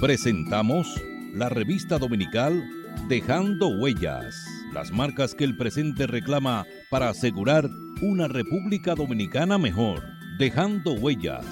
presentamos 0.00 1.00
la 1.34 1.50
revista 1.50 1.98
dominical 1.98 2.64
Dejando 3.06 3.68
Huellas, 3.68 4.34
las 4.72 4.90
marcas 4.92 5.34
que 5.34 5.44
el 5.44 5.58
presente 5.58 6.06
reclama 6.06 6.64
para 6.88 7.10
asegurar 7.10 7.68
una 8.00 8.26
República 8.26 8.94
Dominicana 8.94 9.58
mejor. 9.58 10.02
Dejando 10.38 10.94
Huellas. 10.94 11.44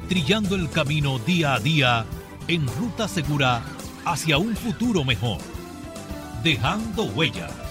trillando 0.09 0.55
el 0.55 0.71
camino 0.71 1.19
día 1.19 1.55
a 1.55 1.61
día 1.61 2.05
en 2.49 2.67
ruta 2.67 3.09
segura 3.09 3.63
hacia 4.05 4.39
un 4.39 4.55
futuro 4.55 5.05
mejor. 5.05 5.41
Dejando 6.43 7.05
Huellas. 7.05 7.70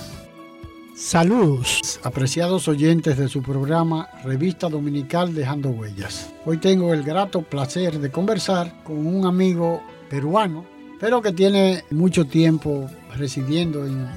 Saludos, 1.00 1.98
apreciados 2.04 2.68
oyentes 2.68 3.18
de 3.18 3.30
su 3.30 3.42
programa 3.42 4.10
Revista 4.22 4.68
Dominical 4.68 5.34
Dejando 5.34 5.70
Huellas. 5.70 6.30
Hoy 6.46 6.58
tengo 6.58 6.94
el 6.94 7.04
grato 7.04 7.42
placer 7.42 8.00
de 8.00 8.12
conversar 8.12 8.84
con 8.84 9.08
un 9.08 9.26
amigo 9.26 9.82
peruano, 10.10 10.66
pero 11.00 11.22
que 11.22 11.32
tiene 11.32 11.86
mucho 11.90 12.26
tiempo 12.26 12.90
residiendo 13.16 13.86
en, 13.86 14.10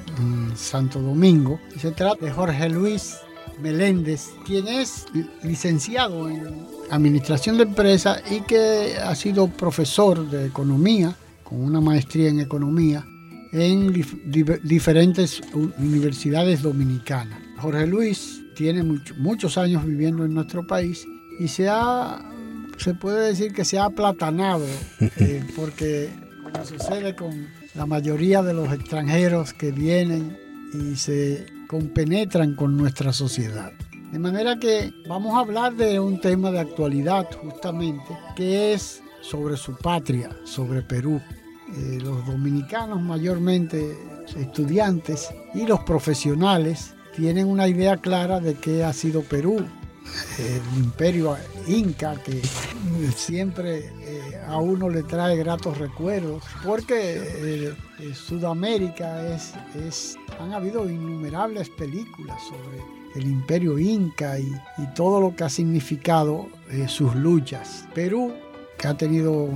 Santo 0.57 0.99
Domingo. 0.99 1.57
Se 1.79 1.91
trata 1.91 2.25
de 2.25 2.31
Jorge 2.31 2.67
Luis 2.67 3.15
Meléndez, 3.61 4.31
quien 4.45 4.67
es 4.67 5.05
licenciado 5.41 6.29
en 6.29 6.67
Administración 6.91 7.55
de 7.57 7.63
Empresas 7.63 8.21
y 8.29 8.41
que 8.41 8.97
ha 9.01 9.15
sido 9.15 9.47
profesor 9.47 10.29
de 10.29 10.47
Economía, 10.47 11.15
con 11.45 11.63
una 11.63 11.79
maestría 11.79 12.27
en 12.27 12.41
Economía 12.41 13.05
en 13.53 13.93
diferentes 14.63 15.41
universidades 15.77 16.63
dominicanas. 16.63 17.39
Jorge 17.59 17.85
Luis 17.85 18.41
tiene 18.55 18.83
muchos 19.17 19.57
años 19.57 19.85
viviendo 19.85 20.25
en 20.25 20.33
nuestro 20.33 20.65
país 20.65 21.05
y 21.39 21.47
se 21.47 21.69
ha, 21.69 22.19
se 22.77 22.95
puede 22.95 23.27
decir 23.27 23.53
que 23.53 23.63
se 23.63 23.77
ha 23.77 23.85
aplatanado, 23.85 24.65
eh, 24.99 25.43
porque 25.55 26.09
como 26.43 26.65
sucede 26.65 27.15
con 27.15 27.47
la 27.75 27.85
mayoría 27.85 28.41
de 28.41 28.55
los 28.55 28.71
extranjeros 28.73 29.53
que 29.53 29.71
vienen 29.71 30.35
y 30.73 30.95
se 30.95 31.45
compenetran 31.67 32.55
con 32.55 32.75
nuestra 32.75 33.13
sociedad. 33.13 33.71
De 34.11 34.19
manera 34.19 34.57
que 34.57 34.91
vamos 35.07 35.35
a 35.35 35.39
hablar 35.39 35.75
de 35.75 35.99
un 35.99 36.19
tema 36.19 36.51
de 36.51 36.59
actualidad 36.59 37.27
justamente, 37.41 38.17
que 38.35 38.73
es 38.73 39.01
sobre 39.21 39.57
su 39.57 39.75
patria, 39.75 40.29
sobre 40.43 40.81
Perú. 40.81 41.21
Eh, 41.75 41.99
los 42.01 42.25
dominicanos 42.27 43.01
mayormente 43.01 43.97
estudiantes 44.37 45.29
y 45.55 45.65
los 45.65 45.79
profesionales 45.79 46.93
tienen 47.15 47.47
una 47.47 47.67
idea 47.67 47.97
clara 47.97 48.39
de 48.39 48.53
qué 48.55 48.83
ha 48.83 48.93
sido 48.93 49.23
Perú, 49.23 49.65
el 50.37 50.83
imperio 50.83 51.35
inca 51.67 52.15
que 52.23 52.41
siempre 53.15 53.91
eh, 54.01 54.41
a 54.47 54.57
uno 54.57 54.87
le 54.89 55.01
trae 55.03 55.35
gratos 55.35 55.77
recuerdos, 55.79 56.43
porque 56.63 57.73
eh, 57.99 58.13
Sudamérica 58.13 59.27
es, 59.33 59.53
es, 59.75 60.15
han 60.39 60.53
habido 60.53 60.87
innumerables 60.87 61.69
películas 61.69 62.37
sobre 62.43 62.83
el 63.15 63.31
imperio 63.31 63.79
inca 63.79 64.37
y, 64.37 64.51
y 64.77 64.87
todo 64.93 65.19
lo 65.21 65.35
que 65.35 65.43
ha 65.43 65.49
significado 65.49 66.49
sus 66.87 67.15
luchas. 67.15 67.85
Perú, 67.93 68.33
que 68.77 68.87
ha 68.87 68.97
tenido 68.97 69.49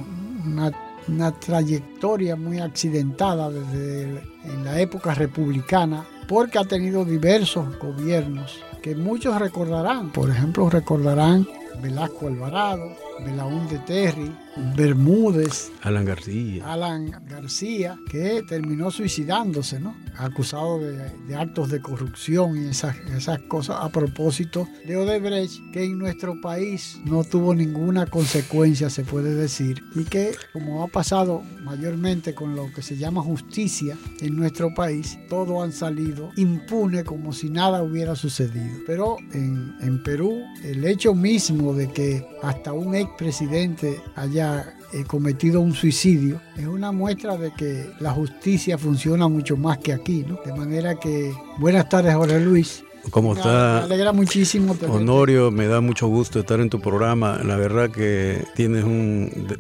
una 0.46 0.72
una 1.08 1.32
trayectoria 1.32 2.36
muy 2.36 2.60
accidentada 2.60 3.50
desde 3.50 4.22
en 4.44 4.66
la 4.66 4.80
época 4.80 5.14
republicana, 5.14 6.06
porque 6.28 6.60
ha 6.60 6.66
tenido 6.66 7.06
diversos 7.06 7.78
gobiernos 7.80 8.60
que 8.82 8.96
muchos 8.96 9.40
recordarán. 9.40 10.12
Por 10.12 10.30
ejemplo, 10.30 10.70
recordarán 10.70 11.48
Velasco 11.82 12.28
Alvarado, 12.28 12.92
Belaúnde 13.24 13.80
Terry, 13.80 14.32
Bermúdez, 14.76 15.72
Alan 15.82 16.06
García. 16.06 16.72
Alan 16.72 17.12
García, 17.28 17.98
que 18.10 18.44
terminó 18.48 18.92
suicidándose, 18.92 19.80
¿no? 19.80 19.96
Acusado 20.18 20.80
de, 20.80 21.36
actos 21.36 21.70
de 21.70 21.82
corrupción 21.82 22.58
y 22.58 22.70
esas, 22.70 22.96
esas 23.16 23.40
cosas 23.44 23.78
a 23.82 23.90
propósito 23.90 24.68
de 24.86 24.98
Odebrecht, 24.98 25.72
que 25.72 25.84
en 25.84 25.98
nuestro 25.98 26.40
país 26.42 27.00
no 27.06 27.24
tuvo 27.24 27.54
ninguna 27.54 28.06
consecuencia, 28.08 28.90
se 28.90 29.04
puede 29.04 29.36
decir, 29.36 29.84
y 29.96 30.04
que, 30.04 30.36
como 30.54 30.84
ha 30.84 30.88
pasado 30.88 31.44
mayormente 31.64 32.34
con 32.34 32.56
lo 32.56 32.72
que 32.74 32.82
se 32.82 32.98
llama 32.98 33.22
justicia 33.22 33.98
en 34.22 34.36
nuestro 34.36 34.74
país, 34.74 35.18
todo 35.30 35.62
han 35.62 35.72
salido 35.72 36.32
impune 36.36 37.04
como 37.04 37.34
si 37.34 37.50
nada 37.50 37.84
hubiera 37.84 38.16
sucedido. 38.16 38.80
Pero 38.86 39.18
en, 39.34 39.76
en 39.82 40.02
Perú, 40.02 40.44
el 40.64 40.84
hecho 40.86 41.14
mismo 41.14 41.74
de 41.74 41.92
que 41.92 42.28
hasta 42.42 42.74
un 42.74 42.96
expresidente 43.08 44.02
haya 44.16 44.76
eh, 44.94 45.04
cometido 45.06 45.60
un 45.60 45.74
suicidio 45.74 46.40
es 46.56 46.66
una 46.66 46.92
muestra 46.92 47.36
de 47.38 47.52
que 47.54 47.90
la 48.00 48.12
justicia 48.12 48.78
funciona 48.78 49.28
mucho 49.28 49.58
más 49.58 49.80
que 49.80 49.92
aquí, 49.92 50.26
¿no? 50.28 50.40
De 50.46 50.54
manera 50.54 50.96
que, 50.96 51.34
buenas 51.58 51.90
tardes, 51.90 52.16
Jorge 52.16 52.40
Luis. 52.40 52.84
¿Cómo 53.10 53.34
está? 53.34 53.80
Me 53.80 53.86
alegra 53.86 54.14
muchísimo. 54.14 54.76
Honorio, 54.88 55.52
me 55.52 55.68
da 55.68 55.82
mucho 55.82 56.08
gusto 56.08 56.40
estar 56.40 56.60
en 56.60 56.70
tu 56.70 56.80
programa. 56.80 57.42
La 57.44 57.56
verdad 57.56 57.90
que 57.90 58.44
tienes 58.56 58.84
un, 58.84 59.52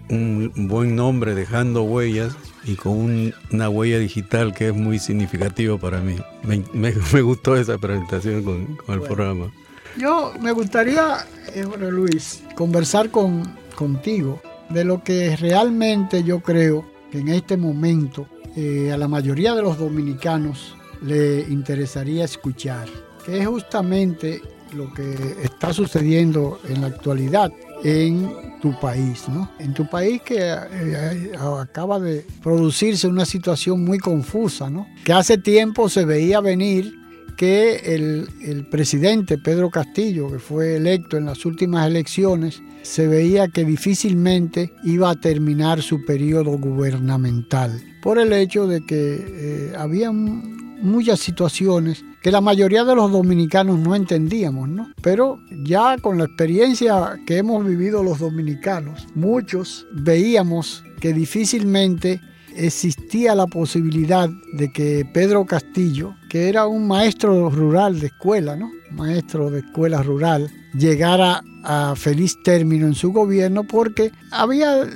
buen 0.69 0.95
nombre, 0.95 1.33
dejando 1.33 1.83
huellas 1.83 2.35
y 2.65 2.75
con 2.75 3.33
una 3.51 3.69
huella 3.69 3.99
digital 3.99 4.53
que 4.53 4.69
es 4.69 4.75
muy 4.75 4.99
significativo 4.99 5.77
para 5.77 6.01
mí. 6.01 6.15
Me, 6.73 7.21
gustó 7.21 7.55
esa 7.55 7.77
presentación 7.77 8.43
con, 8.43 8.77
el 8.87 9.01
programa. 9.01 9.51
Yo 9.97 10.33
me 10.39 10.51
gustaría, 10.51 11.25
eh, 11.55 11.63
Jorge 11.63 11.91
Luis, 11.91 12.43
conversar 12.55 13.09
con, 13.09 13.43
contigo 13.75 14.41
de 14.69 14.83
lo 14.83 15.03
que 15.03 15.35
realmente 15.35 16.23
yo 16.23 16.39
creo 16.39 16.85
que 17.11 17.19
en 17.19 17.29
este 17.29 17.57
momento 17.57 18.27
eh, 18.55 18.91
a 18.91 18.97
la 18.97 19.07
mayoría 19.07 19.55
de 19.55 19.63
los 19.63 19.79
dominicanos 19.79 20.75
le 21.01 21.41
interesaría 21.49 22.25
escuchar, 22.25 22.87
que 23.25 23.39
es 23.39 23.47
justamente 23.47 24.41
lo 24.75 24.93
que 24.93 25.37
está 25.43 25.73
sucediendo 25.73 26.59
en 26.67 26.81
la 26.81 26.87
actualidad 26.87 27.51
en 27.83 28.59
tu 28.61 28.77
país, 28.79 29.27
¿no? 29.29 29.51
En 29.59 29.73
tu 29.73 29.87
país 29.87 30.21
que 30.23 30.37
eh, 30.39 31.31
acaba 31.59 31.99
de 31.99 32.25
producirse 32.43 33.07
una 33.07 33.25
situación 33.25 33.83
muy 33.83 33.99
confusa, 33.99 34.69
¿no? 34.69 34.87
Que 35.03 35.13
hace 35.13 35.37
tiempo 35.37 35.87
se 35.89 36.05
veía 36.05 36.41
venir 36.41 36.96
que 37.37 37.93
el, 37.95 38.65
presidente 38.69 39.37
Pedro 39.37 39.69
Castillo, 39.69 40.29
que 40.31 40.39
fue 40.39 40.75
electo 40.75 41.17
en 41.17 41.25
las 41.25 41.45
últimas 41.45 41.87
elecciones, 41.87 42.61
se 42.81 43.07
veía 43.07 43.47
que 43.47 43.63
difícilmente 43.63 44.73
iba 44.83 45.11
a 45.11 45.15
terminar 45.15 45.81
su 45.81 46.03
periodo 46.03 46.57
gubernamental, 46.57 47.81
por 48.01 48.17
el 48.17 48.33
hecho 48.33 48.67
de 48.67 48.81
que 48.81 49.15
eh, 49.19 49.73
había 49.77 50.11
muchas 50.11 51.19
situaciones 51.19 52.03
que 52.21 52.31
la 52.31 52.41
mayoría 52.41 52.83
de 52.83 52.95
los 52.95 53.11
dominicanos 53.11 53.79
no 53.79 53.95
entendíamos, 53.95 54.67
¿no? 54.67 54.91
Pero 55.01 55.39
ya 55.63 55.97
con 55.97 56.17
la 56.17 56.25
experiencia 56.25 57.19
que 57.25 57.37
hemos 57.37 57.65
vivido 57.65 58.03
los 58.03 58.19
dominicanos, 58.19 59.07
muchos 59.13 59.85
veíamos 59.93 60.83
que 60.99 61.13
difícilmente 61.13 62.19
existía 62.57 63.35
la 63.35 63.47
posibilidad 63.47 64.29
de 64.53 64.71
que 64.71 65.05
Pedro 65.13 65.45
Castillo, 65.45 66.15
que 66.29 66.49
era 66.49 66.67
un 66.67 66.87
maestro 66.87 67.49
rural 67.49 67.99
de 67.99 68.07
escuela, 68.07 68.55
¿no? 68.55 68.71
Maestro 68.91 69.49
de 69.49 69.59
escuela 69.59 70.01
rural, 70.01 70.49
llegara 70.73 71.43
a 71.63 71.95
feliz 71.95 72.41
término 72.43 72.87
en 72.87 72.95
su 72.95 73.11
gobierno 73.11 73.63
porque 73.63 74.11
había, 74.31 74.87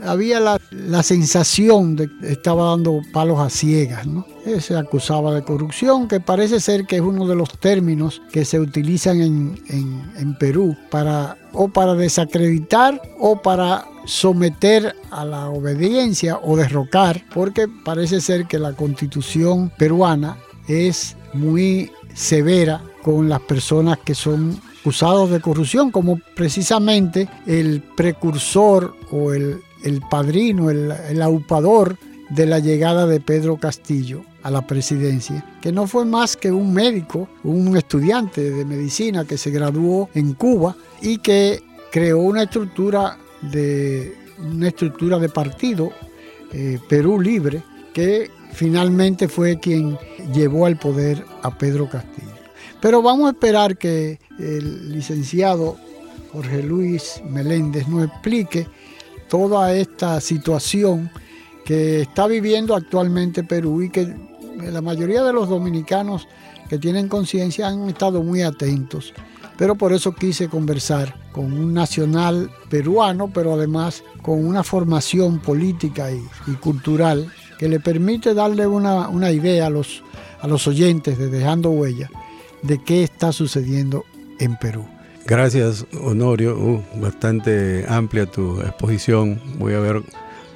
había 0.00 0.40
la, 0.40 1.02
sensación 1.02 1.96
de 1.96 2.08
que 2.08 2.32
estaba 2.32 2.70
dando 2.70 3.00
palos 3.12 3.38
a 3.38 3.50
ciegas, 3.50 4.06
¿no? 4.06 4.26
Se 4.60 4.76
acusaba 4.76 5.34
de 5.34 5.42
corrupción, 5.42 6.08
que 6.08 6.20
parece 6.20 6.60
ser 6.60 6.86
que 6.86 6.96
es 6.96 7.02
uno 7.02 7.26
de 7.26 7.34
los 7.34 7.50
términos 7.58 8.20
que 8.30 8.44
se 8.44 8.60
utilizan 8.60 9.20
en, 9.20 9.58
en 10.16 10.38
Perú 10.38 10.76
para 10.90 11.36
o 11.54 11.68
para 11.68 11.94
desacreditar 11.94 13.00
o 13.18 13.40
para 13.40 13.86
someter 14.04 14.94
a 15.10 15.24
la 15.24 15.48
obediencia 15.48 16.38
o 16.42 16.56
derrocar, 16.56 17.24
porque 17.32 17.66
parece 17.84 18.20
ser 18.20 18.46
que 18.46 18.58
la 18.58 18.72
constitución 18.72 19.70
peruana 19.78 20.36
es 20.68 21.16
muy 21.32 21.90
severa 22.14 22.82
con 23.02 23.28
las 23.28 23.40
personas 23.40 23.98
que 24.04 24.14
son 24.14 24.60
acusados 24.80 25.30
de 25.30 25.40
corrupción, 25.40 25.90
como 25.90 26.20
precisamente 26.34 27.28
el 27.46 27.82
precursor 27.96 28.94
o 29.10 29.32
el, 29.32 29.62
padrino, 30.08 30.70
el, 30.70 31.22
aupador 31.22 31.98
de 32.30 32.46
la 32.46 32.58
llegada 32.58 33.06
de 33.06 33.20
Pedro 33.20 33.56
Castillo 33.58 34.24
a 34.42 34.50
la 34.50 34.66
presidencia, 34.66 35.44
que 35.60 35.72
no 35.72 35.86
fue 35.86 36.04
más 36.04 36.36
que 36.36 36.50
un 36.50 36.72
médico, 36.72 37.28
un 37.42 37.76
estudiante 37.76 38.50
de 38.50 38.64
medicina 38.64 39.24
que 39.24 39.38
se 39.38 39.50
graduó 39.50 40.08
en 40.14 40.34
Cuba 40.34 40.76
y 41.00 41.18
que 41.18 41.62
creó 41.90 42.18
una 42.18 42.42
estructura 42.44 43.18
de 43.40 44.16
una 44.38 44.68
estructura 44.68 45.18
de 45.18 45.28
partido 45.28 45.92
eh, 46.52 46.78
Perú 46.88 47.20
Libre 47.20 47.62
que 47.92 48.30
finalmente 48.52 49.28
fue 49.28 49.58
quien 49.58 49.98
llevó 50.32 50.66
al 50.66 50.78
poder 50.78 51.24
a 51.42 51.56
Pedro 51.56 51.88
Castillo. 51.88 52.28
Pero 52.80 53.00
vamos 53.00 53.28
a 53.28 53.30
esperar 53.30 53.78
que 53.78 54.18
el 54.38 54.92
licenciado 54.92 55.76
Jorge 56.32 56.62
Luis 56.62 57.22
Meléndez 57.24 57.86
nos 57.88 58.04
explique 58.04 58.66
toda 59.28 59.74
esta 59.74 60.20
situación 60.20 61.10
que 61.64 62.02
está 62.02 62.26
viviendo 62.26 62.74
actualmente 62.74 63.42
Perú 63.42 63.82
y 63.82 63.90
que 63.90 64.14
la 64.70 64.82
mayoría 64.82 65.22
de 65.22 65.32
los 65.32 65.48
dominicanos 65.48 66.28
que 66.68 66.78
tienen 66.78 67.08
conciencia 67.08 67.68
han 67.68 67.88
estado 67.88 68.22
muy 68.22 68.42
atentos. 68.42 69.12
Pero 69.56 69.76
por 69.76 69.92
eso 69.92 70.14
quise 70.14 70.48
conversar 70.48 71.14
con 71.32 71.52
un 71.52 71.72
nacional 71.72 72.50
peruano, 72.68 73.30
pero 73.32 73.54
además 73.54 74.02
con 74.22 74.44
una 74.44 74.64
formación 74.64 75.38
política 75.38 76.10
y, 76.10 76.52
cultural 76.54 77.30
que 77.58 77.68
le 77.68 77.78
permite 77.78 78.34
darle 78.34 78.66
una, 78.66 79.30
idea 79.30 79.66
a 79.66 79.70
los, 79.70 80.02
a 80.40 80.48
los 80.48 80.66
oyentes 80.66 81.18
de 81.18 81.28
Dejando 81.28 81.70
Huella 81.70 82.10
de 82.62 82.82
qué 82.82 83.04
está 83.04 83.32
sucediendo 83.32 84.04
en 84.38 84.56
Perú. 84.56 84.93
Gracias, 85.26 85.86
Honorio. 86.00 86.56
Uh, 86.58 87.00
bastante 87.00 87.84
amplia 87.88 88.26
tu 88.26 88.60
exposición. 88.60 89.40
Voy 89.58 89.74
a 89.74 89.80
ver 89.80 90.02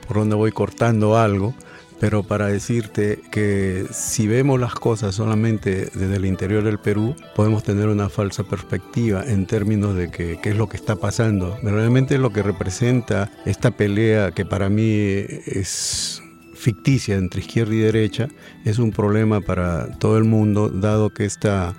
por 0.06 0.18
dónde 0.18 0.36
voy 0.36 0.52
cortando 0.52 1.16
algo 1.16 1.54
pero 2.00 2.22
para 2.22 2.46
decirte 2.46 3.20
que 3.30 3.86
si 3.90 4.26
vemos 4.26 4.60
las 4.60 4.74
cosas 4.74 5.14
solamente 5.14 5.90
desde 5.94 6.16
el 6.16 6.26
interior 6.26 6.62
del 6.62 6.78
Perú, 6.78 7.16
podemos 7.34 7.64
tener 7.64 7.88
una 7.88 8.08
falsa 8.08 8.44
perspectiva 8.44 9.24
en 9.26 9.46
términos 9.46 9.94
de 9.96 10.10
qué 10.10 10.38
es 10.42 10.56
lo 10.56 10.68
que 10.68 10.76
está 10.76 10.96
pasando. 10.96 11.58
Realmente 11.62 12.18
lo 12.18 12.30
que 12.30 12.42
representa 12.42 13.30
esta 13.44 13.72
pelea 13.72 14.30
que 14.30 14.44
para 14.44 14.68
mí 14.68 14.86
es 14.86 16.22
ficticia 16.54 17.16
entre 17.16 17.40
izquierda 17.40 17.74
y 17.74 17.78
derecha 17.78 18.28
es 18.64 18.78
un 18.78 18.90
problema 18.90 19.40
para 19.40 19.98
todo 19.98 20.18
el 20.18 20.24
mundo, 20.24 20.68
dado 20.68 21.10
que 21.10 21.24
esta, 21.24 21.74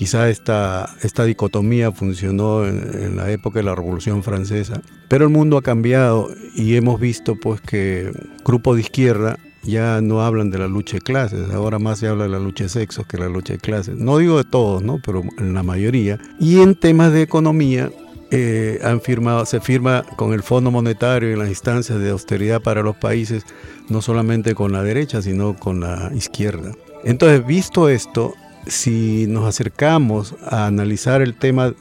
quizá 0.00 0.30
esta, 0.30 0.96
esta 1.02 1.26
dicotomía 1.26 1.92
funcionó 1.92 2.66
en, 2.66 2.78
en, 3.02 3.16
la 3.18 3.30
época 3.30 3.58
de 3.58 3.64
la 3.64 3.74
Revolución 3.74 4.22
Francesa. 4.22 4.80
Pero 5.08 5.26
el 5.26 5.30
mundo 5.30 5.58
ha 5.58 5.62
cambiado 5.62 6.30
y 6.54 6.74
hemos 6.76 6.98
visto 6.98 7.36
pues 7.36 7.60
que 7.60 8.10
grupos 8.42 8.76
de 8.76 8.80
izquierda 8.80 9.38
ya 9.62 10.00
no 10.00 10.22
hablan 10.22 10.50
de 10.50 10.56
la 10.56 10.68
lucha 10.68 10.94
de 10.96 11.00
clases, 11.02 11.50
ahora 11.50 11.78
más 11.78 11.98
se 11.98 12.08
habla 12.08 12.24
de 12.24 12.30
la 12.30 12.38
lucha 12.38 12.64
de 12.64 12.70
sexos 12.70 13.06
que 13.06 13.18
la 13.18 13.28
lucha 13.28 13.52
de 13.52 13.58
clases. 13.58 13.94
No 13.98 14.16
digo 14.16 14.38
de 14.38 14.44
todos, 14.44 14.82
¿no? 14.82 15.02
pero 15.04 15.22
en 15.36 15.52
la 15.52 15.62
mayoría. 15.62 16.18
Y 16.38 16.60
en 16.60 16.76
temas 16.76 17.12
de 17.12 17.20
economía, 17.20 17.90
eh, 18.30 18.80
han 18.82 19.02
firmado, 19.02 19.44
se 19.44 19.60
firma 19.60 20.02
con 20.16 20.32
el 20.32 20.42
Fondo 20.42 20.70
Monetario 20.70 21.30
y 21.30 21.36
las 21.36 21.50
instancias 21.50 21.98
de 21.98 22.08
austeridad 22.08 22.62
para 22.62 22.80
los 22.80 22.96
países, 22.96 23.44
no 23.90 24.00
solamente 24.00 24.54
con 24.54 24.72
la 24.72 24.82
derecha, 24.82 25.20
sino 25.20 25.56
con 25.56 25.80
la 25.80 26.10
izquierda. 26.14 26.72
Entonces, 27.04 27.44
visto 27.46 27.90
esto, 27.90 28.32
si 28.66 29.26
nos 29.28 29.46
acercamos 29.46 30.34
a 30.44 30.66
analizar 30.66 31.22
el 31.22 31.34
tema 31.34 31.74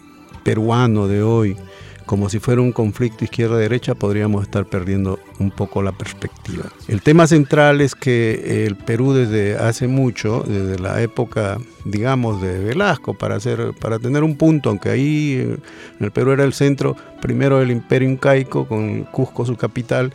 peruano 0.43 1.07
de 1.07 1.21
hoy, 1.21 1.57
como 2.09 2.27
si 2.27 2.39
fuera 2.39 2.61
un 2.61 2.71
conflicto 2.71 3.23
izquierda-derecha, 3.23 3.93
podríamos 3.93 4.41
estar 4.41 4.65
perdiendo 4.65 5.19
un 5.37 5.51
poco 5.51 5.83
la 5.83 5.91
perspectiva. 5.91 6.63
El 6.87 7.03
tema 7.03 7.27
central 7.27 7.81
es 7.81 7.93
que 7.93 8.65
el 8.65 8.75
Perú 8.77 9.13
desde 9.13 9.59
hace 9.59 9.87
mucho, 9.87 10.43
desde 10.47 10.79
la 10.79 11.03
época, 11.03 11.59
digamos, 11.85 12.41
de 12.41 12.57
Velasco, 12.63 13.13
para, 13.13 13.35
hacer, 13.35 13.75
para 13.79 13.99
tener 13.99 14.23
un 14.23 14.37
punto, 14.37 14.69
aunque 14.69 14.89
ahí 14.89 15.33
en 15.39 15.61
el 16.03 16.09
Perú 16.09 16.31
era 16.31 16.45
el 16.45 16.53
centro 16.53 16.95
primero 17.21 17.59
del 17.59 17.69
imperio 17.69 18.09
incaico, 18.09 18.67
con 18.67 19.03
Cusco 19.03 19.45
su 19.45 19.55
capital, 19.55 20.11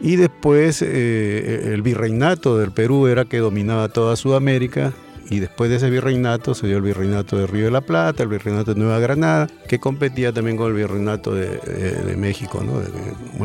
y 0.00 0.16
después 0.16 0.80
eh, 0.80 1.72
el 1.74 1.82
virreinato 1.82 2.56
del 2.56 2.72
Perú 2.72 3.06
era 3.06 3.26
que 3.26 3.36
dominaba 3.36 3.90
toda 3.90 4.16
Sudamérica, 4.16 4.94
y 5.30 5.40
después 5.40 5.70
de 5.70 5.76
ese 5.76 5.90
virreinato 5.90 6.54
se 6.54 6.66
dio 6.66 6.76
el 6.76 6.82
virreinato 6.82 7.38
de 7.38 7.46
Río 7.46 7.66
de 7.66 7.70
la 7.70 7.80
Plata, 7.80 8.22
el 8.22 8.28
virreinato 8.28 8.74
de 8.74 8.80
Nueva 8.80 8.98
Granada, 8.98 9.48
que 9.68 9.78
competía 9.78 10.32
también 10.32 10.56
con 10.56 10.68
el 10.68 10.74
virreinato 10.74 11.34
de, 11.34 12.14
México, 12.16 12.62
¿no? 12.64 12.80
de, 12.80 12.88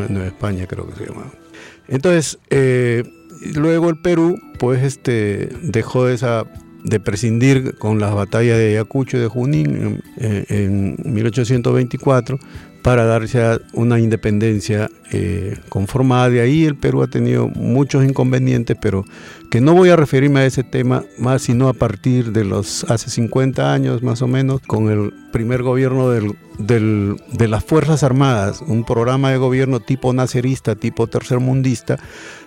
Nueva 0.09 0.27
España 0.27 0.65
creo 0.67 0.87
que 0.87 0.95
se 0.95 1.05
llamaba. 1.07 1.31
Entonces, 1.87 2.39
eh, 2.49 3.03
luego 3.55 3.89
el 3.89 3.97
Perú, 3.97 4.39
pues 4.59 4.83
este, 4.83 5.49
dejó 5.61 6.05
de 6.05 6.15
esa 6.15 6.45
de 6.83 6.99
prescindir 7.01 7.75
con 7.75 7.99
las 7.99 8.13
batallas 8.13 8.57
de 8.57 8.69
Ayacucho 8.69 9.17
y 9.17 9.19
de 9.19 9.27
Junín 9.27 10.01
en, 10.17 10.45
en 10.47 11.13
1824 11.13 12.39
para 12.81 13.05
darse 13.05 13.59
una 13.73 13.99
independencia 13.99 14.89
eh, 15.11 15.57
conformada. 15.69 16.29
De 16.29 16.41
ahí 16.41 16.65
el 16.65 16.75
Perú 16.75 17.03
ha 17.03 17.07
tenido 17.07 17.47
muchos 17.47 18.03
inconvenientes, 18.05 18.77
pero 18.81 19.05
que 19.49 19.61
no 19.61 19.73
voy 19.73 19.89
a 19.89 19.95
referirme 19.95 20.41
a 20.41 20.45
ese 20.45 20.63
tema 20.63 21.03
más 21.17 21.41
sino 21.41 21.67
a 21.67 21.73
partir 21.73 22.31
de 22.31 22.45
los 22.45 22.83
hace 22.85 23.09
50 23.09 23.73
años 23.73 24.03
más 24.03 24.21
o 24.21 24.27
menos, 24.27 24.61
con 24.61 24.89
el 24.89 25.13
primer 25.31 25.63
gobierno 25.63 26.09
del, 26.09 26.35
de 26.57 27.47
las 27.47 27.63
Fuerzas 27.63 28.03
Armadas, 28.03 28.61
un 28.61 28.83
programa 28.83 29.31
de 29.31 29.37
gobierno 29.37 29.79
tipo 29.79 30.13
nacerista, 30.13 30.75
tipo 30.75 31.07
tercermundista, 31.07 31.97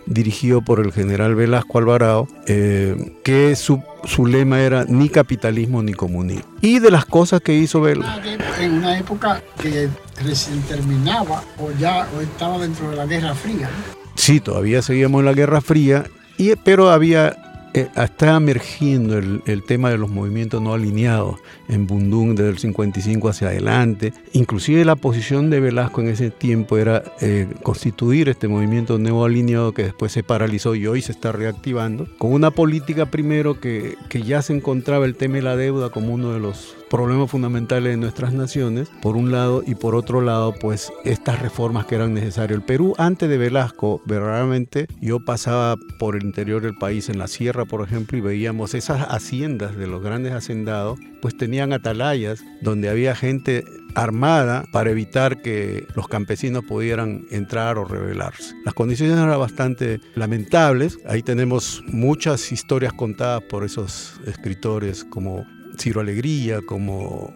dirigido 0.06 0.62
por 0.62 0.80
el 0.80 0.92
general 0.92 1.34
Velasco 1.34 1.78
Alvarado, 1.78 2.28
eh, 2.46 3.16
que 3.24 3.56
su, 3.56 3.82
su, 4.04 4.26
lema 4.26 4.60
era 4.60 4.84
ni 4.84 5.08
capitalismo 5.08 5.82
ni 5.82 5.94
comunismo. 5.94 6.44
Y 6.60 6.78
de 6.78 6.90
las 6.90 7.04
cosas 7.04 7.40
que 7.40 7.54
hizo 7.54 7.80
Velasco... 7.80 8.28
En 8.60 8.74
una 8.74 8.98
época 8.98 9.42
que 9.60 9.88
recién 10.24 10.60
terminaba 10.62 11.42
o 11.58 11.70
ya 11.78 12.08
o 12.16 12.20
estaba 12.20 12.58
dentro 12.58 12.90
de 12.90 12.96
la 12.96 13.06
Guerra 13.06 13.34
Fría. 13.34 13.68
Sí, 14.14 14.40
todavía 14.40 14.82
seguíamos 14.82 15.20
en 15.20 15.26
la 15.26 15.32
Guerra 15.32 15.60
Fría, 15.60 16.04
y, 16.36 16.54
pero 16.56 16.90
había 16.90 17.36
eh, 17.74 17.88
está 17.96 18.36
emergiendo 18.36 19.16
el, 19.16 19.62
tema 19.66 19.88
de 19.88 19.96
los 19.96 20.10
movimientos 20.10 20.60
no 20.60 20.74
alineados 20.74 21.40
en 21.68 21.86
Bundung 21.86 22.34
desde 22.34 22.50
el 22.50 22.58
55 22.58 23.28
hacia 23.30 23.48
adelante. 23.48 24.12
Inclusive 24.32 24.84
la 24.84 24.94
posición 24.94 25.48
de 25.48 25.60
Velasco 25.60 26.02
en 26.02 26.08
ese 26.08 26.30
tiempo 26.30 26.76
era 26.76 27.02
eh, 27.22 27.48
constituir 27.62 28.28
este 28.28 28.46
movimiento 28.46 28.98
no 28.98 29.24
alineado 29.24 29.72
que 29.72 29.84
después 29.84 30.12
se 30.12 30.22
paralizó 30.22 30.74
y 30.74 30.86
hoy 30.86 31.00
se 31.00 31.12
está 31.12 31.32
reactivando, 31.32 32.06
con 32.18 32.34
una 32.34 32.50
política 32.50 33.06
primero 33.06 33.58
que, 33.58 33.96
que 34.10 34.22
ya 34.22 34.42
se 34.42 34.54
encontraba 34.54 35.06
el 35.06 35.14
tema 35.14 35.36
de 35.36 35.42
la 35.42 35.56
deuda 35.56 35.88
como 35.88 36.12
uno 36.12 36.34
de 36.34 36.40
los 36.40 36.76
problemas 36.92 37.30
fundamentales 37.30 37.92
de 37.92 37.96
nuestras 37.96 38.34
naciones, 38.34 38.90
por 39.00 39.16
un 39.16 39.32
lado, 39.32 39.62
y 39.66 39.74
por 39.74 39.94
otro 39.94 40.20
lado, 40.20 40.52
pues 40.52 40.92
estas 41.04 41.40
reformas 41.40 41.86
que 41.86 41.94
eran 41.94 42.12
necesarias. 42.12 42.58
El 42.58 42.66
Perú, 42.66 42.92
antes 42.98 43.30
de 43.30 43.38
Velasco, 43.38 44.02
verdaderamente, 44.04 44.86
yo 45.00 45.18
pasaba 45.24 45.76
por 45.98 46.16
el 46.16 46.24
interior 46.24 46.60
del 46.60 46.76
país, 46.76 47.08
en 47.08 47.18
la 47.18 47.28
sierra, 47.28 47.64
por 47.64 47.80
ejemplo, 47.82 48.18
y 48.18 48.20
veíamos 48.20 48.74
esas 48.74 49.06
haciendas 49.08 49.74
de 49.74 49.86
los 49.86 50.02
grandes 50.02 50.34
hacendados, 50.34 50.98
pues 51.22 51.34
tenían 51.34 51.72
atalayas 51.72 52.44
donde 52.60 52.90
había 52.90 53.14
gente 53.14 53.64
armada 53.94 54.64
para 54.70 54.90
evitar 54.90 55.40
que 55.40 55.86
los 55.96 56.08
campesinos 56.08 56.62
pudieran 56.62 57.24
entrar 57.30 57.78
o 57.78 57.86
rebelarse. 57.86 58.54
Las 58.66 58.74
condiciones 58.74 59.16
eran 59.16 59.38
bastante 59.38 59.98
lamentables. 60.14 60.98
Ahí 61.06 61.22
tenemos 61.22 61.82
muchas 61.86 62.52
historias 62.52 62.92
contadas 62.92 63.42
por 63.44 63.64
esos 63.64 64.20
escritores 64.26 65.04
como 65.04 65.46
Ciro 65.78 66.00
Alegría, 66.00 66.60
como 66.62 67.32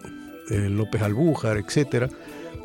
eh, 0.49 0.69
López 0.69 1.01
Albújar, 1.01 1.57
etcétera, 1.57 2.09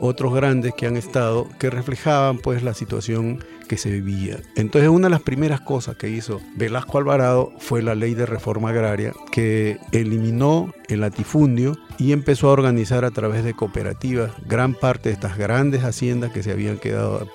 otros 0.02 0.34
grandes 0.34 0.74
que 0.74 0.86
han 0.86 0.96
estado, 0.96 1.48
que 1.60 1.70
reflejaban 1.70 2.38
pues 2.38 2.64
la 2.64 2.74
situación 2.74 3.38
que 3.68 3.78
se 3.78 3.90
vivía. 3.90 4.40
Entonces 4.56 4.90
una 4.90 5.06
de 5.06 5.12
las 5.12 5.22
primeras 5.22 5.60
cosas 5.60 5.96
que 5.96 6.08
hizo 6.08 6.40
Velasco 6.56 6.98
Alvarado 6.98 7.52
fue 7.58 7.82
la 7.82 7.94
ley 7.94 8.14
de 8.14 8.26
reforma 8.26 8.70
agraria 8.70 9.12
que 9.30 9.78
eliminó 9.92 10.74
el 10.88 11.00
latifundio 11.00 11.78
y 11.98 12.12
empezó 12.12 12.48
a 12.48 12.52
organizar 12.52 13.04
a 13.04 13.12
través 13.12 13.44
de 13.44 13.54
cooperativas 13.54 14.32
gran 14.46 14.74
parte 14.74 15.08
de 15.08 15.14
estas 15.14 15.38
grandes 15.38 15.84
haciendas 15.84 16.32
que 16.32 16.42
se 16.42 16.50
habían 16.50 16.78
quedado 16.78 17.28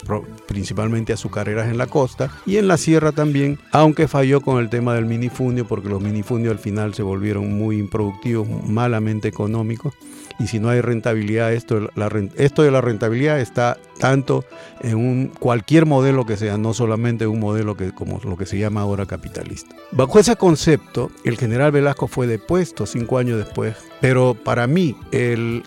principalmente 0.45 1.13
azucareras 1.13 1.69
en 1.69 1.77
la 1.77 1.87
costa 1.87 2.29
y 2.45 2.57
en 2.57 2.67
la 2.67 2.77
sierra 2.77 3.13
también, 3.13 3.59
aunque 3.71 4.09
falló 4.09 4.41
con 4.41 4.59
el 4.59 4.69
tema 4.69 4.93
del 4.93 5.05
minifundio 5.05 5.65
porque 5.65 5.89
los 5.89 6.01
minifundios 6.01 6.51
al 6.51 6.59
final 6.59 6.93
se 6.93 7.01
volvieron 7.01 7.53
muy 7.53 7.79
improductivos, 7.79 8.47
malamente 8.67 9.29
económicos 9.29 9.93
y 10.39 10.47
si 10.47 10.59
no 10.59 10.69
hay 10.69 10.81
rentabilidad, 10.81 11.53
esto, 11.53 11.89
esto 12.35 12.61
de 12.61 12.71
la 12.71 12.81
rentabilidad 12.81 13.39
está 13.39 13.77
tanto 13.99 14.45
en 14.81 14.95
un, 14.95 15.27
cualquier 15.27 15.85
modelo 15.85 16.25
que 16.25 16.37
sea, 16.37 16.57
no 16.57 16.73
solamente 16.73 17.25
un 17.27 17.39
modelo 17.39 17.75
que, 17.75 17.91
como 17.91 18.19
lo 18.23 18.37
que 18.37 18.45
se 18.45 18.57
llama 18.57 18.81
ahora 18.81 19.05
capitalista. 19.05 19.75
Bajo 19.91 20.19
ese 20.19 20.35
concepto, 20.35 21.11
el 21.23 21.37
general 21.37 21.71
Velasco 21.71 22.07
fue 22.07 22.27
depuesto 22.27 22.85
cinco 22.85 23.17
años 23.17 23.37
después, 23.37 23.75
pero 24.01 24.35
para 24.35 24.67
mí, 24.67 24.95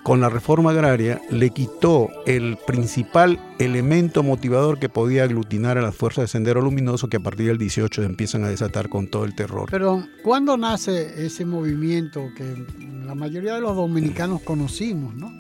con 0.03 0.21
la 0.21 0.29
reforma 0.29 0.71
agraria, 0.71 1.21
le 1.31 1.51
quitó 1.51 2.09
el 2.27 2.59
principal 2.67 3.39
elemento 3.59 4.23
motivador 4.23 4.79
que 4.79 4.89
podía 4.89 5.25
aglutinar 5.25 5.79
a 5.79 5.83
las 5.83 5.95
fuerzas 5.95 6.25
de 6.25 6.29
Sendero 6.29 6.61
Luminoso 6.61 7.09
que 7.09 7.19
a 7.19 7.21
partir 7.21 7.47
del 7.49 7.59
18 7.59 8.03
empiezan 8.03 8.45
a 8.45 8.49
desatar 8.49 8.89
con 8.89 9.09
todo 9.09 9.25
el 9.25 9.35
terror. 9.35 9.69
Pero, 9.71 10.05
¿cuándo 10.23 10.57
nace 10.57 11.27
ese 11.27 11.45
movimiento 11.45 12.29
que 12.37 12.67
la 13.05 13.15
mayoría 13.15 13.55
de 13.55 13.61
los 13.61 13.77
dominicanos 13.77 14.43
conocimos, 14.43 15.15
¿no? 15.15 15.33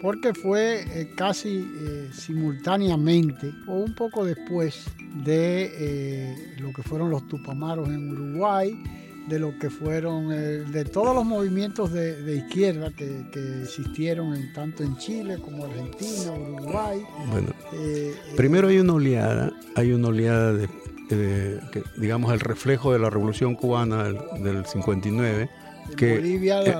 porque 0.00 0.32
fue 0.34 0.84
eh, 1.00 1.12
casi 1.16 1.68
eh, 1.80 2.10
simultáneamente 2.12 3.52
o 3.66 3.74
un 3.74 3.94
poco 3.94 4.24
después 4.24 4.86
de 5.24 5.70
eh, 5.74 6.56
lo 6.58 6.72
que 6.72 6.82
fueron 6.82 7.10
los 7.10 7.26
Tupamaros 7.26 7.88
en 7.88 8.10
Uruguay, 8.10 8.80
de 9.28 9.38
lo 9.38 9.58
que 9.58 9.70
fueron, 9.70 10.28
de 10.28 10.84
todos 10.84 11.14
los 11.14 11.24
movimientos 11.24 11.92
de, 11.92 12.36
izquierda 12.36 12.90
que, 12.90 13.26
existieron 13.62 14.34
en, 14.34 14.52
tanto 14.52 14.82
en 14.82 14.96
Chile 14.96 15.38
como 15.38 15.64
Argentina, 15.64 16.32
Uruguay. 16.32 17.02
Bueno, 17.30 17.48
primero 18.36 18.68
hay 18.68 18.78
una 18.78 18.94
oleada, 18.94 19.52
hay 19.74 19.92
una 19.92 20.08
oleada 20.08 20.52
de, 20.52 21.60
digamos, 21.96 22.32
el 22.32 22.40
reflejo 22.40 22.92
de 22.92 22.98
la 22.98 23.10
Revolución 23.10 23.54
Cubana 23.54 24.04
del, 24.04 24.18
del 24.42 24.66
59 24.66 25.48
que 25.96 26.16
Bolivia, 26.16 26.62
eh, 26.62 26.74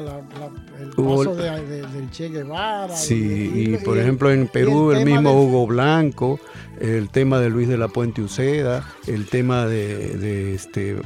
el 0.81 0.91
paso 0.91 1.35
del 1.35 2.11
Che 2.11 2.29
Guevara. 2.29 2.95
Sí, 2.95 3.51
y, 3.55 3.77
por 3.79 3.99
ejemplo 3.99 4.31
en 4.31 4.49
Perú 4.49 4.93
el, 4.93 5.05
mismo 5.05 5.33
Hugo 5.43 5.67
Blanco, 5.67 6.39
el 6.81 7.09
tema 7.11 7.39
de 7.41 7.51
Luis 7.51 7.69
de 7.69 7.79
la 7.79 7.89
Puente 7.89 8.23
Uceda, 8.23 8.87
el 9.07 9.27
tema 9.27 9.67
de, 9.67 10.17
de 10.17 10.55
este 10.55 10.97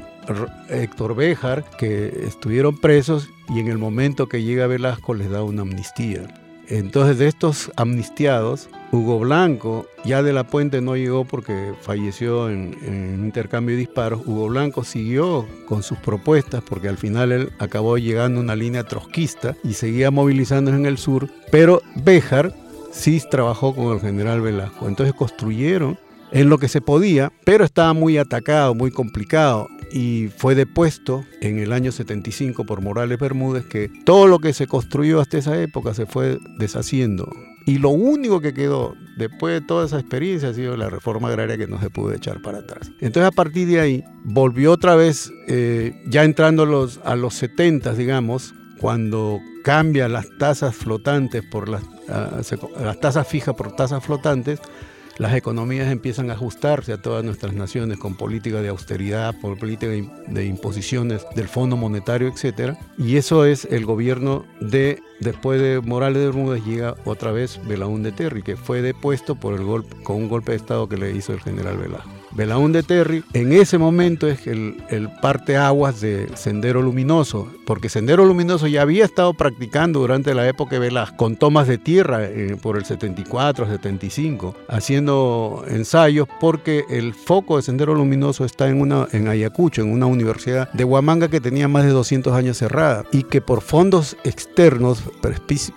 Héctor 0.68 1.14
Béjar, 1.14 1.64
que 1.78 2.24
estuvieron 2.26 2.78
presos 2.78 3.28
y 3.48 3.60
en 3.60 3.68
el 3.68 3.78
momento 3.78 4.28
que 4.28 4.42
llega 4.42 4.66
Velasco 4.66 5.14
les 5.14 5.30
da 5.30 5.42
una 5.42 5.62
amnistía. 5.62 6.22
Entonces 6.68 7.18
de 7.18 7.26
estos 7.26 7.70
amnistiados, 7.76 8.70
Hugo 8.92 9.18
Blanco, 9.18 9.86
ya 10.04 10.22
de 10.22 10.32
la 10.32 10.44
Puente 10.44 10.80
no 10.80 10.96
llegó 10.96 11.24
porque 11.24 11.74
falleció 11.82 12.48
en, 12.48 12.74
intercambio 13.22 13.74
de 13.74 13.80
disparos. 13.80 14.22
Hugo 14.24 14.48
Blanco 14.48 14.84
siguió 14.84 15.46
con 15.66 15.82
sus 15.82 15.98
propuestas 15.98 16.62
porque 16.62 16.88
al 16.88 16.96
final 16.96 17.32
él 17.32 17.52
acabó 17.58 17.98
llegando 17.98 18.40
a 18.40 18.44
una 18.44 18.56
línea 18.56 18.84
trotskista 18.84 19.56
y 19.64 19.74
seguía 19.74 20.10
movilizándose 20.10 20.76
en 20.78 20.86
el 20.86 20.98
sur. 20.98 21.28
Pero 21.50 21.82
Béjar 21.96 22.54
sí 22.90 23.20
trabajó 23.30 23.74
con 23.74 23.92
el 23.92 24.00
general 24.00 24.40
Velasco. 24.40 24.88
Entonces 24.88 25.14
construyeron 25.14 25.98
en 26.30 26.48
lo 26.48 26.56
que 26.56 26.68
se 26.68 26.80
podía, 26.80 27.32
pero 27.44 27.64
estaba 27.64 27.92
muy 27.92 28.16
atacado, 28.16 28.74
muy 28.74 28.90
complicado 28.90 29.68
y 29.92 30.28
fue 30.36 30.54
depuesto 30.54 31.24
en 31.40 31.58
el 31.58 31.72
año 31.72 31.92
75 31.92 32.64
por 32.64 32.80
Morales 32.80 33.18
Bermúdez 33.18 33.66
que 33.66 33.90
todo 34.04 34.26
lo 34.26 34.38
que 34.38 34.52
se 34.52 34.66
construyó 34.66 35.20
hasta 35.20 35.38
esa 35.38 35.60
época 35.60 35.94
se 35.94 36.06
fue 36.06 36.38
deshaciendo. 36.58 37.30
Y 37.66 37.78
lo 37.78 37.90
único 37.90 38.40
que 38.40 38.54
quedó 38.54 38.96
después 39.16 39.60
de 39.60 39.66
toda 39.66 39.86
esa 39.86 40.00
experiencia 40.00 40.48
ha 40.48 40.54
sido 40.54 40.76
la 40.76 40.90
reforma 40.90 41.28
agraria 41.28 41.56
que 41.56 41.68
no 41.68 41.80
se 41.80 41.90
pudo 41.90 42.12
echar 42.12 42.42
para 42.42 42.58
atrás. 42.58 42.90
Entonces 43.00 43.24
a 43.24 43.30
partir 43.30 43.68
de 43.68 43.80
ahí 43.80 44.04
volvió 44.24 44.72
otra 44.72 44.96
vez, 44.96 45.30
eh, 45.46 45.94
ya 46.06 46.24
entrando 46.24 46.66
los, 46.66 46.98
a 47.04 47.14
los 47.14 47.34
70, 47.34 47.94
digamos, 47.94 48.54
cuando 48.80 49.38
cambia 49.62 50.08
las 50.08 50.26
tasas 50.38 50.74
flotantes 50.74 51.44
por 51.44 51.68
las, 51.68 51.84
ah, 52.08 52.40
las 52.80 53.00
tasas 53.00 53.28
fijas 53.28 53.54
por 53.54 53.76
tasas 53.76 54.04
flotantes, 54.04 54.58
las 55.18 55.34
economías 55.34 55.90
empiezan 55.90 56.30
a 56.30 56.34
ajustarse 56.34 56.92
a 56.92 57.00
todas 57.00 57.24
nuestras 57.24 57.54
naciones 57.54 57.98
con 57.98 58.16
política 58.16 58.62
de 58.62 58.68
austeridad, 58.68 59.34
por 59.40 59.58
de 59.62 60.44
imposiciones 60.44 61.24
del 61.34 61.48
Fondo 61.48 61.76
Monetario, 61.76 62.28
etc. 62.28 62.76
Y 62.98 63.16
eso 63.16 63.44
es 63.44 63.64
el 63.66 63.84
gobierno 63.84 64.44
de, 64.60 65.00
después 65.20 65.60
de 65.60 65.80
Morales 65.80 66.20
de 66.20 66.26
Bermúdez, 66.26 66.64
llega 66.64 66.96
otra 67.04 67.32
vez 67.32 67.60
Belaúnde 67.66 68.12
Terry, 68.12 68.42
que 68.42 68.56
fue 68.56 68.82
depuesto 68.82 69.34
por 69.34 69.54
el 69.54 69.64
golpe, 69.64 69.96
con 70.02 70.16
un 70.16 70.28
golpe 70.28 70.52
de 70.52 70.58
Estado 70.58 70.88
que 70.88 70.96
le 70.96 71.12
hizo 71.12 71.32
el 71.32 71.40
general 71.40 71.76
Velasco. 71.78 72.21
Belaúnde 72.34 72.82
Terry, 72.82 73.24
en 73.32 73.52
ese 73.52 73.78
momento 73.78 74.26
es 74.26 74.46
el, 74.46 74.82
el 74.88 75.10
parteaguas 75.20 76.00
de 76.00 76.28
Sendero 76.34 76.82
Luminoso, 76.82 77.48
porque 77.66 77.88
Sendero 77.88 78.24
Luminoso 78.24 78.66
ya 78.66 78.82
había 78.82 79.04
estado 79.04 79.34
practicando 79.34 80.00
durante 80.00 80.34
la 80.34 80.48
época 80.48 80.76
de 80.76 80.80
Velasco 80.80 81.16
con 81.16 81.36
tomas 81.36 81.68
de 81.68 81.78
tierra 81.78 82.24
eh, 82.24 82.56
por 82.60 82.76
el 82.76 82.84
74, 82.84 83.66
75, 83.66 84.54
haciendo 84.68 85.64
ensayos 85.68 86.26
porque 86.40 86.84
el 86.90 87.14
foco 87.14 87.56
de 87.56 87.62
Sendero 87.62 87.94
Luminoso 87.94 88.44
está 88.44 88.68
en, 88.68 88.80
una, 88.80 89.08
en 89.12 89.28
Ayacucho, 89.28 89.82
en 89.82 89.92
una 89.92 90.06
universidad 90.06 90.70
de 90.72 90.84
Huamanga 90.84 91.28
que 91.28 91.40
tenía 91.40 91.68
más 91.68 91.84
de 91.84 91.90
200 91.90 92.32
años 92.34 92.58
cerrada 92.58 93.04
y 93.12 93.24
que 93.24 93.40
por 93.40 93.60
fondos 93.60 94.16
externos, 94.24 95.02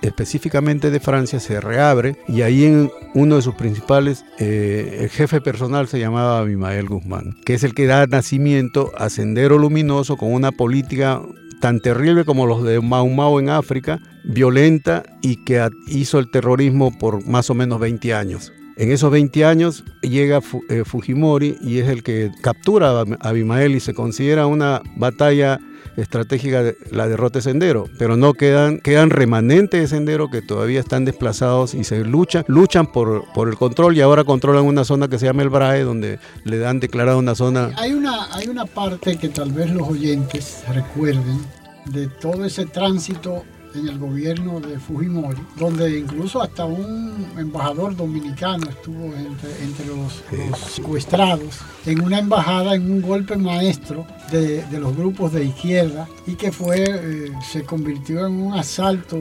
específicamente 0.01 0.91
de 0.91 0.99
Francia, 0.99 1.39
se 1.39 1.59
reabre 1.59 2.17
y 2.27 2.41
ahí 2.41 2.65
en 2.65 2.91
uno 3.13 3.35
de 3.35 3.41
sus 3.41 3.55
principales, 3.55 4.25
eh, 4.39 4.99
el 5.01 5.09
jefe 5.09 5.41
personal 5.41 5.87
se 5.87 5.99
llamaba 5.99 6.44
Abimael 6.45 6.87
Guzmán, 6.87 7.35
que 7.45 7.53
es 7.53 7.63
el 7.63 7.73
que 7.73 7.85
da 7.85 8.07
nacimiento 8.07 8.91
a 8.97 9.09
Sendero 9.09 9.57
Luminoso 9.57 10.17
con 10.17 10.33
una 10.33 10.51
política 10.51 11.21
tan 11.59 11.79
terrible 11.79 12.25
como 12.25 12.45
los 12.45 12.63
de 12.63 12.79
Mau 12.79 13.09
Mau 13.09 13.39
en 13.39 13.49
África, 13.49 13.99
violenta 14.23 15.03
y 15.21 15.43
que 15.43 15.67
hizo 15.87 16.19
el 16.19 16.29
terrorismo 16.29 16.97
por 16.97 17.25
más 17.27 17.49
o 17.49 17.53
menos 17.53 17.79
20 17.79 18.13
años. 18.13 18.53
En 18.77 18.91
esos 18.91 19.09
20 19.09 19.45
años 19.45 19.85
llega 20.01 20.41
eh, 20.69 20.83
Fujimori 20.85 21.57
y 21.61 21.79
es 21.79 21.87
el 21.87 22.03
que 22.03 22.31
captura 22.41 22.91
a 23.01 23.05
Abimael 23.21 23.75
y 23.75 23.79
se 23.79 23.93
considera 23.93 24.47
una 24.47 24.81
batalla 24.97 25.59
estratégica 25.97 26.73
la 26.91 27.07
derrota 27.07 27.39
de 27.39 27.43
Sendero, 27.43 27.89
pero 27.97 28.17
no 28.17 28.33
quedan, 28.33 28.79
quedan 28.79 29.09
remanentes 29.09 29.81
de 29.81 29.87
Sendero 29.87 30.29
que 30.29 30.41
todavía 30.41 30.79
están 30.79 31.05
desplazados 31.05 31.73
y 31.73 31.83
se 31.83 32.03
luchan, 32.03 32.43
luchan 32.47 32.91
por, 32.91 33.25
por 33.33 33.49
el 33.49 33.55
control 33.55 33.95
y 33.97 34.01
ahora 34.01 34.23
controlan 34.23 34.65
una 34.65 34.83
zona 34.83 35.07
que 35.07 35.19
se 35.19 35.25
llama 35.25 35.43
el 35.43 35.49
Brae, 35.49 35.83
donde 35.83 36.19
le 36.43 36.57
dan 36.57 36.79
declarado 36.79 37.19
una 37.19 37.35
zona... 37.35 37.71
Hay 37.77 37.93
una, 37.93 38.33
hay 38.33 38.47
una 38.47 38.65
parte 38.65 39.17
que 39.17 39.29
tal 39.29 39.51
vez 39.51 39.69
los 39.71 39.87
oyentes 39.87 40.63
recuerden 40.73 41.39
de 41.85 42.07
todo 42.07 42.45
ese 42.45 42.65
tránsito 42.65 43.43
en 43.75 43.87
el 43.87 43.99
gobierno 43.99 44.59
de 44.59 44.79
Fujimori, 44.79 45.41
donde 45.57 45.99
incluso 45.99 46.41
hasta 46.41 46.65
un 46.65 47.27
embajador 47.37 47.95
dominicano 47.95 48.69
estuvo 48.69 49.13
entre, 49.13 49.85
los, 49.85 50.23
secuestrados 50.69 51.59
en 51.85 52.01
una 52.01 52.19
embajada 52.19 52.75
en 52.75 52.91
un 52.91 53.01
golpe 53.01 53.35
maestro 53.35 54.05
de, 54.31 54.65
los 54.79 54.95
grupos 54.95 55.33
de 55.33 55.45
izquierda 55.45 56.07
y 56.27 56.35
que 56.35 56.51
fue 56.51 56.83
eh, 56.83 57.31
se 57.51 57.63
convirtió 57.63 58.25
en 58.25 58.33
un 58.33 58.53
asalto 58.53 59.17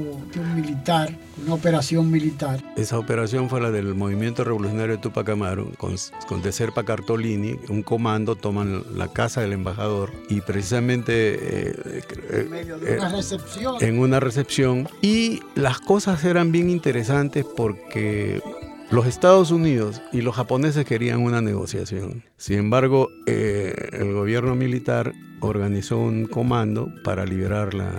militar 0.54 1.16
una 1.42 1.54
operación 1.54 2.11
militar. 2.11 2.62
Esa 2.76 2.99
operación 2.99 3.49
fue 3.49 3.61
la 3.61 3.70
del 3.70 3.94
Movimiento 3.94 4.44
Revolucionario 4.44 4.96
de 4.96 5.02
Tupac 5.02 5.28
Amaru, 5.28 5.73
con, 5.76 5.94
con 6.28 6.42
De 6.42 6.52
Serpa 6.52 6.84
Cartolini, 6.84 7.58
un 7.68 7.82
comando, 7.82 8.37
toman 8.37 8.84
la 8.96 9.08
casa 9.08 9.40
del 9.40 9.52
embajador 9.52 10.12
y 10.28 10.40
precisamente... 10.40 11.12
Eh, 11.99 12.02
en 12.30 12.50
medio 12.50 12.78
de 12.78 12.99
una 12.99 13.08
recepción. 13.08 13.76
En 13.80 13.99
una 13.99 14.20
recepción. 14.20 14.43
Y 15.02 15.40
las 15.54 15.80
cosas 15.80 16.24
eran 16.24 16.52
bien 16.52 16.70
interesantes 16.70 17.44
porque 17.56 18.40
los 18.90 19.06
Estados 19.06 19.50
Unidos 19.50 20.02
y 20.12 20.22
los 20.22 20.34
japoneses 20.34 20.84
querían 20.84 21.20
una 21.20 21.40
negociación. 21.40 22.24
Sin 22.36 22.58
embargo, 22.58 23.08
eh, 23.26 23.74
el 23.92 24.12
gobierno 24.12 24.54
militar 24.54 25.12
organizó 25.40 25.98
un 25.98 26.26
comando 26.26 26.88
para 27.02 27.24
liberar 27.24 27.74
la, 27.74 27.90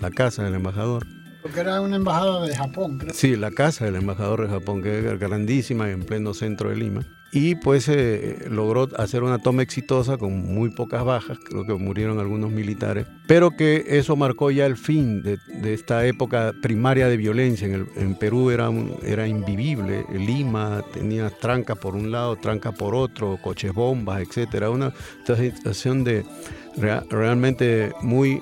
la 0.00 0.10
casa 0.10 0.44
del 0.44 0.54
embajador 0.54 1.06
porque 1.42 1.60
era 1.60 1.80
una 1.80 1.96
embajada 1.96 2.46
de 2.46 2.54
Japón, 2.54 2.98
creo. 2.98 3.14
Sí, 3.14 3.36
la 3.36 3.50
casa 3.50 3.84
del 3.84 3.96
embajador 3.96 4.42
de 4.42 4.48
Japón, 4.48 4.82
que 4.82 4.98
es 4.98 5.18
grandísima 5.18 5.90
en 5.90 6.02
pleno 6.02 6.34
centro 6.34 6.68
de 6.70 6.76
Lima. 6.76 7.06
Y 7.30 7.56
pues 7.56 7.88
eh, 7.88 8.46
logró 8.50 8.88
hacer 8.96 9.22
una 9.22 9.38
toma 9.38 9.62
exitosa 9.62 10.16
con 10.16 10.54
muy 10.54 10.70
pocas 10.70 11.04
bajas, 11.04 11.38
creo 11.38 11.66
que 11.66 11.74
murieron 11.74 12.18
algunos 12.18 12.50
militares, 12.50 13.06
pero 13.26 13.50
que 13.50 13.84
eso 13.86 14.16
marcó 14.16 14.50
ya 14.50 14.64
el 14.64 14.78
fin 14.78 15.22
de, 15.22 15.38
esta 15.74 16.06
época 16.06 16.54
primaria 16.62 17.06
de 17.08 17.18
violencia. 17.18 17.66
En, 17.66 17.74
el, 17.74 17.86
en 17.96 18.14
Perú 18.14 18.50
era, 18.50 18.70
era 19.02 19.28
invivible, 19.28 20.06
Lima 20.10 20.82
tenía 20.94 21.28
trancas 21.28 21.76
por 21.76 21.94
un 21.94 22.10
lado, 22.10 22.36
trancas 22.36 22.74
por 22.74 22.94
otro, 22.94 23.38
coches 23.42 23.74
bombas, 23.74 24.22
etc. 24.22 24.68
Una 24.70 24.94
situación 25.26 26.04
de, 26.04 26.24
realmente 27.10 27.92
muy 28.00 28.40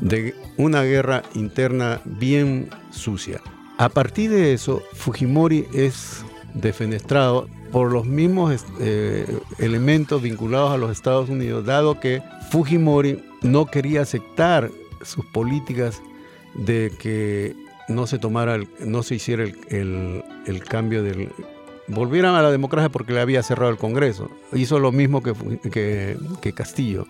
de 0.00 0.34
una 0.56 0.82
guerra 0.82 1.22
interna 1.34 2.00
bien 2.04 2.70
sucia. 2.92 3.40
A 3.78 3.88
partir 3.88 4.30
de 4.30 4.52
eso, 4.52 4.80
Fujimori 4.92 5.66
es 5.72 6.24
defenestrado 6.54 7.48
por 7.72 7.90
los 7.90 8.04
mismos 8.06 8.64
eh, 8.80 9.26
elementos 9.58 10.22
vinculados 10.22 10.72
a 10.72 10.76
los 10.76 10.92
Estados 10.92 11.30
Unidos, 11.30 11.64
dado 11.64 11.98
que 11.98 12.22
Fujimori 12.50 13.24
no 13.40 13.66
quería 13.66 14.02
aceptar 14.02 14.70
sus 15.00 15.24
políticas 15.24 16.02
de 16.54 16.92
que 16.98 17.56
no 17.88 18.06
se 18.06 18.18
tomara, 18.18 18.60
no 18.80 19.02
se 19.02 19.16
hiciera 19.16 19.44
el, 19.44 20.62
cambio 20.68 21.02
del... 21.02 21.30
Volvieran 21.88 22.34
a 22.34 22.42
la 22.42 22.50
democracia 22.50 22.90
porque 22.90 23.12
le 23.12 23.20
había 23.20 23.42
cerrado 23.42 23.70
el 23.70 23.78
Congreso. 23.78 24.30
Hizo 24.52 24.78
lo 24.78 24.92
mismo 24.92 25.22
que, 25.22 25.32
que, 25.70 26.16
que 26.40 26.52
Castillo. 26.52 27.06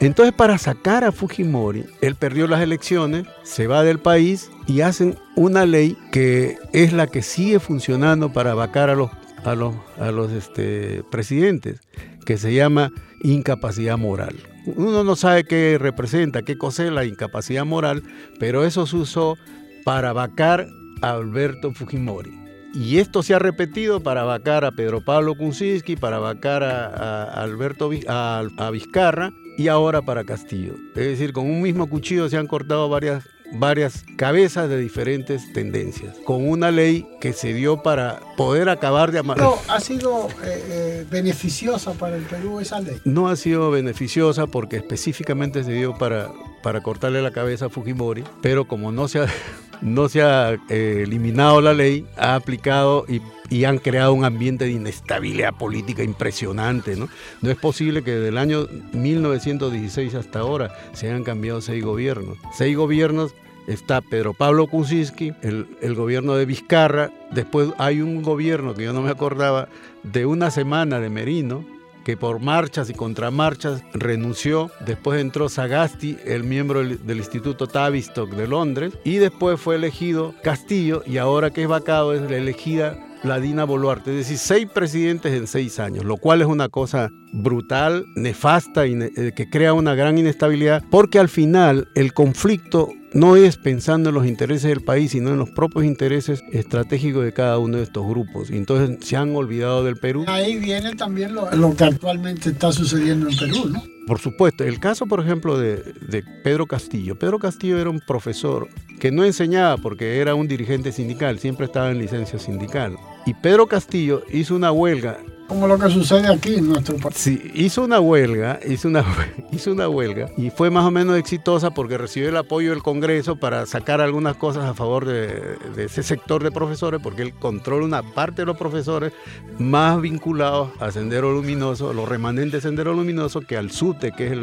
Entonces, 0.00 0.34
para 0.34 0.58
sacar 0.58 1.04
a 1.04 1.12
Fujimori, 1.12 1.84
él 2.00 2.16
perdió 2.16 2.48
las 2.48 2.60
elecciones, 2.60 3.26
se 3.44 3.68
va 3.68 3.84
del 3.84 4.00
país 4.00 4.50
y 4.66 4.80
hacen 4.80 5.16
una 5.36 5.64
ley 5.64 5.96
que 6.10 6.58
es 6.72 6.92
la 6.92 7.06
que 7.06 7.22
sigue 7.22 7.60
funcionando 7.60 8.32
para 8.32 8.54
vacar 8.54 8.90
a 8.90 8.96
los, 8.96 9.10
a 9.44 9.54
los, 9.54 9.74
a 9.98 10.36
este, 10.36 11.02
presidentes, 11.10 11.80
que 12.24 12.38
se 12.38 12.54
llama 12.54 12.92
incapacidad 13.22 13.98
moral. 13.98 14.36
Uno 14.66 15.02
no 15.02 15.16
sabe 15.16 15.44
qué 15.44 15.76
representa, 15.78 16.42
qué 16.42 16.56
cosa 16.56 16.84
es 16.84 16.92
la 16.92 17.04
incapacidad 17.04 17.64
moral, 17.64 18.02
pero 18.38 18.64
eso 18.64 18.86
se 18.86 18.96
usó 18.96 19.36
para 19.84 20.12
vacar 20.12 20.68
a 21.02 21.12
Alberto 21.12 21.72
Fujimori. 21.72 22.42
Y 22.74 22.98
esto 22.98 23.22
se 23.22 23.34
ha 23.34 23.38
repetido 23.38 24.00
para 24.00 24.22
vacar 24.24 24.64
a 24.64 24.72
Pedro 24.72 25.02
Pablo 25.04 25.34
Kuczynski, 25.34 25.96
para 25.96 26.18
vacar 26.18 26.62
a, 26.62 27.24
Alberto 27.24 27.90
a, 28.08 28.70
Vizcarra 28.72 29.32
y 29.58 29.68
ahora 29.68 30.00
para 30.00 30.24
Castillo. 30.24 30.74
Es 30.94 31.06
decir, 31.06 31.32
con 31.32 31.50
un 31.50 31.60
mismo 31.60 31.88
cuchillo 31.88 32.28
se 32.30 32.38
han 32.38 32.46
cortado 32.46 32.88
varias 32.88 33.28
varias 33.54 34.04
cabezas 34.16 34.68
de 34.68 34.78
diferentes 34.78 35.52
tendencias, 35.52 36.16
con 36.24 36.48
una 36.48 36.70
ley 36.70 37.06
que 37.20 37.32
se 37.32 37.52
dio 37.52 37.82
para 37.82 38.20
poder 38.36 38.68
acabar 38.68 39.12
de 39.12 39.18
amar. 39.18 39.38
No, 39.38 39.56
¿Ha 39.68 39.80
sido 39.80 40.28
eh, 40.44 40.64
eh, 40.68 41.06
beneficiosa 41.10 41.92
para 41.92 42.16
el 42.16 42.22
Perú 42.22 42.60
esa 42.60 42.80
ley? 42.80 43.00
No 43.04 43.28
ha 43.28 43.36
sido 43.36 43.70
beneficiosa 43.70 44.46
porque 44.46 44.76
específicamente 44.76 45.64
se 45.64 45.72
dio 45.72 45.94
para, 45.96 46.30
para 46.62 46.82
cortarle 46.82 47.22
la 47.22 47.30
cabeza 47.30 47.66
a 47.66 47.68
Fujimori, 47.68 48.24
pero 48.40 48.66
como 48.66 48.92
no 48.92 49.08
se 49.08 49.20
ha, 49.20 49.26
no 49.82 50.08
se 50.08 50.22
ha 50.22 50.54
eh, 50.68 51.02
eliminado 51.04 51.60
la 51.60 51.74
ley, 51.74 52.06
ha 52.16 52.34
aplicado 52.34 53.04
y, 53.08 53.20
y, 53.50 53.64
han 53.64 53.78
creado 53.78 54.14
un 54.14 54.24
ambiente 54.24 54.64
de 54.64 54.72
inestabilidad 54.72 55.52
política 55.54 56.02
impresionante. 56.02 56.96
¿no? 56.96 57.08
no 57.42 57.50
es 57.50 57.56
posible 57.56 58.02
que 58.02 58.12
desde 58.12 58.28
el 58.28 58.38
año 58.38 58.66
1916 58.92 60.14
hasta 60.14 60.40
ahora 60.40 60.74
se 60.92 61.08
hayan 61.08 61.24
cambiado 61.24 61.60
seis 61.60 61.84
gobiernos. 61.84 62.38
Seis 62.56 62.76
gobiernos 62.76 63.34
está 63.66 64.00
Pedro 64.00 64.34
Pablo 64.34 64.66
Kuczynski, 64.66 65.32
el, 65.42 65.94
gobierno 65.94 66.34
de 66.34 66.46
Vizcarra, 66.46 67.10
después 67.30 67.70
hay 67.78 68.00
un 68.00 68.22
gobierno 68.22 68.74
que 68.74 68.84
yo 68.84 68.92
no 68.92 69.02
me 69.02 69.10
acordaba 69.10 69.68
de 70.02 70.26
una 70.26 70.50
semana 70.50 71.00
de 71.00 71.10
Merino, 71.10 71.64
que 72.04 72.16
por 72.16 72.40
marchas 72.40 72.90
y 72.90 72.94
contramarchas 72.94 73.84
renunció. 73.94 74.70
Después 74.84 75.20
entró 75.20 75.48
Sagasti, 75.48 76.16
el 76.24 76.42
miembro 76.42 76.80
del, 76.80 77.16
Instituto 77.16 77.66
Tavistock 77.68 78.30
de 78.30 78.48
Londres, 78.48 78.98
y 79.04 79.16
después 79.16 79.60
fue 79.60 79.76
elegido 79.76 80.34
Castillo, 80.42 81.02
y 81.06 81.18
ahora 81.18 81.50
que 81.50 81.62
es 81.62 81.68
vacado 81.68 82.12
es 82.12 82.22
la 82.22 82.36
elegida 82.36 82.98
la 83.22 83.38
Dina 83.38 83.62
Boluarte, 83.62 84.10
es 84.10 84.16
decir, 84.16 84.38
seis 84.38 84.66
presidentes 84.66 85.32
en 85.32 85.46
seis 85.46 85.78
años, 85.78 86.04
lo 86.04 86.16
cual 86.16 86.40
es 86.40 86.48
una 86.48 86.68
cosa 86.68 87.08
brutal, 87.32 88.04
nefasta 88.16 88.86
y 88.88 89.00
eh, 89.00 89.32
que 89.36 89.48
crea 89.48 89.74
una 89.74 89.94
gran 89.94 90.18
inestabilidad, 90.18 90.82
porque 90.90 91.20
al 91.20 91.28
final 91.28 91.88
el 91.94 92.14
conflicto 92.14 92.88
no 93.14 93.36
es 93.36 93.56
pensando 93.56 94.08
en 94.08 94.14
los 94.14 94.26
intereses 94.26 94.68
del 94.68 94.80
país, 94.80 95.12
sino 95.12 95.30
en 95.30 95.38
los 95.38 95.50
propios 95.50 95.84
intereses 95.84 96.42
estratégicos 96.52 97.24
de 97.24 97.32
cada 97.32 97.58
uno 97.58 97.78
de 97.78 97.84
estos 97.84 98.06
grupos. 98.06 98.50
Y 98.50 98.56
entonces 98.56 99.06
se 99.06 99.16
han 99.16 99.34
olvidado 99.34 99.84
del 99.84 99.96
Perú. 99.96 100.24
Ahí 100.28 100.58
viene 100.58 100.94
también 100.94 101.34
lo, 101.34 101.76
que 101.76 101.84
actualmente 101.84 102.50
está 102.50 102.72
sucediendo 102.72 103.28
en 103.28 103.36
Perú, 103.36 103.68
¿no? 103.70 103.82
Por 104.06 104.18
supuesto, 104.18 104.64
el 104.64 104.80
caso, 104.80 105.06
por 105.06 105.20
ejemplo, 105.20 105.56
de, 105.56 105.76
de, 105.76 106.24
Pedro 106.42 106.66
Castillo. 106.66 107.16
Pedro 107.16 107.38
Castillo 107.38 107.78
era 107.78 107.88
un 107.88 108.00
profesor 108.00 108.68
que 108.98 109.12
no 109.12 109.24
enseñaba 109.24 109.76
porque 109.76 110.18
era 110.18 110.34
un 110.34 110.48
dirigente 110.48 110.90
sindical, 110.90 111.38
siempre 111.38 111.66
estaba 111.66 111.92
en 111.92 111.98
licencia 111.98 112.38
sindical. 112.40 112.96
Y 113.26 113.34
Pedro 113.34 113.68
Castillo 113.68 114.24
hizo 114.32 114.56
una 114.56 114.72
huelga 114.72 115.18
como 115.48 115.66
lo 115.66 115.78
que 115.78 115.90
sucede 115.90 116.28
aquí 116.28 116.56
en 116.56 116.68
nuestro 116.68 116.96
país. 116.96 117.16
Sí, 117.16 117.50
hizo 117.54 117.82
una 117.82 118.00
huelga, 118.00 118.60
hizo 118.66 118.88
una, 118.88 119.04
hizo 119.52 119.72
una 119.72 119.88
huelga 119.88 120.30
y 120.36 120.50
fue 120.50 120.70
más 120.70 120.84
o 120.84 120.90
menos 120.90 121.16
exitosa 121.16 121.70
porque 121.72 121.98
recibió 121.98 122.28
el 122.28 122.36
apoyo 122.36 122.70
del 122.70 122.82
Congreso 122.82 123.36
para 123.36 123.66
sacar 123.66 124.00
algunas 124.00 124.36
cosas 124.36 124.64
a 124.64 124.74
favor 124.74 125.04
de, 125.04 125.56
ese 125.76 126.02
sector 126.02 126.42
de 126.42 126.50
profesores, 126.50 127.00
porque 127.02 127.22
él 127.22 127.34
controla 127.34 127.84
una 127.84 128.02
parte 128.02 128.42
de 128.42 128.46
los 128.46 128.56
profesores 128.56 129.12
más 129.58 130.00
vinculados 130.00 130.70
a 130.80 130.90
Sendero 130.90 131.32
Luminoso, 131.32 131.92
los 131.92 132.08
remanentes 132.08 132.52
de 132.52 132.60
Sendero 132.60 132.92
Luminoso, 132.92 133.40
que 133.40 133.56
al 133.56 133.70
SUTE, 133.70 134.12
que 134.12 134.26
es 134.28 134.38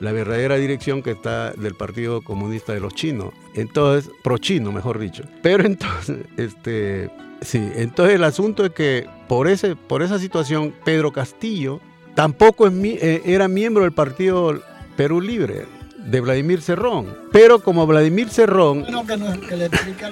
la 0.00 0.12
verdadera 0.12 0.56
dirección 0.56 1.02
que 1.02 1.12
está 1.12 1.52
del 1.52 1.74
Partido 1.74 2.22
Comunista 2.22 2.72
de 2.72 2.80
los 2.80 2.94
Chinos. 2.94 3.32
Entonces, 3.54 4.10
pro 4.22 4.38
chino, 4.38 4.72
mejor 4.72 4.98
dicho. 4.98 5.24
Pero 5.42 5.64
entonces, 5.64 6.26
este 6.36 7.10
Sí, 7.40 7.70
entonces 7.76 8.16
el 8.16 8.24
asunto 8.24 8.64
es 8.64 8.72
que 8.72 9.06
por, 9.28 9.48
ese, 9.48 9.76
por 9.76 10.02
esa 10.02 10.18
situación, 10.18 10.74
Pedro 10.84 11.12
Castillo 11.12 11.80
tampoco 12.14 12.66
es, 12.66 12.74
eh, 12.74 13.22
era 13.24 13.46
miembro 13.48 13.84
del 13.84 13.92
partido 13.92 14.60
Perú 14.96 15.20
Libre, 15.20 15.66
de 15.98 16.20
Vladimir 16.20 16.60
Cerrón. 16.60 17.16
Pero 17.32 17.60
como 17.60 17.86
Vladimir 17.86 18.28
Cerrón... 18.28 18.84
No, 18.90 19.06
que, 19.06 19.16
no, 19.16 19.40
que 19.40 19.56
le 19.56 19.66
explica 19.66 20.10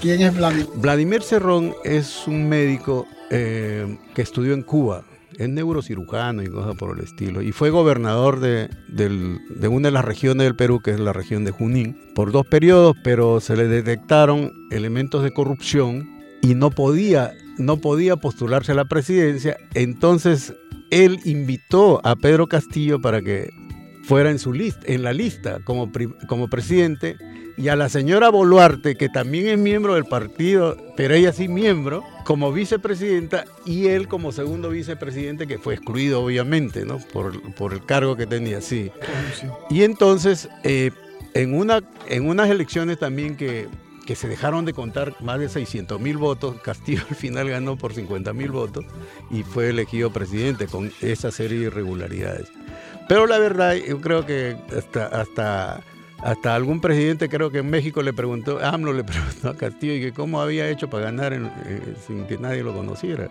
¿Quién 0.00 0.20
es 0.20 0.36
Vladimir? 0.36 0.66
Vladimir 0.74 1.22
Cerrón 1.22 1.74
es 1.84 2.26
un 2.26 2.48
médico 2.48 3.06
eh, 3.30 3.96
que 4.14 4.22
estudió 4.22 4.52
en 4.52 4.62
Cuba, 4.62 5.04
es 5.38 5.48
neurocirujano 5.48 6.42
y 6.42 6.48
cosas 6.48 6.76
por 6.76 6.98
el 6.98 7.04
estilo, 7.04 7.40
y 7.40 7.52
fue 7.52 7.70
gobernador 7.70 8.40
de, 8.40 8.68
de, 8.88 9.68
una 9.68 9.88
de 9.88 9.92
las 9.92 10.04
regiones 10.04 10.44
del 10.44 10.56
Perú, 10.56 10.80
que 10.82 10.90
es 10.90 11.00
la 11.00 11.12
región 11.12 11.44
de 11.44 11.52
Junín, 11.52 11.96
por 12.14 12.32
dos 12.32 12.46
periodos, 12.46 12.96
pero 13.02 13.40
se 13.40 13.56
le 13.56 13.66
detectaron 13.66 14.52
elementos 14.70 15.22
de 15.22 15.32
corrupción 15.32 16.14
y 16.44 16.54
no 16.54 16.70
podía, 16.70 17.32
no 17.56 17.78
podía 17.78 18.16
postularse 18.16 18.72
a 18.72 18.74
la 18.74 18.84
presidencia, 18.84 19.56
entonces 19.72 20.52
él 20.90 21.18
invitó 21.24 22.02
a 22.04 22.16
Pedro 22.16 22.48
Castillo 22.48 23.00
para 23.00 23.22
que 23.22 23.48
fuera 24.02 24.30
en, 24.30 24.38
su 24.38 24.52
lista, 24.52 24.80
en 24.84 25.02
la 25.02 25.14
lista 25.14 25.60
como, 25.64 25.90
como 26.28 26.48
presidente 26.48 27.16
y 27.56 27.68
a 27.68 27.76
la 27.76 27.88
señora 27.88 28.28
Boluarte, 28.28 28.94
que 28.94 29.08
también 29.08 29.46
es 29.46 29.58
miembro 29.58 29.94
del 29.94 30.04
partido, 30.04 30.76
pero 30.98 31.14
ella 31.14 31.32
sí 31.32 31.48
miembro, 31.48 32.04
como 32.24 32.52
vicepresidenta 32.52 33.46
y 33.64 33.86
él 33.86 34.06
como 34.06 34.30
segundo 34.30 34.68
vicepresidente, 34.68 35.46
que 35.46 35.58
fue 35.58 35.74
excluido 35.74 36.22
obviamente, 36.22 36.84
¿no? 36.84 36.98
Por, 36.98 37.40
por 37.54 37.72
el 37.72 37.86
cargo 37.86 38.16
que 38.16 38.26
tenía, 38.26 38.60
sí. 38.60 38.90
Y 39.70 39.82
entonces, 39.82 40.50
eh, 40.62 40.90
en, 41.32 41.54
una, 41.54 41.82
en 42.06 42.28
unas 42.28 42.50
elecciones 42.50 42.98
también 42.98 43.36
que 43.36 43.68
que 44.04 44.14
se 44.14 44.28
dejaron 44.28 44.64
de 44.64 44.72
contar 44.72 45.14
más 45.20 45.40
de 45.40 45.48
600 45.48 46.00
mil 46.00 46.16
votos. 46.16 46.60
Castillo 46.62 47.02
al 47.08 47.16
final 47.16 47.48
ganó 47.48 47.76
por 47.76 47.94
50 47.94 48.32
mil 48.32 48.50
votos 48.50 48.84
y 49.30 49.42
fue 49.42 49.70
elegido 49.70 50.12
presidente 50.12 50.66
con 50.66 50.92
esa 51.00 51.30
serie 51.30 51.58
de 51.58 51.66
irregularidades. 51.66 52.48
Pero 53.08 53.26
la 53.26 53.38
verdad, 53.38 53.74
yo 53.74 54.00
creo 54.00 54.24
que 54.24 54.56
hasta, 54.76 55.06
hasta, 55.06 55.82
hasta 56.18 56.54
algún 56.54 56.80
presidente, 56.80 57.28
creo 57.28 57.50
que 57.50 57.58
en 57.58 57.70
México 57.70 58.02
le 58.02 58.12
preguntó, 58.12 58.58
AMLO 58.64 58.92
le 58.92 59.04
preguntó 59.04 59.50
a 59.50 59.56
Castillo 59.56 59.94
y 59.94 60.00
que 60.00 60.12
cómo 60.12 60.40
había 60.40 60.68
hecho 60.68 60.88
para 60.88 61.04
ganar 61.04 61.32
eh, 61.34 61.94
sin 62.06 62.26
que 62.26 62.38
nadie 62.38 62.62
lo 62.62 62.74
conociera. 62.74 63.28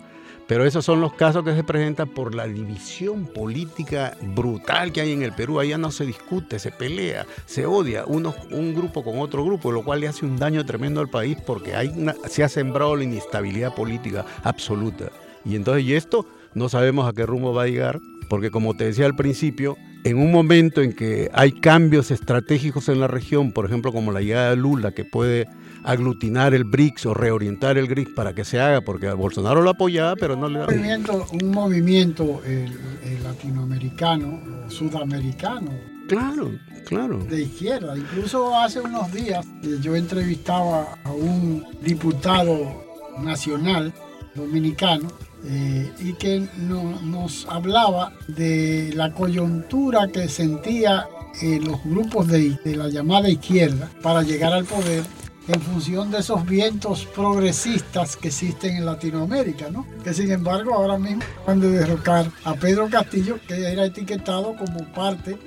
Pero 0.47 0.65
esos 0.65 0.83
son 0.83 0.99
los 0.99 1.13
casos 1.13 1.43
que 1.43 1.55
se 1.55 1.63
presentan 1.63 2.09
por 2.09 2.35
la 2.35 2.47
división 2.47 3.25
política 3.27 4.17
brutal 4.21 4.91
que 4.91 5.01
hay 5.01 5.13
en 5.13 5.23
el 5.23 5.33
Perú. 5.33 5.59
Allá 5.59 5.77
no 5.77 5.91
se 5.91 6.05
discute, 6.05 6.59
se 6.59 6.71
pelea, 6.71 7.25
se 7.45 7.65
odia 7.65 8.03
uno, 8.05 8.35
un 8.51 8.75
grupo 8.75 9.03
con 9.03 9.19
otro 9.19 9.45
grupo, 9.45 9.71
lo 9.71 9.83
cual 9.83 10.01
le 10.01 10.07
hace 10.07 10.25
un 10.25 10.37
daño 10.37 10.65
tremendo 10.65 10.99
al 10.99 11.09
país 11.09 11.37
porque 11.45 11.75
hay 11.75 11.93
se 12.27 12.43
ha 12.43 12.49
sembrado 12.49 12.95
la 12.95 13.03
inestabilidad 13.03 13.73
política 13.73 14.25
absoluta. 14.43 15.11
Y 15.45 15.55
entonces, 15.55 15.83
y 15.83 15.93
esto 15.93 16.25
no 16.53 16.69
sabemos 16.69 17.07
a 17.07 17.13
qué 17.13 17.25
rumbo 17.25 17.53
va 17.53 17.63
a 17.63 17.67
llegar, 17.67 17.99
porque 18.29 18.51
como 18.51 18.75
te 18.75 18.85
decía 18.85 19.05
al 19.05 19.15
principio, 19.15 19.77
en 20.03 20.17
un 20.17 20.31
momento 20.31 20.81
en 20.81 20.93
que 20.93 21.29
hay 21.33 21.53
cambios 21.53 22.11
estratégicos 22.11 22.89
en 22.89 22.99
la 22.99 23.07
región, 23.07 23.51
por 23.53 23.65
ejemplo, 23.65 23.93
como 23.93 24.11
la 24.11 24.21
llegada 24.21 24.49
de 24.49 24.57
Lula, 24.57 24.91
que 24.91 25.05
puede 25.05 25.47
aglutinar 25.83 26.53
el 26.53 26.63
BRICS 26.63 27.07
o 27.07 27.13
reorientar 27.13 27.77
el 27.77 27.87
BRICS 27.87 28.13
para 28.13 28.33
que 28.33 28.45
se 28.45 28.59
haga, 28.59 28.81
porque 28.81 29.11
Bolsonaro 29.11 29.61
lo 29.61 29.69
apoyaba, 29.69 30.15
pero 30.15 30.35
no 30.35 30.47
le 30.49 30.59
da. 30.59 30.67
Un 30.67 30.75
movimiento, 30.75 31.25
un 31.31 31.51
movimiento 31.51 32.41
el, 32.45 33.23
latinoamericano, 33.23 34.69
sudamericano. 34.69 35.71
Claro, 36.07 36.51
claro. 36.85 37.19
De 37.19 37.43
izquierda. 37.43 37.97
Incluso 37.97 38.55
hace 38.55 38.79
unos 38.81 39.11
días 39.11 39.45
eh, 39.63 39.77
yo 39.81 39.95
entrevistaba 39.95 40.97
a 41.03 41.11
un 41.11 41.65
diputado 41.81 42.83
nacional 43.19 43.93
dominicano 44.35 45.07
eh, 45.45 45.91
y 45.99 46.13
que 46.13 46.47
nos 46.57 47.45
hablaba 47.49 48.13
de 48.27 48.91
la 48.95 49.13
coyuntura 49.13 50.07
que 50.07 50.27
sentía 50.27 51.07
eh, 51.41 51.59
los 51.63 51.83
grupos 51.83 52.27
de, 52.27 52.57
de 52.63 52.75
la 52.75 52.89
llamada 52.89 53.29
izquierda 53.29 53.89
para 54.01 54.21
llegar 54.23 54.53
al 54.53 54.65
poder 54.65 55.03
en 55.47 55.61
función 55.61 56.09
de 56.11 56.19
esos 56.19 56.45
vientos 56.45 57.05
progresistas 57.05 58.15
que 58.15 58.29
existen 58.29 58.77
en 58.77 58.85
Latinoamérica, 58.85 59.69
¿no? 59.69 59.85
Que 60.03 60.13
sin 60.13 60.31
embargo 60.31 60.73
ahora 60.73 60.97
mismo 60.97 61.23
van 61.45 61.59
de 61.59 61.69
derrocar 61.69 62.31
a 62.43 62.53
Pedro 62.53 62.89
Castillo, 62.89 63.39
que 63.47 63.55
era 63.55 63.85
etiquetado 63.85 64.55
como 64.55 64.85
parte 64.93 65.37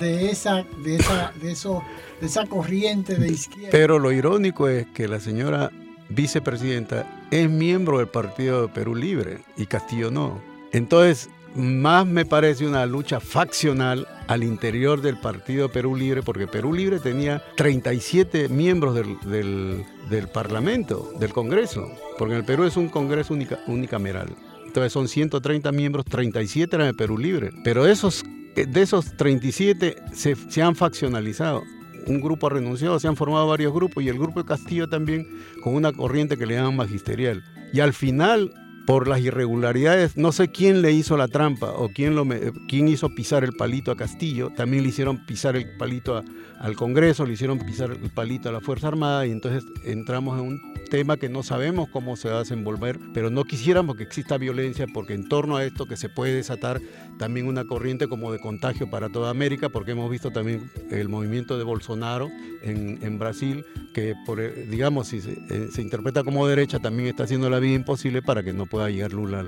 de 0.00 0.30
esa, 0.30 0.64
de 0.84 0.96
esa, 0.96 1.32
de 1.40 1.52
eso, 1.52 1.82
de 2.20 2.26
esa 2.26 2.46
corriente 2.46 3.16
de 3.16 3.28
izquierda. 3.28 3.70
Pero 3.70 3.98
lo 3.98 4.12
irónico 4.12 4.68
es 4.68 4.86
que 4.88 5.08
la 5.08 5.20
señora 5.20 5.70
vicepresidenta 6.08 7.24
es 7.30 7.48
miembro 7.48 7.98
del 7.98 8.08
Partido 8.08 8.62
de 8.62 8.68
Perú 8.68 8.94
Libre 8.94 9.40
y 9.56 9.66
Castillo 9.66 10.10
no. 10.10 10.40
Entonces, 10.72 11.30
más 11.54 12.06
me 12.06 12.24
parece 12.24 12.66
una 12.66 12.84
lucha 12.84 13.20
faccional 13.20 14.06
al 14.28 14.42
interior 14.42 15.00
del 15.02 15.18
Partido 15.18 15.70
Perú 15.70 15.96
Libre, 15.96 16.22
porque 16.22 16.46
Perú 16.46 16.72
Libre 16.72 16.98
tenía 16.98 17.42
37 17.56 18.48
miembros 18.48 18.94
del, 18.94 19.84
del, 20.08 20.28
Parlamento, 20.28 21.12
del 21.18 21.32
Congreso, 21.32 21.88
porque 22.18 22.34
en 22.34 22.40
el 22.40 22.46
Perú 22.46 22.64
es 22.64 22.76
un 22.76 22.88
Congreso 22.88 23.34
unicameral. 23.66 24.28
Entonces 24.66 24.92
son 24.92 25.08
130 25.08 25.72
miembros, 25.72 26.04
37 26.06 26.76
eran 26.76 26.88
de 26.88 26.94
Perú 26.94 27.18
Libre, 27.18 27.50
pero 27.64 27.86
esos, 27.86 28.24
de 28.54 28.82
esos 28.82 29.16
37 29.16 29.96
se, 30.12 30.34
se 30.34 30.62
han 30.62 30.76
faccionalizado 30.76 31.62
un 32.06 32.20
grupo 32.20 32.46
ha 32.46 32.50
renunciado, 32.50 32.98
se 33.00 33.08
han 33.08 33.16
formado 33.16 33.48
varios 33.48 33.72
grupos 33.72 34.02
y 34.02 34.08
el 34.08 34.18
grupo 34.18 34.40
de 34.40 34.46
Castillo 34.46 34.88
también 34.88 35.26
con 35.62 35.74
una 35.74 35.92
corriente 35.92 36.36
que 36.36 36.46
le 36.46 36.54
llaman 36.54 36.76
magisterial. 36.76 37.42
Y 37.72 37.80
al 37.80 37.92
final 37.92 38.52
por 38.86 39.08
las 39.08 39.20
irregularidades, 39.20 40.16
no 40.16 40.32
sé 40.32 40.48
quién 40.48 40.80
le 40.80 40.92
hizo 40.92 41.16
la 41.16 41.28
trampa 41.28 41.72
o 41.72 41.88
quién, 41.88 42.14
lo, 42.14 42.24
quién 42.68 42.88
hizo 42.88 43.14
pisar 43.14 43.44
el 43.44 43.52
palito 43.52 43.90
a 43.90 43.96
Castillo, 43.96 44.50
también 44.50 44.84
le 44.84 44.90
hicieron 44.90 45.26
pisar 45.26 45.56
el 45.56 45.76
palito 45.76 46.22
al 46.60 46.76
Congreso, 46.76 47.26
le 47.26 47.34
hicieron 47.34 47.58
pisar 47.58 47.90
el 47.90 48.10
palito 48.10 48.48
a 48.48 48.52
la 48.52 48.60
Fuerza 48.60 48.88
Armada 48.88 49.26
y 49.26 49.32
entonces 49.32 49.64
entramos 49.84 50.38
en 50.38 50.46
un 50.46 50.74
tema 50.86 51.16
que 51.16 51.28
no 51.28 51.42
sabemos 51.42 51.88
cómo 51.88 52.16
se 52.16 52.28
va 52.28 52.36
a 52.36 52.38
desenvolver, 52.40 52.98
pero 53.12 53.30
no 53.30 53.44
quisiéramos 53.44 53.96
que 53.96 54.04
exista 54.04 54.38
violencia 54.38 54.86
porque 54.92 55.14
en 55.14 55.28
torno 55.28 55.56
a 55.56 55.64
esto 55.64 55.86
que 55.86 55.96
se 55.96 56.08
puede 56.08 56.34
desatar 56.34 56.80
también 57.18 57.46
una 57.46 57.64
corriente 57.64 58.08
como 58.08 58.32
de 58.32 58.38
contagio 58.38 58.88
para 58.88 59.08
toda 59.08 59.30
América, 59.30 59.68
porque 59.68 59.92
hemos 59.92 60.10
visto 60.10 60.30
también 60.30 60.70
el 60.90 61.08
movimiento 61.08 61.58
de 61.58 61.64
Bolsonaro 61.64 62.30
en, 62.62 62.98
en 63.02 63.18
Brasil, 63.18 63.64
que 63.92 64.14
por, 64.24 64.38
digamos, 64.68 65.08
si 65.08 65.20
se, 65.20 65.32
eh, 65.32 65.68
se, 65.72 65.82
interpreta 65.82 66.22
como 66.22 66.46
derecha, 66.46 66.78
también 66.78 67.08
está 67.08 67.24
haciendo 67.24 67.48
la 67.48 67.58
vida 67.58 67.74
imposible 67.74 68.22
para 68.22 68.42
que 68.42 68.52
no 68.52 68.66
pueda 68.66 68.90
llegar 68.90 69.12
Lula 69.12 69.44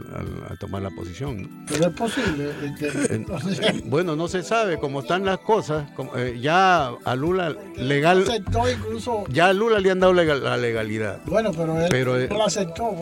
a, 0.48 0.56
tomar 0.56 0.82
la 0.82 0.90
posición. 0.90 1.48
Pero 1.68 1.88
es 1.88 1.94
posible. 1.94 2.50
Eh, 2.80 3.82
bueno, 3.84 4.16
no 4.16 4.28
se 4.28 4.42
sabe 4.42 4.78
cómo 4.78 5.00
están 5.00 5.24
las 5.24 5.38
cosas. 5.38 5.88
Eh, 6.16 6.38
ya 6.40 6.90
a 7.04 7.14
Lula 7.14 7.54
legal... 7.76 8.24
Incluso... 8.70 9.24
Ya 9.28 9.48
a 9.48 9.52
Lula 9.52 9.78
le 9.78 9.90
han 9.90 10.00
dado 10.00 10.12
la 10.12 10.56
legalidad. 10.56 11.20
Bueno, 11.26 11.52
pero 11.90 12.16
él 12.16 12.28
no 12.28 12.38
lo 12.38 12.44
aceptó. 12.46 12.94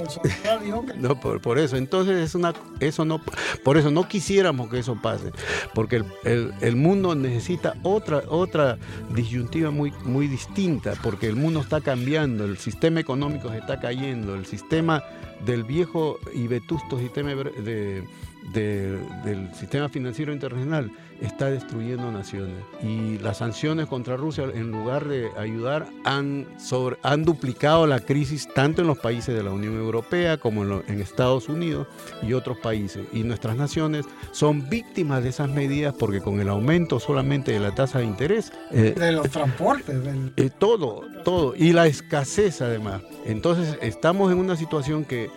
Dijo 0.65 0.87
que... 0.87 0.95
No, 0.95 1.19
por, 1.21 1.41
por, 1.41 1.59
eso. 1.59 1.77
Entonces 1.77 2.17
es 2.17 2.35
una... 2.35 2.55
Eso 2.81 3.05
no... 3.05 3.21
Por 3.65 3.77
eso 3.77 3.91
no 3.91 4.07
quisiéramos 4.09 4.69
que 4.71 4.79
eso 4.79 4.97
pase, 5.01 5.33
porque 5.75 6.05
el, 6.25 6.77
mundo 6.77 7.15
necesita 7.15 7.75
otra, 7.83 8.23
otra 8.29 8.79
disyuntiva 9.11 9.71
muy, 9.71 9.93
muy 10.05 10.29
distinta, 10.29 10.95
porque 11.03 11.27
el 11.29 11.37
mundo 11.37 11.61
está 11.61 11.81
cambiando, 11.81 12.45
el 12.45 12.59
sistema 12.59 13.01
económico 13.01 13.51
se 13.51 13.59
está 13.59 13.81
cayendo, 13.81 14.35
el 14.35 14.47
sistema 14.47 15.03
del 15.45 15.65
viejo 15.65 16.19
y 16.35 16.47
vetusto 16.47 16.99
sistema 16.99 17.31
de, 17.31 18.05
del 18.53 19.55
sistema 19.55 19.89
financiero 19.89 20.33
internacional 20.33 20.91
está 21.21 21.51
destruyendo 21.51 22.11
naciones. 22.11 22.57
Y 22.83 23.19
las 23.19 23.39
sanciones 23.39 23.87
contra 23.87 24.17
Rusia, 24.17 24.45
en 24.55 24.71
lugar 24.71 25.09
de 25.09 25.31
ayudar, 25.37 25.87
han, 26.05 26.47
sobre, 26.59 26.97
han 27.03 27.25
duplicado 27.25 27.87
la 27.87 28.01
crisis 28.01 28.49
tanto 28.55 28.83
en 28.83 28.89
los 28.89 28.99
países 28.99 29.35
de 29.35 29.43
la 29.43 29.51
Unión 29.51 29.77
Europea 29.77 30.39
como 30.39 30.63
en, 30.65 31.01
Estados 31.01 31.49
Unidos 31.49 31.87
y 32.23 32.33
otros 32.33 32.59
países. 32.59 33.07
Y 33.13 33.23
nuestras 33.23 33.57
naciones 33.57 34.07
son 34.33 34.69
víctimas 34.69 35.23
de 35.23 35.29
esas 35.29 35.49
medidas 35.49 35.95
porque 35.99 36.21
con 36.21 36.41
el 36.41 36.49
aumento 36.49 36.99
solamente 36.99 37.53
de 37.53 37.61
la 37.61 37.75
tasa 37.75 38.01
de 38.01 38.07
interés... 38.07 38.53
Eh, 38.71 38.95
de 38.97 39.13
los 39.13 39.31
transportes. 39.31 39.97
Eh, 40.37 40.51
todo, 40.59 41.03
todo. 41.25 41.55
Y 41.57 41.73
la 41.73 41.87
escasez 41.87 42.61
además. 42.61 43.03
Entonces 43.25 43.79
estamos 43.83 44.33
en 44.33 44.39
una 44.39 44.57
situación 44.57 45.05
que 45.05 45.31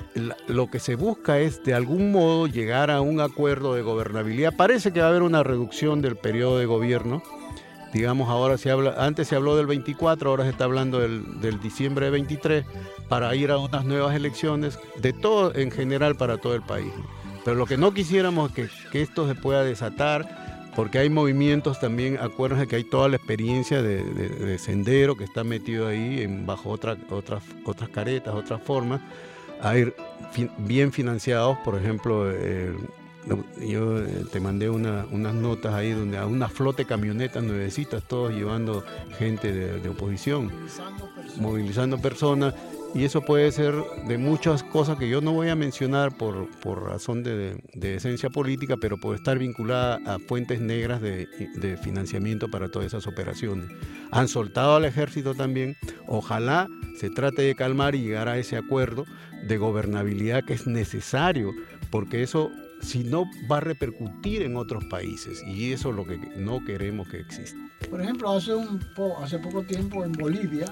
lo 0.48 0.70
que 0.70 0.80
se 0.80 0.96
busca 0.96 1.40
es 1.40 1.64
de 1.64 1.74
algún 1.74 2.12
modo 2.12 2.48
llegar 2.48 2.92
a 2.92 3.02
un 3.02 3.20
acuerdo 3.20 3.74
de 3.76 3.82
gobernabilidad. 3.82 4.56
Parece 4.56 4.92
que 4.92 5.00
va 5.00 5.08
a 5.08 5.10
haber 5.10 5.24
una 5.24 5.44
reducción 5.44 5.69
del 5.70 6.18
periodo 6.18 6.58
de 6.58 6.66
gobierno. 6.66 7.24
Digamos, 7.94 8.30
ahora 8.30 8.58
se 8.58 8.70
habla, 8.70 8.96
antes 8.98 9.28
se 9.28 9.36
habló 9.36 9.56
del 9.56 9.66
24, 9.66 10.30
ahora 10.30 10.44
se 10.44 10.50
está 10.50 10.66
hablando 10.66 11.00
del, 11.00 11.60
diciembre 11.60 12.06
de 12.06 12.12
23 12.12 12.66
para 13.08 13.34
ir 13.36 13.50
a 13.52 13.58
unas 13.58 13.86
nuevas 13.86 14.16
elecciones, 14.16 14.78
de 14.98 15.14
todo 15.14 15.56
en 15.56 15.72
general 15.72 16.16
para 16.16 16.38
todo 16.38 16.54
el 16.54 16.62
país. 16.62 16.92
Pero 17.46 17.56
lo 17.56 17.66
que 17.66 17.78
no 17.78 17.94
quisiéramos 17.94 18.52
es 18.58 18.70
que, 18.92 19.02
esto 19.02 19.28
se 19.28 19.34
pueda 19.34 19.64
desatar 19.64 20.70
porque 20.76 21.00
hay 21.00 21.10
movimientos 21.10 21.80
también, 21.80 22.20
acuérdense 22.22 22.68
que 22.68 22.76
hay 22.76 22.84
toda 22.84 23.10
la 23.10 23.16
experiencia 23.16 23.82
de, 23.82 24.58
sendero 24.60 25.16
que 25.16 25.24
está 25.24 25.44
metido 25.44 25.88
ahí 25.88 26.22
en, 26.22 26.46
bajo 26.46 26.70
otra, 26.70 26.96
otras, 27.10 27.44
otras 27.66 27.90
caretas, 27.90 28.36
otras 28.36 28.62
formas, 28.62 29.02
hay 29.62 29.92
bien 30.60 30.92
financiados, 30.92 31.58
por 31.66 31.76
ejemplo, 31.76 32.30
yo 33.26 34.00
eh, 34.00 34.26
te 34.32 34.40
mandé 34.40 34.70
unas 34.70 35.34
notas 35.34 35.74
ahí 35.74 35.92
donde 35.92 36.18
a 36.18 36.26
una 36.26 36.48
flote 36.50 36.86
camionetas 36.86 37.44
nuevecitas, 37.44 38.04
todos 38.04 38.34
llevando 38.34 38.84
gente 39.18 39.52
de, 39.52 39.90
oposición, 39.90 40.52
movilizando 41.38 42.00
personas 42.00 42.54
y 42.96 43.04
eso 43.04 43.22
puede 43.22 43.52
ser 43.52 43.76
de 44.08 44.18
muchas 44.18 44.64
cosas 44.64 44.98
que 44.98 45.08
yo 45.08 45.22
no 45.22 45.34
voy 45.34 45.50
a 45.50 45.56
mencionar 45.56 46.18
por, 46.18 46.48
razón 46.84 47.24
de, 47.24 47.62
esencia 47.82 48.30
política, 48.30 48.78
pero 48.78 48.98
puede 48.98 49.18
estar 49.18 49.38
vinculada 49.38 50.00
a 50.06 50.18
fuentes 50.18 50.60
negras 50.60 51.02
de, 51.02 51.28
financiamiento 51.84 52.50
para 52.50 52.70
todas 52.70 52.88
esas 52.88 53.06
operaciones. 53.06 53.70
Han 54.12 54.28
soltado 54.28 54.76
al 54.76 54.86
ejército 54.86 55.36
también. 55.36 55.76
Ojalá 56.08 56.68
se 57.00 57.12
trate 57.12 57.44
de 57.44 57.54
calmar 57.54 57.94
y 57.94 58.02
llegar 58.02 58.28
a 58.28 58.40
ese 58.40 58.58
acuerdo 58.58 59.06
de 59.48 59.58
gobernabilidad 59.58 60.44
que 60.44 60.54
es 60.54 60.66
necesario, 60.66 61.52
porque 61.92 62.24
eso 62.24 62.52
si 62.82 63.04
no 63.04 63.30
va 63.52 63.58
a 63.58 63.62
repercutir 63.62 64.42
en 64.42 64.56
otros 64.56 64.86
países 64.86 65.44
y 65.46 65.74
eso 65.74 65.90
es 65.90 65.96
lo 65.96 66.06
que 66.06 66.18
no 66.38 66.64
queremos 66.64 67.08
que 67.08 67.20
exista. 67.20 67.58
Por 67.90 68.02
ejemplo, 68.02 68.32
hace, 68.32 68.54
un 68.54 68.80
hace 69.22 69.40
poco 69.40 69.64
tiempo 69.64 70.04
en 70.04 70.12
Bolivia 70.14 70.66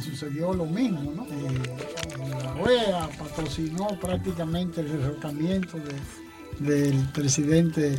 sucedió 0.00 0.52
lo 0.54 0.66
mismo, 0.66 1.12
¿no? 1.14 1.26
Eh, 1.26 2.42
la 2.42 2.54
OEA 2.54 3.08
patrocinó 3.18 3.88
prácticamente 4.00 4.80
el 4.80 4.92
derrocamiento 4.92 5.78
del 6.58 6.98
presidente 7.12 7.98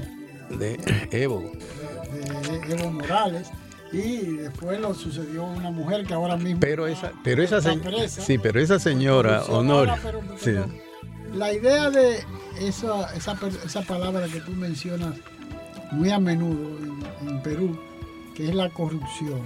de 0.49 0.79
Evo. 1.11 1.51
De, 2.11 2.73
Evo 2.73 2.91
Morales 2.91 3.49
y 3.91 4.37
después 4.37 4.79
lo 4.79 4.93
sucedió 4.93 5.43
una 5.43 5.69
mujer 5.69 6.05
que 6.05 6.13
ahora 6.13 6.37
mismo 6.37 6.61
pero 6.61 6.87
esa 6.87 7.11
pero 7.25 7.43
esa 7.43 7.61
sí 8.07 8.37
pero 8.37 8.61
esa 8.61 8.79
señora 8.79 9.43
honor 9.49 9.89
la 11.33 11.53
idea 11.53 11.89
de 11.89 12.23
esa, 12.59 13.13
esa, 13.15 13.37
esa, 13.65 13.81
palabra 13.83 14.27
que 14.27 14.41
tú 14.41 14.51
mencionas 14.51 15.15
muy 15.91 16.09
a 16.09 16.19
menudo 16.19 16.77
en 17.21 17.41
Perú 17.41 17.79
que 18.35 18.49
es 18.49 18.55
la 18.55 18.69
corrupción 18.69 19.41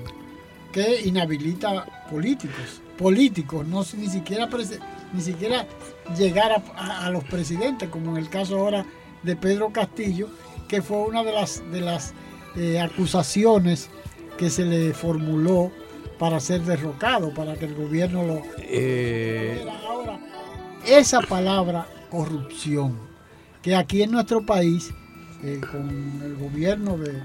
que 0.71 1.02
inhabilita 1.02 1.86
políticos, 2.10 2.82
políticos, 2.98 3.65
no 3.65 3.84
ni 3.98 4.08
siquiera 4.08 4.50
ni 5.13 5.21
siquiera 5.21 5.65
llegar 6.17 6.62
a, 6.76 7.10
los 7.12 7.24
presidentes, 7.24 7.88
como 7.89 8.12
en 8.12 8.17
el 8.17 8.30
caso 8.30 8.60
ahora 8.60 8.86
de 9.24 9.36
Pedro 9.38 9.71
Castillo, 9.71 10.28
que 10.67 10.82
fue 10.82 10.98
una 10.98 11.24
de 11.24 11.32
las 11.32 11.63
de 11.71 11.80
las 11.80 12.13
eh, 12.58 12.82
acusaciones 12.82 13.89
que 14.38 14.50
se 14.50 14.65
le 14.65 14.93
formuló 14.93 15.71
para 16.19 16.39
ser 16.39 16.62
derrocado, 16.63 17.34
para 17.34 17.56
que 17.56 17.65
el 17.65 17.76
gobierno 17.76 18.24
lo 18.24 18.41
eh... 18.60 19.65
ahora 19.88 20.19
esa 20.86 21.21
palabra 21.21 21.88
corrupción, 22.10 22.98
que 23.62 23.76
aquí 23.76 24.04
en 24.04 24.12
nuestro 24.12 24.45
país 24.45 24.93
eh, 25.43 25.60
con 25.71 25.89
el 26.24 26.36
gobierno 26.36 26.98
de, 26.98 27.21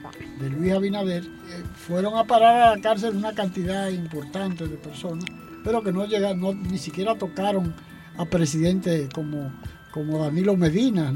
Luis 0.50 0.72
Abinader, 0.72 1.24
eh, 1.24 1.62
fueron 1.74 2.16
a 2.16 2.24
parar 2.24 2.56
a 2.56 2.76
la 2.76 2.82
cárcel 2.82 3.16
una 3.16 3.32
cantidad 3.34 3.88
importante 3.88 4.66
de 4.66 4.76
personas, 4.76 5.24
pero 5.64 5.82
que 5.82 5.92
no 5.92 6.06
llegaron, 6.06 6.40
no, 6.40 6.52
ni 6.52 6.78
siquiera 6.78 7.16
tocaron 7.16 7.74
a 8.18 8.24
presidentes 8.24 9.08
como, 9.14 9.52
como 9.90 10.18
Danilo 10.18 10.56
Medina, 10.56 11.12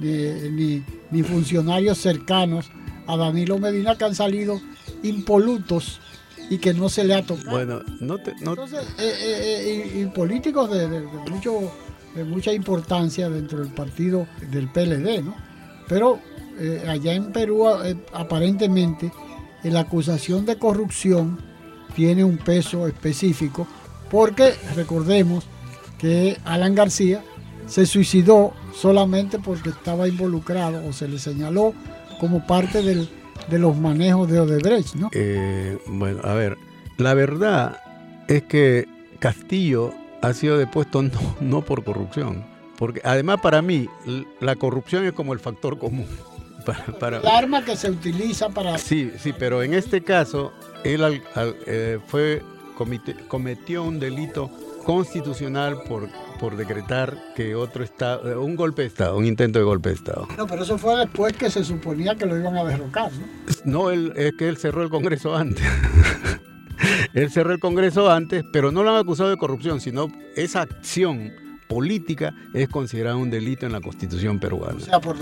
ni, 0.00 0.82
ni, 1.10 1.22
funcionarios 1.22 1.98
cercanos 1.98 2.70
a 3.06 3.16
Danilo 3.16 3.58
Medina 3.58 3.96
que 3.96 4.04
han 4.04 4.14
salido 4.14 4.60
impolutos 5.02 6.00
y 6.50 6.58
que 6.58 6.74
no 6.74 6.88
se 6.88 7.04
le 7.04 7.14
ha 7.14 7.24
tocado. 7.24 7.50
Bueno, 7.50 7.80
no 8.00 8.18
te, 8.18 8.32
Entonces, 8.32 8.80
eh, 8.98 9.92
y, 9.94 10.04
políticos 10.06 10.70
de, 10.70 10.88
de, 10.88 11.00
mucho, 11.30 11.72
de 12.14 12.24
mucha 12.24 12.52
importancia 12.52 13.28
dentro 13.30 13.60
del 13.60 13.72
partido 13.72 14.26
del 14.50 14.68
PLD, 14.68 15.22
¿no? 15.22 15.34
Pero 15.88 16.20
eh, 16.58 16.84
allá 16.88 17.14
en 17.14 17.32
Perú 17.32 17.66
eh, 17.84 17.96
aparentemente 18.12 19.10
la 19.64 19.80
acusación 19.80 20.46
de 20.46 20.56
corrupción 20.56 21.38
tiene 21.96 22.22
un 22.22 22.38
peso 22.38 22.86
específico 22.86 23.66
porque 24.10 24.52
recordemos 24.76 25.44
que 25.98 26.38
Alan 26.44 26.74
García 26.74 27.24
se 27.66 27.86
suicidó 27.86 28.52
solamente 28.74 29.38
porque 29.38 29.70
estaba 29.70 30.06
involucrado 30.06 30.86
o 30.86 30.92
se 30.92 31.08
le 31.08 31.18
señaló 31.18 31.72
como 32.20 32.46
parte 32.46 32.82
del, 32.82 33.08
de 33.48 33.58
los 33.58 33.76
manejos 33.76 34.30
de 34.30 34.40
Odebrecht, 34.40 34.94
¿no? 34.94 35.10
Eh, 35.12 35.78
bueno, 35.86 36.20
a 36.24 36.34
ver, 36.34 36.56
la 36.96 37.14
verdad 37.14 37.80
es 38.28 38.42
que 38.44 38.88
Castillo 39.18 39.92
ha 40.22 40.32
sido 40.32 40.58
depuesto 40.58 41.02
no, 41.02 41.10
no 41.40 41.62
por 41.62 41.84
corrupción, 41.84 42.44
porque 42.78 43.00
además 43.04 43.40
para 43.40 43.62
mí 43.62 43.88
la 44.40 44.56
corrupción 44.56 45.04
es 45.04 45.12
como 45.12 45.32
el 45.32 45.40
factor 45.40 45.78
común. 45.78 46.06
Para, 46.98 47.18
el 47.18 47.26
arma 47.26 47.62
que 47.62 47.76
se 47.76 47.90
utiliza 47.90 48.48
para... 48.48 48.78
Sí, 48.78 49.12
sí, 49.18 49.34
pero 49.38 49.62
en 49.62 49.74
este 49.74 50.02
caso 50.02 50.50
él 50.82 51.22
eh, 51.66 51.98
fue, 52.06 52.42
cometió 53.28 53.82
un 53.82 54.00
delito 54.00 54.50
constitucional 54.82 55.82
por, 55.82 56.08
por 56.44 56.58
decretar 56.58 57.16
que 57.34 57.54
otro 57.54 57.82
Estado, 57.82 58.42
un 58.42 58.54
golpe 58.54 58.82
de 58.82 58.88
Estado, 58.88 59.16
un 59.16 59.24
intento 59.24 59.58
de 59.58 59.64
golpe 59.64 59.88
de 59.88 59.94
Estado. 59.94 60.28
No, 60.36 60.46
pero 60.46 60.62
eso 60.62 60.76
fue 60.76 60.94
después 60.94 61.32
que 61.32 61.48
se 61.48 61.64
suponía 61.64 62.16
que 62.16 62.26
lo 62.26 62.36
iban 62.36 62.54
a 62.54 62.64
derrocar, 62.64 63.10
¿no? 63.12 63.26
No, 63.64 63.90
él, 63.90 64.12
es 64.14 64.34
que 64.36 64.46
él 64.50 64.58
cerró 64.58 64.82
el 64.82 64.90
Congreso 64.90 65.34
antes. 65.34 65.64
él 67.14 67.30
cerró 67.30 67.54
el 67.54 67.60
Congreso 67.60 68.10
antes, 68.10 68.44
pero 68.52 68.72
no 68.72 68.82
lo 68.82 68.90
han 68.90 69.00
acusado 69.00 69.30
de 69.30 69.38
corrupción, 69.38 69.80
sino 69.80 70.08
esa 70.36 70.60
acción 70.60 71.32
política 71.74 72.32
es 72.52 72.68
considerada 72.68 73.16
un 73.16 73.30
delito 73.30 73.66
en 73.66 73.72
la 73.72 73.80
Constitución 73.80 74.38
peruana. 74.38 74.76
O 74.76 74.80
sea, 74.80 75.00
por, 75.00 75.18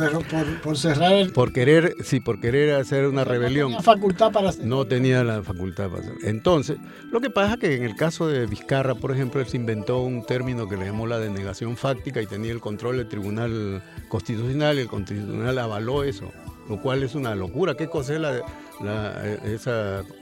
cerrar 0.77 1.13
el... 1.15 1.33
Por 1.33 1.51
querer, 1.55 1.97
sí, 2.05 2.21
por 2.21 2.41
querer 2.41 2.75
hacer 2.75 3.07
una 3.07 3.25
rebelión. 3.25 3.71
No 3.71 3.79
tenía 3.79 3.83
facultad 3.83 4.33
para 4.33 4.51
hacer. 4.51 4.67
No 4.67 4.87
tenía 4.87 5.25
la 5.25 5.43
facultad 5.43 5.89
para 5.89 6.03
hacer. 6.03 6.17
Entonces, 6.25 6.77
lo 7.11 7.23
que 7.23 7.31
pasa 7.31 7.55
es 7.55 7.61
que 7.61 7.77
en 7.77 7.85
el 7.85 7.97
caso 7.97 8.29
de 8.29 8.45
Vizcarra, 8.45 8.95
por 8.95 9.13
ejemplo, 9.13 9.41
él 9.41 9.47
se 9.47 9.57
inventó 9.57 10.03
un 10.03 10.27
término 10.27 10.69
que 10.69 10.77
le 10.77 10.85
llamó 10.85 11.07
la 11.07 11.19
denegación 11.19 11.79
fáctica 11.79 12.21
y 12.21 12.27
tenía 12.27 12.53
el 12.53 12.61
control 12.61 12.99
del 12.99 13.09
Tribunal 13.09 13.83
Constitucional 14.11 14.77
y 14.77 14.83
el 14.83 14.89
Constitucional 14.89 15.59
avaló 15.59 16.05
eso, 16.05 16.33
lo 16.69 16.83
cual 16.83 17.03
es 17.03 17.15
una 17.15 17.35
locura. 17.35 17.77
¿Qué 17.79 17.89
cosa 17.89 18.15
es 19.43 19.67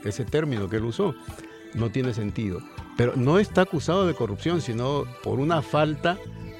ese 0.05 0.23
término 0.23 0.69
que 0.69 0.77
él 0.77 0.85
usó? 0.85 1.13
No 1.73 1.89
tiene 1.89 2.13
sentido 2.13 2.61
pero 2.97 3.13
no 3.15 3.39
está 3.39 3.61
acusado 3.61 4.05
de 4.05 4.13
corrupción, 4.13 4.61
sino 4.61 5.05
por 5.23 5.39
una 5.39 5.61
falta 5.61 6.17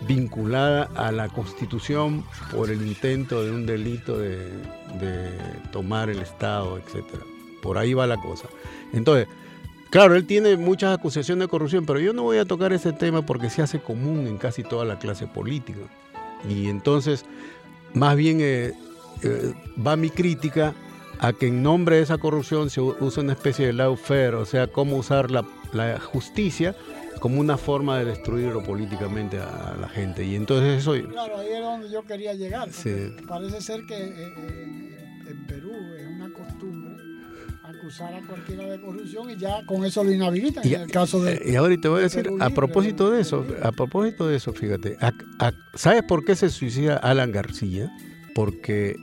vinculada 0.07 0.89
a 0.95 1.11
la 1.11 1.29
Constitución 1.29 2.23
por 2.51 2.69
el 2.69 2.81
intento 2.85 3.43
de 3.43 3.51
un 3.51 3.65
delito 3.65 4.17
de, 4.17 4.49
tomar 5.71 6.09
el 6.09 6.19
Estado, 6.19 6.77
etc. 6.77 7.05
Por 7.61 7.77
ahí 7.77 7.93
va 7.93 8.07
la 8.07 8.17
cosa. 8.17 8.47
Entonces, 8.93 9.27
claro, 9.89 10.15
él 10.15 10.25
tiene 10.25 10.57
muchas 10.57 10.97
acusaciones 10.97 11.45
de 11.45 11.49
corrupción, 11.49 11.85
pero 11.85 11.99
yo 11.99 12.13
no 12.13 12.23
voy 12.23 12.37
a 12.37 12.45
tocar 12.45 12.73
ese 12.73 12.93
tema 12.93 13.25
porque 13.25 13.49
se 13.49 13.61
hace 13.61 13.79
común 13.79 14.27
en 14.27 14.37
casi 14.37 14.63
toda 14.63 14.85
la 14.85 14.99
clase 14.99 15.27
política. 15.27 15.81
Y 16.49 16.67
entonces, 16.67 17.25
más 17.93 18.15
bien 18.15 18.39
eh, 18.41 18.73
eh, 19.23 19.53
va 19.85 19.95
mi 19.95 20.09
crítica 20.09 20.73
a 21.21 21.33
que 21.33 21.47
en 21.47 21.63
nombre 21.63 21.95
de 21.95 22.01
esa 22.01 22.17
corrupción 22.17 22.69
se 22.69 22.81
usa 22.81 23.23
una 23.23 23.33
especie 23.33 23.67
de 23.67 23.73
lawfare, 23.73 24.35
o 24.35 24.45
sea, 24.45 24.67
cómo 24.67 24.97
usar 24.97 25.31
la 25.31 25.45
la 25.73 25.99
justicia 25.99 26.75
como 27.19 27.39
una 27.39 27.57
forma 27.57 27.99
de 27.99 28.05
destruirlo 28.05 28.63
políticamente 28.63 29.37
a 29.37 29.77
la 29.79 29.87
gente. 29.87 30.25
Y 30.25 30.35
entonces 30.35 30.79
eso... 30.79 30.93
Claro, 31.07 31.37
ahí 31.37 31.49
es 31.51 31.61
donde 31.61 31.91
yo 31.91 32.03
quería 32.03 32.33
llegar. 32.33 32.69
Parece 33.27 33.61
ser 33.61 33.85
que 33.85 33.95
eh, 33.95 34.33
eh, 34.37 35.27
en 35.27 35.45
Perú 35.45 35.71
es 35.99 36.07
una 36.07 36.33
costumbre 36.33 36.91
acusar 37.63 38.13
a 38.15 38.21
cualquiera 38.25 38.65
de 38.65 38.81
corrupción 38.81 39.29
y 39.29 39.37
ya 39.37 39.63
con 39.65 39.85
eso 39.85 40.03
lo 40.03 40.11
inhabilitan. 40.11 40.67
Y, 40.67 40.73
en 40.73 40.81
el 40.81 40.91
caso 40.91 41.23
de, 41.23 41.41
y 41.45 41.55
ahora 41.55 41.75
te 41.79 41.87
voy 41.87 41.99
a 41.99 42.03
decir, 42.03 42.27
a 42.39 42.49
propósito 42.49 43.11
de 43.11 43.21
eso, 43.21 43.45
a 43.61 43.71
propósito 43.71 44.27
de 44.27 44.37
eso, 44.37 44.51
fíjate, 44.51 44.97
¿sabes 45.75 46.03
por 46.03 46.25
qué 46.25 46.35
se 46.35 46.49
suicida 46.49 46.97
Alan 46.97 47.31
García? 47.31 47.91
Porque 48.33 48.95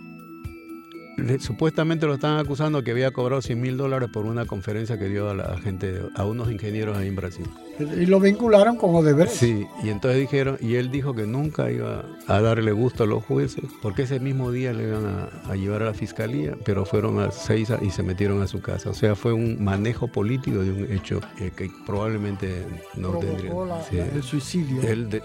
supuestamente 1.41 2.07
lo 2.07 2.15
están 2.15 2.39
acusando 2.39 2.83
que 2.83 2.91
había 2.93 3.11
cobrado 3.11 3.43
100 3.43 3.61
mil 3.61 3.77
dólares 3.77 4.09
por 4.13 4.27
una 4.27 4.47
conferencia 4.47 4.99
que 4.99 5.09
dio 5.09 5.31
a 5.31 5.35
la 5.35 5.59
gente, 5.59 6.01
a 6.15 6.25
unos 6.25 6.51
ingenieros 6.51 6.97
ahí 6.97 7.09
en 7.09 7.17
Brasil. 7.17 7.47
Y 7.79 8.07
lo 8.07 8.21
vincularon 8.21 8.77
con 8.77 8.95
Odebrecht. 8.95 9.33
Sí, 9.33 9.67
y 9.83 9.91
entonces 9.91 10.21
dijeron, 10.21 10.59
y 10.61 10.75
él 10.75 10.91
dijo 10.91 11.15
que 11.15 11.27
nunca 11.27 11.71
iba 11.71 12.05
a 12.27 12.41
darle 12.41 12.73
gusto 12.73 13.05
a 13.05 13.07
los 13.07 13.25
jueces, 13.25 13.65
porque 13.83 14.03
ese 14.03 14.21
mismo 14.21 14.51
día 14.51 14.73
le 14.73 14.89
iban 14.89 15.07
a, 15.07 15.55
llevar 15.55 15.83
a 15.83 15.87
la 15.87 15.95
fiscalía, 15.95 16.57
pero 16.65 16.85
fueron 16.85 17.21
a 17.21 17.31
seis 17.31 17.73
y 17.83 17.91
se 17.91 18.03
metieron 18.03 18.43
a 18.43 18.47
su 18.47 18.61
casa. 18.61 18.91
O 18.91 18.95
sea, 18.95 19.15
fue 19.15 19.33
un 19.33 19.63
manejo 19.63 20.09
político 20.09 20.59
de 20.59 20.71
un 20.71 20.93
hecho 20.93 21.21
eh, 21.39 21.51
que 21.55 21.71
probablemente 21.87 22.65
no 22.97 23.19
tendría. 23.19 23.53
el 24.15 24.23
suicidio. 24.23 24.83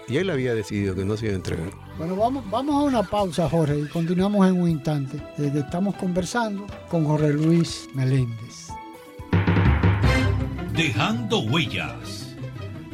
y 0.08 0.16
él 0.16 0.30
había 0.30 0.54
decidido 0.54 0.94
que 0.94 1.04
no 1.04 1.16
se 1.16 1.26
iba 1.26 1.34
a 1.34 1.36
entregar. 1.36 1.70
Bueno, 1.98 2.16
vamos, 2.16 2.44
vamos 2.50 2.74
a 2.74 2.86
una 2.86 3.02
pausa, 3.02 3.48
Jorge, 3.48 3.78
y 3.78 3.88
continuamos 3.88 4.48
en 4.48 4.60
un 4.60 4.68
instante. 4.68 5.18
Desde 5.36 5.60
estamos 5.60 5.94
conversando 5.96 6.66
con 6.90 7.04
Jorge 7.04 7.32
Luis 7.32 7.88
Meléndez. 7.94 8.68
Dejando 10.72 11.38
huellas 11.40 12.23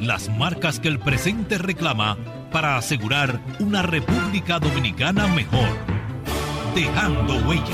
las 0.01 0.35
marcas 0.35 0.79
que 0.79 0.87
el 0.87 0.99
presente 0.99 1.59
reclama 1.59 2.17
para 2.51 2.75
asegurar 2.75 3.39
una 3.59 3.83
República 3.83 4.59
Dominicana 4.59 5.27
mejor. 5.27 5.69
Dejando 6.73 7.35
huellas. 7.47 7.67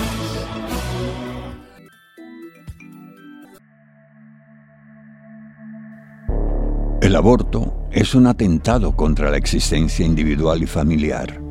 El 7.01 7.15
aborto 7.15 7.87
es 7.91 8.13
un 8.13 8.27
atentado 8.27 8.93
contra 8.93 9.31
la 9.31 9.37
existencia 9.37 10.05
individual 10.05 10.61
y 10.61 10.67
familiar. 10.67 11.41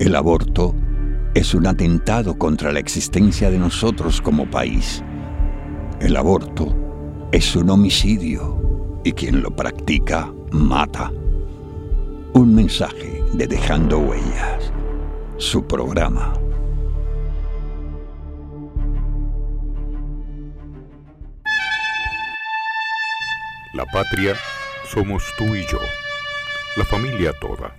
El 0.00 0.16
aborto 0.16 0.74
es 1.34 1.54
un 1.54 1.68
atentado 1.68 2.36
contra 2.36 2.72
la 2.72 2.80
existencia 2.80 3.48
de 3.48 3.58
nosotros 3.58 4.20
como 4.20 4.50
país. 4.50 5.04
El 6.00 6.16
aborto 6.16 6.85
es 7.32 7.56
un 7.56 7.70
homicidio 7.70 9.00
y 9.04 9.12
quien 9.12 9.42
lo 9.42 9.50
practica 9.50 10.32
mata. 10.52 11.10
Un 12.32 12.54
mensaje 12.54 13.22
de 13.32 13.46
Dejando 13.46 13.98
Huellas, 13.98 14.72
su 15.36 15.66
programa. 15.66 16.34
La 23.74 23.84
patria 23.86 24.34
somos 24.88 25.22
tú 25.36 25.44
y 25.44 25.66
yo, 25.66 25.78
la 26.76 26.84
familia 26.84 27.32
toda, 27.40 27.74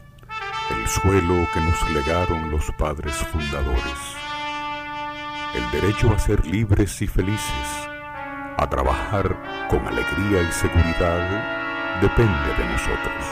el 0.71 0.87
suelo 0.87 1.47
que 1.53 1.61
nos 1.61 1.91
legaron 1.91 2.51
los 2.51 2.69
padres 2.77 3.15
fundadores, 3.15 3.81
el 5.55 5.81
derecho 5.81 6.11
a 6.11 6.19
ser 6.19 6.45
libres 6.45 7.01
y 7.01 7.07
felices 7.07 7.87
a 8.57 8.67
trabajar 8.67 9.67
con 9.69 9.87
alegría 9.87 10.41
y 10.41 10.51
seguridad 10.51 12.01
depende 12.01 12.49
de 12.57 12.65
nosotros. 12.65 13.25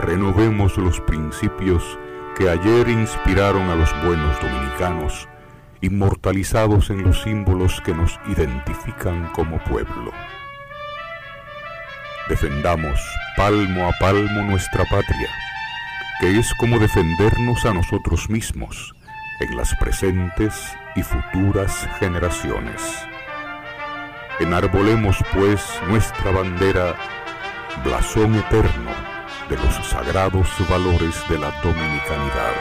Renovemos 0.00 0.76
los 0.76 1.00
principios 1.00 1.98
que 2.36 2.50
ayer 2.50 2.88
inspiraron 2.88 3.70
a 3.70 3.74
los 3.74 3.90
buenos 4.04 4.40
dominicanos, 4.40 5.28
inmortalizados 5.80 6.90
en 6.90 7.04
los 7.04 7.22
símbolos 7.22 7.80
que 7.80 7.94
nos 7.94 8.18
identifican 8.26 9.30
como 9.32 9.62
pueblo. 9.64 10.12
Defendamos 12.28 13.00
palmo 13.36 13.88
a 13.88 13.92
palmo 13.98 14.42
nuestra 14.42 14.84
patria, 14.84 15.28
que 16.20 16.38
es 16.38 16.52
como 16.54 16.78
defendernos 16.78 17.64
a 17.64 17.72
nosotros 17.72 18.28
mismos 18.28 18.94
en 19.40 19.56
las 19.56 19.74
presentes 19.76 20.74
y 20.96 21.02
futuras 21.02 21.88
generaciones. 21.98 23.06
Enarbolemos 24.40 25.16
pues 25.32 25.60
nuestra 25.88 26.32
bandera, 26.32 26.96
blasón 27.84 28.34
eterno 28.34 28.90
de 29.48 29.56
los 29.56 29.86
sagrados 29.86 30.48
valores 30.68 31.14
de 31.28 31.38
la 31.38 31.52
dominicanidad. 31.62 32.52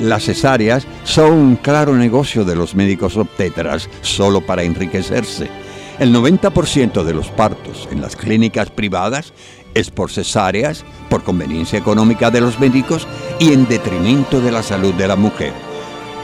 Las 0.00 0.24
cesáreas 0.24 0.86
son 1.04 1.32
un 1.32 1.56
claro 1.56 1.94
negocio 1.94 2.44
de 2.46 2.56
los 2.56 2.74
médicos 2.74 3.18
obstetras 3.18 3.90
solo 4.00 4.40
para 4.40 4.62
enriquecerse. 4.62 5.50
El 5.98 6.14
90% 6.14 7.02
de 7.02 7.12
los 7.12 7.28
partos 7.28 7.88
en 7.90 8.00
las 8.00 8.16
clínicas 8.16 8.70
privadas 8.70 9.34
es 9.76 9.90
por 9.90 10.10
cesáreas, 10.10 10.84
por 11.10 11.22
conveniencia 11.22 11.78
económica 11.78 12.30
de 12.30 12.40
los 12.40 12.58
médicos 12.58 13.06
y 13.38 13.52
en 13.52 13.68
detrimento 13.68 14.40
de 14.40 14.50
la 14.50 14.62
salud 14.62 14.94
de 14.94 15.06
la 15.06 15.16
mujer. 15.16 15.52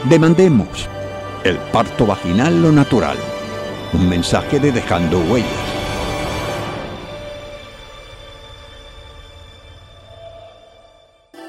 Demandemos 0.09 0.89
el 1.43 1.57
parto 1.71 2.07
vaginal 2.07 2.61
lo 2.61 2.71
natural. 2.71 3.15
Un 3.93 4.09
mensaje 4.09 4.59
de 4.59 4.71
dejando 4.71 5.19
huellas. 5.19 5.49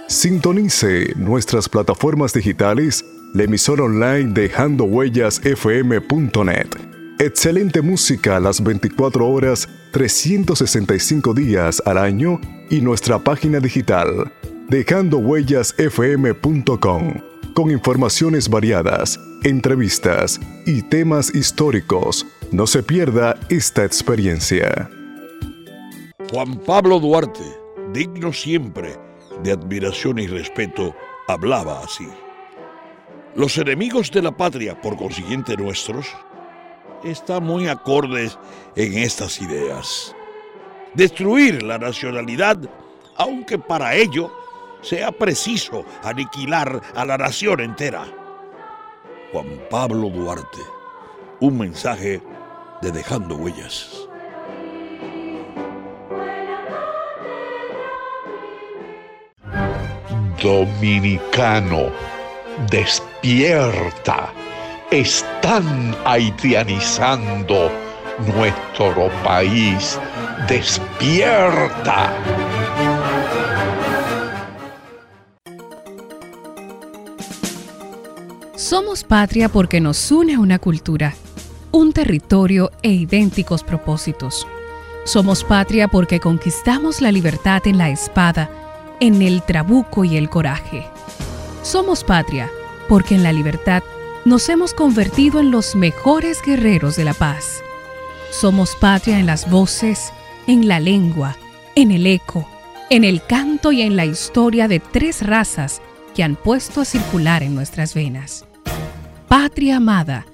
Sintonice 0.07 1.15
nuestras 1.17 1.71
plataformas 1.71 2.35
digitales, 2.35 3.03
la 3.33 3.45
emisora 3.45 3.85
online 3.85 4.33
dejando 4.33 4.85
huellas 4.85 5.41
fm.net. 5.43 6.94
Excelente 7.25 7.81
música 7.81 8.37
a 8.37 8.41
las 8.41 8.63
24 8.63 9.27
horas 9.27 9.67
365 9.93 11.33
días 11.33 11.83
al 11.87 11.97
año 11.97 12.39
y 12.69 12.83
nuestra 12.83 13.19
página 13.19 13.61
digital 13.61 14.31
dejandohuellasfm.com 14.69 17.15
con 17.55 17.71
informaciones 17.71 18.51
variadas, 18.51 19.19
entrevistas 19.43 20.39
y 20.67 20.83
temas 20.83 21.35
históricos. 21.35 22.27
No 22.53 22.67
se 22.67 22.83
pierda 22.83 23.41
esta 23.49 23.87
experiencia. 23.87 24.91
Juan 26.31 26.59
Pablo 26.59 27.01
Duarte, 27.01 27.41
digno 27.95 28.35
siempre 28.35 28.99
de 29.43 29.53
admiración 29.53 30.19
y 30.19 30.27
respeto, 30.27 30.95
hablaba 31.27 31.81
así. 31.81 32.07
Los 33.35 33.57
enemigos 33.57 34.11
de 34.11 34.21
la 34.21 34.37
patria, 34.37 34.79
por 34.79 34.99
consiguiente 34.99 35.57
nuestros, 35.57 36.15
están 37.05 37.45
muy 37.45 37.69
acordes 37.69 38.39
en 38.77 38.99
estas 38.99 39.41
ideas. 39.41 40.15
Destruir 40.95 41.63
la 41.63 41.79
nacionalidad, 41.79 42.59
aunque 43.17 43.59
para 43.59 43.95
ello 43.95 44.33
sea 44.83 45.11
preciso 45.13 45.85
aniquilar 46.03 46.81
a 46.95 47.05
la 47.05 47.17
nación 47.17 47.61
entera. 47.61 48.05
Juan 49.33 49.47
Pablo 49.71 50.11
Duarte, 50.11 50.61
un 51.41 51.59
mensaje 51.59 52.23
de 52.83 52.93
Dejando 52.93 53.37
Huellas. 53.37 54.09
Dominicano, 60.43 61.91
despierta. 62.71 64.44
Están 64.95 65.97
haitianizando 66.05 67.69
nuestro 68.33 69.11
país. 69.25 69.99
Despierta. 70.47 72.15
Somos 78.55 79.03
patria 79.03 79.49
porque 79.49 79.81
nos 79.81 80.13
une 80.13 80.39
una 80.39 80.61
cultura, 80.61 81.17
un 81.73 81.93
territorio 81.93 82.71
e 82.83 82.93
idénticos 82.93 83.65
propósitos. 83.65 84.47
Somos 85.03 85.43
patria 85.43 85.89
porque 85.89 86.21
conquistamos 86.21 87.01
la 87.01 87.11
libertad 87.11 87.67
en 87.67 87.79
la 87.79 87.91
espada, 87.91 88.49
en 89.01 89.23
el 89.23 89.43
trabuco 89.43 90.05
y 90.05 90.17
el 90.17 90.31
coraje. 90.31 90.87
Somos 91.65 92.05
patria 92.05 92.49
porque 92.89 93.17
en 93.17 93.25
la 93.25 93.33
libertad 93.33 93.83
nos 94.25 94.49
hemos 94.49 94.75
convertido 94.75 95.41
en 95.41 95.51
los 95.51 95.77
mejores 95.77 96.41
guerreros 96.43 96.97
de 96.97 97.05
la 97.05 97.15
paz. 97.15 97.63
Somos 98.31 98.77
patria 98.77 99.19
en 99.19 99.27
las 99.27 99.51
voces, 99.51 100.13
en 100.47 100.69
la 100.69 100.81
lengua, 100.81 101.37
en 101.75 101.91
el 101.91 102.07
eco, 102.07 102.49
en 102.91 103.05
el 103.05 103.25
canto 103.25 103.73
y 103.73 103.83
en 103.83 103.97
la 103.97 104.07
historia 104.07 104.69
de 104.69 104.81
tres 104.81 105.27
razas 105.27 105.81
que 106.15 106.23
han 106.23 106.37
puesto 106.37 106.81
a 106.81 106.85
circular 106.85 107.43
en 107.43 107.55
nuestras 107.55 107.95
venas 107.95 108.45
patria 109.35 109.79
amada, 109.79 110.27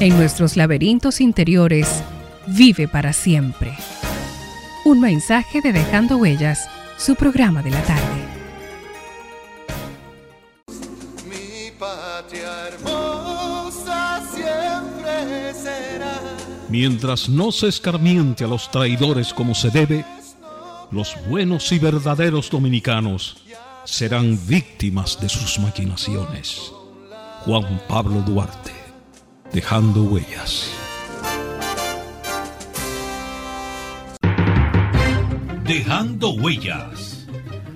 en 0.00 0.16
nuestros 0.16 0.56
laberintos 0.56 1.20
interiores, 1.20 2.02
vive 2.46 2.88
para 2.88 3.12
siempre. 3.12 3.76
Un 4.86 5.00
mensaje 5.00 5.60
de 5.60 5.74
Dejando 5.74 6.16
Huellas, 6.16 6.66
su 6.96 7.16
programa 7.16 7.62
de 7.62 7.70
la 7.70 7.82
tarde. 7.82 8.35
Mientras 16.68 17.28
no 17.28 17.52
se 17.52 17.68
escarmiente 17.68 18.44
a 18.44 18.48
los 18.48 18.70
traidores 18.70 19.32
como 19.32 19.54
se 19.54 19.70
debe, 19.70 20.04
los 20.90 21.16
buenos 21.28 21.70
y 21.70 21.78
verdaderos 21.78 22.50
dominicanos 22.50 23.36
serán 23.84 24.38
víctimas 24.46 25.20
de 25.20 25.28
sus 25.28 25.60
maquinaciones. 25.60 26.72
Juan 27.44 27.80
Pablo 27.88 28.20
Duarte, 28.22 28.72
dejando 29.52 30.02
huellas. 30.02 30.70
Dejando 35.64 36.30
huellas. 36.30 37.26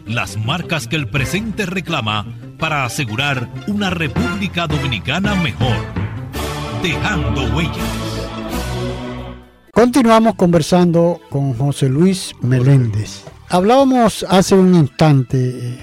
Las 0.04 0.36
marcas 0.36 0.88
que 0.88 0.96
el 0.96 1.08
presente 1.08 1.66
reclama 1.66 2.26
para 2.58 2.84
asegurar 2.84 3.48
una 3.68 3.90
República 3.90 4.66
Dominicana 4.66 5.36
mejor. 5.36 5.76
Dejando 6.82 7.42
huellas. 7.54 7.99
Continuamos 9.80 10.34
conversando 10.34 11.22
con 11.30 11.54
José 11.54 11.88
Luis 11.88 12.34
Meléndez. 12.42 13.24
Hablábamos 13.48 14.26
hace 14.28 14.54
un 14.54 14.74
instante, 14.74 15.78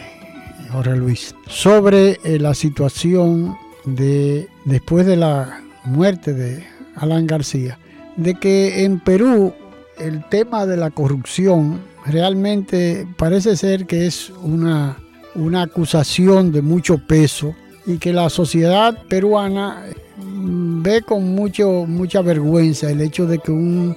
Jorge 0.71 0.95
Luis, 0.95 1.33
sobre 1.47 2.19
eh, 2.23 2.38
la 2.38 2.53
situación 2.53 3.57
de 3.86 4.49
después 4.65 5.07
de 5.07 5.15
la 5.15 5.63
muerte 5.83 6.36
de 6.36 6.63
Alan 6.93 7.25
García, 7.25 7.79
de 8.17 8.36
que 8.36 8.83
en 8.83 8.99
Perú 8.99 9.55
el 9.97 10.23
tema 10.29 10.67
de 10.67 10.77
la 10.77 10.91
corrupción 10.91 11.81
realmente 12.05 13.07
parece 13.17 13.57
ser 13.57 13.88
que 13.88 14.05
es 14.05 14.29
una, 14.43 14.99
una 15.33 15.63
acusación 15.63 16.51
de 16.51 16.62
mucho 16.62 16.99
peso 16.99 17.55
y 17.88 17.97
que 17.97 18.13
la 18.13 18.29
sociedad 18.29 18.95
peruana 19.10 19.86
ve 20.17 21.01
con 21.01 21.36
mucho, 21.36 21.86
mucha 21.88 22.21
vergüenza 22.21 22.89
el 22.89 23.01
hecho 23.01 23.25
de 23.25 23.39
que 23.39 23.51
un 23.51 23.95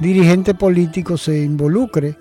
dirigente 0.00 0.54
político 0.54 1.16
se 1.16 1.42
involucre 1.42 2.16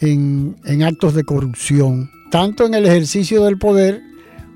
en, 0.00 0.56
en 0.64 0.82
actos 0.82 1.14
de 1.14 1.24
corrupción, 1.24 2.10
tanto 2.30 2.66
en 2.66 2.74
el 2.74 2.86
ejercicio 2.86 3.44
del 3.44 3.58
poder 3.58 4.02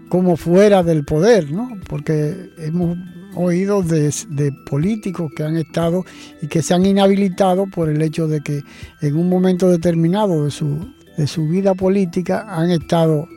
como 0.08 0.36
fuera 0.36 0.82
del 0.82 1.04
poder, 1.04 1.52
¿no? 1.52 1.68
Porque 1.88 2.50
hemos 2.58 2.96
oído 3.34 3.82
de, 3.82 4.52
políticos 4.66 5.30
que 5.36 5.44
han 5.44 5.56
estado 5.56 6.04
y 6.42 6.48
que 6.48 6.62
se 6.62 6.74
han 6.74 6.86
inhabilitado 6.86 7.66
por 7.66 7.88
el 7.88 8.02
hecho 8.02 8.26
de 8.26 8.40
que 8.40 8.62
en 9.00 9.16
un 9.16 9.28
momento 9.28 9.68
determinado 9.68 10.44
de 10.44 10.50
su, 10.50 10.92
de 11.16 11.26
su 11.26 11.46
vida 11.46 11.74
política 11.74 12.46
han 12.48 12.70
estado 12.70 13.28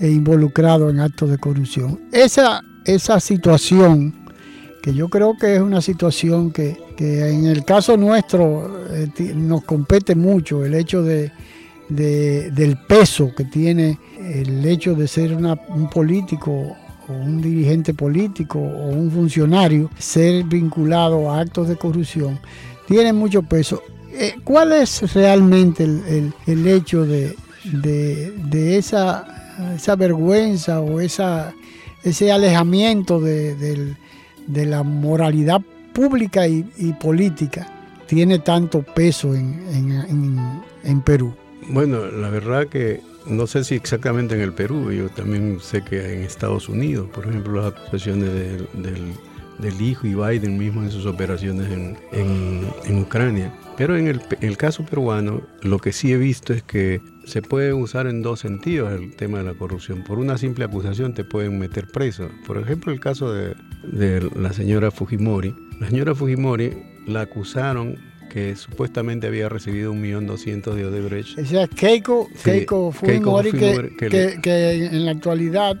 eh, 0.00 0.10
involucrados 0.10 0.92
en 0.92 1.00
actos 1.00 1.30
de 1.30 1.38
corrupción. 1.38 2.00
Esa, 2.12 2.62
esa 2.86 3.20
situación, 3.20 4.14
que 4.82 4.94
yo 4.94 5.08
creo 5.08 5.36
que 5.38 5.56
es 5.56 5.60
una 5.60 5.80
situación 5.80 6.52
que, 6.52 6.76
en 6.98 7.46
el 7.46 7.64
caso 7.64 7.96
nuestro 7.96 8.86
eh, 8.90 9.08
nos 9.34 9.64
compete 9.64 10.14
mucho, 10.14 10.64
el 10.64 10.74
hecho 10.74 11.02
de, 11.02 11.30
del 11.88 12.78
peso 12.88 13.32
que 13.36 13.44
tiene 13.44 13.98
el 14.18 14.64
hecho 14.64 14.94
de 14.94 15.06
ser 15.06 15.34
un 15.34 15.90
político 15.90 16.76
o 17.08 17.12
un 17.12 17.40
dirigente 17.40 17.94
político 17.94 18.58
o 18.58 18.88
un 18.88 19.10
funcionario, 19.10 19.90
ser 19.98 20.44
vinculado 20.44 21.30
a 21.30 21.40
actos 21.40 21.68
de 21.68 21.76
corrupción, 21.76 22.38
tiene 22.86 23.12
mucho 23.12 23.42
peso. 23.42 23.82
Eh, 24.12 24.36
¿Cuál 24.44 24.72
es 24.72 25.12
realmente 25.12 25.84
el, 25.84 26.66
hecho 26.66 27.04
de, 27.04 27.36
esa, 28.78 29.26
esa, 29.74 29.96
vergüenza 29.96 30.80
o 30.80 31.00
esa, 31.00 31.52
ese 32.08 32.32
alejamiento 32.32 33.20
de, 33.20 33.96
la 34.48 34.82
moralidad 34.82 35.60
pública 35.92 36.46
y, 36.48 36.62
política? 37.00 37.72
Tiene 38.06 38.38
tanto 38.38 38.82
peso 38.82 39.34
en 39.34 41.00
Perú. 41.04 41.34
Bueno, 41.68 42.06
la 42.06 42.30
verdad 42.30 42.68
que 42.68 43.00
no 43.26 43.46
sé 43.46 43.64
si 43.64 43.74
exactamente 43.74 44.34
en 44.34 44.40
el 44.40 44.52
Perú, 44.52 44.92
yo 44.92 45.08
también 45.08 45.58
sé 45.60 45.82
que 45.82 46.14
en 46.14 46.22
Estados 46.22 46.68
Unidos, 46.68 47.08
por 47.12 47.26
ejemplo, 47.26 47.60
las 47.60 47.72
acusaciones 47.72 48.30
del, 48.32 49.14
hijo 49.80 50.06
y 50.06 50.14
Biden 50.14 50.58
mismo 50.58 50.82
en 50.82 50.90
sus 50.90 51.06
operaciones 51.06 51.70
en, 52.12 52.98
Ucrania. 52.98 53.52
Pero 53.76 53.96
en 53.96 54.06
el, 54.40 54.56
caso 54.56 54.84
peruano, 54.84 55.42
lo 55.62 55.78
que 55.78 55.92
sí 55.92 56.12
he 56.12 56.16
visto 56.16 56.54
es 56.54 56.62
que 56.62 57.00
se 57.24 57.42
puede 57.42 57.74
usar 57.74 58.06
en 58.06 58.22
dos 58.22 58.40
sentidos 58.40 58.92
el 58.92 59.14
tema 59.16 59.38
de 59.38 59.44
la 59.44 59.54
corrupción. 59.54 60.02
Por 60.02 60.18
una 60.18 60.38
simple 60.38 60.64
acusación 60.64 61.12
te 61.12 61.24
pueden 61.24 61.58
meter 61.58 61.86
preso. 61.86 62.30
Por 62.46 62.58
ejemplo, 62.58 62.92
el 62.92 63.00
caso 63.00 63.32
de, 63.32 63.54
de 63.82 64.28
la 64.34 64.52
señora 64.52 64.90
Fujimori. 64.90 65.54
La 65.78 65.88
señora 65.88 66.14
Fujimori 66.14 66.72
la 67.06 67.22
acusaron 67.22 67.98
que 68.36 68.56
supuestamente 68.56 69.26
había 69.26 69.48
recibido 69.48 69.92
un 69.92 70.00
millón 70.00 70.26
doscientos 70.26 70.76
de 70.76 70.84
Odebrecht. 70.84 71.38
O 71.38 71.44
sea, 71.44 71.66
Keiko, 71.68 72.28
Keiko 72.44 72.92
Fujimori, 72.92 73.52
que, 73.52 74.38
que, 74.42 74.86
en 74.86 75.04
la 75.04 75.12
actualidad 75.12 75.76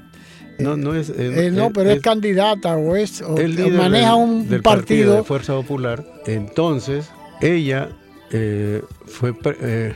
no, 0.58 0.76
no 0.76 0.94
es. 0.94 1.10
Eh, 1.10 1.50
no, 1.52 1.72
pero 1.72 1.90
es, 1.90 2.00
candidata 2.00 2.76
o 2.76 2.96
es. 2.96 3.22
O, 3.22 3.36
maneja 3.70 4.14
un 4.14 4.46
partido. 4.62 5.16
de 5.16 5.22
Fuerza 5.22 5.54
Popular. 5.54 6.04
Entonces, 6.26 7.10
ella 7.40 7.90
eh, 8.30 8.82
fue. 9.06 9.34
Eh, 9.60 9.94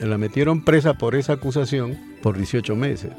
la 0.00 0.18
metieron 0.18 0.64
presa 0.64 0.94
por 0.94 1.14
esa 1.14 1.34
acusación 1.34 1.98
por 2.22 2.36
18 2.36 2.76
meses. 2.76 3.10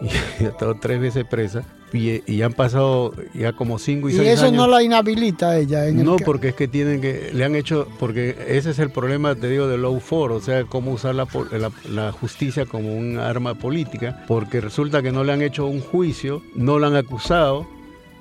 Y 0.40 0.44
ha 0.44 0.50
estado 0.50 0.76
tres 0.76 1.00
veces 1.00 1.24
presa 1.24 1.64
y, 1.92 2.42
han 2.42 2.52
pasado 2.52 3.14
ya 3.34 3.52
como 3.52 3.78
5 3.78 4.08
y 4.08 4.12
6 4.12 4.20
años. 4.20 4.40
¿Y 4.40 4.44
eso 4.44 4.52
no 4.52 4.66
la 4.66 4.82
inhabilita 4.82 5.56
ella? 5.58 5.90
no, 5.92 6.16
porque 6.16 6.48
es 6.48 6.54
que 6.54 6.68
tienen 6.68 7.00
que, 7.00 7.30
le 7.32 7.44
han 7.44 7.54
hecho, 7.54 7.88
porque 7.98 8.36
ese 8.48 8.70
es 8.70 8.78
el 8.78 8.90
problema, 8.90 9.34
te 9.34 9.48
digo, 9.48 9.66
de 9.66 9.78
low 9.78 9.98
for, 10.00 10.32
o 10.32 10.40
sea, 10.40 10.64
cómo 10.64 10.92
usar 10.92 11.14
la, 11.14 11.26
la, 11.90 12.12
justicia 12.12 12.66
como 12.66 12.94
un 12.94 13.18
arma 13.18 13.54
política, 13.54 14.24
porque 14.26 14.60
resulta 14.60 15.02
que 15.02 15.12
no 15.12 15.24
le 15.24 15.32
han 15.32 15.42
hecho 15.42 15.66
un 15.66 15.80
juicio, 15.80 16.42
no 16.54 16.78
la 16.78 16.88
han 16.88 16.96
acusado 16.96 17.66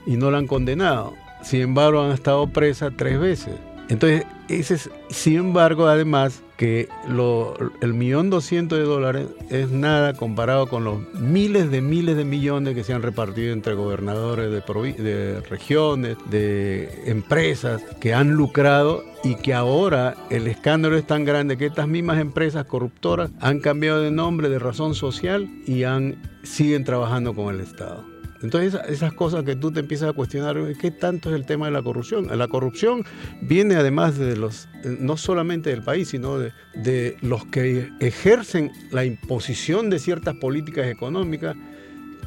y 0.05 0.17
no 0.17 0.31
la 0.31 0.37
han 0.37 0.47
condenado. 0.47 1.13
Sin 1.43 1.61
embargo, 1.61 2.01
han 2.01 2.11
estado 2.11 2.47
presa 2.47 2.91
tres 2.91 3.19
veces. 3.19 3.53
Entonces, 3.89 4.25
ese 4.49 4.75
es, 4.75 4.89
sin 5.09 5.37
embargo, 5.37 5.87
además, 5.87 6.41
que 6.57 6.89
lo, 7.07 7.53
el 7.81 7.93
millón 7.93 8.29
doscientos 8.29 8.79
de 8.79 8.83
dólares 8.83 9.27
es 9.49 9.69
nada 9.69 10.13
comparado 10.13 10.67
con 10.67 10.83
los 10.83 10.99
miles 11.13 11.69
de 11.69 11.81
miles 11.81 12.17
de 12.17 12.25
millones 12.25 12.73
que 12.73 12.83
se 12.83 12.93
han 12.93 13.03
repartido 13.03 13.53
entre 13.53 13.75
gobernadores 13.75 14.49
de, 14.49 15.03
de 15.03 15.41
regiones, 15.41 16.17
de 16.29 17.03
empresas 17.05 17.83
que 18.01 18.15
han 18.15 18.31
lucrado 18.31 19.03
y 19.23 19.35
que 19.35 19.53
ahora 19.53 20.15
el 20.31 20.47
escándalo 20.47 20.97
es 20.97 21.05
tan 21.05 21.25
grande 21.25 21.57
que 21.57 21.67
estas 21.67 21.87
mismas 21.87 22.19
empresas 22.19 22.65
corruptoras 22.65 23.29
han 23.39 23.59
cambiado 23.59 24.01
de 24.01 24.11
nombre, 24.11 24.49
de 24.49 24.57
razón 24.57 24.95
social 24.95 25.47
y 25.67 25.83
han, 25.83 26.21
siguen 26.43 26.83
trabajando 26.83 27.35
con 27.35 27.53
el 27.53 27.61
Estado. 27.61 28.16
Entonces 28.41 28.79
esas 28.87 29.13
cosas 29.13 29.43
que 29.43 29.55
tú 29.55 29.71
te 29.71 29.79
empiezas 29.79 30.09
a 30.09 30.13
cuestionar, 30.13 30.57
¿qué 30.79 30.91
tanto 30.91 31.29
es 31.29 31.35
el 31.35 31.45
tema 31.45 31.65
de 31.67 31.71
la 31.71 31.81
corrupción? 31.81 32.27
La 32.37 32.47
corrupción 32.47 33.03
viene 33.41 33.75
además 33.75 34.17
de 34.17 34.35
los, 34.35 34.67
no 34.99 35.17
solamente 35.17 35.69
del 35.71 35.83
país, 35.83 36.09
sino 36.09 36.37
de, 36.37 36.53
de 36.75 37.17
los 37.21 37.45
que 37.45 37.89
ejercen 37.99 38.71
la 38.91 39.05
imposición 39.05 39.89
de 39.89 39.99
ciertas 39.99 40.35
políticas 40.35 40.87
económicas, 40.87 41.55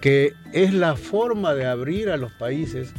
que 0.01 0.33
es 0.53 0.73
la 0.75 0.97
forma 0.97 1.55
de 1.55 1.67
abrir 1.67 2.11
a 2.11 2.17
los 2.17 2.33
países 2.33 2.93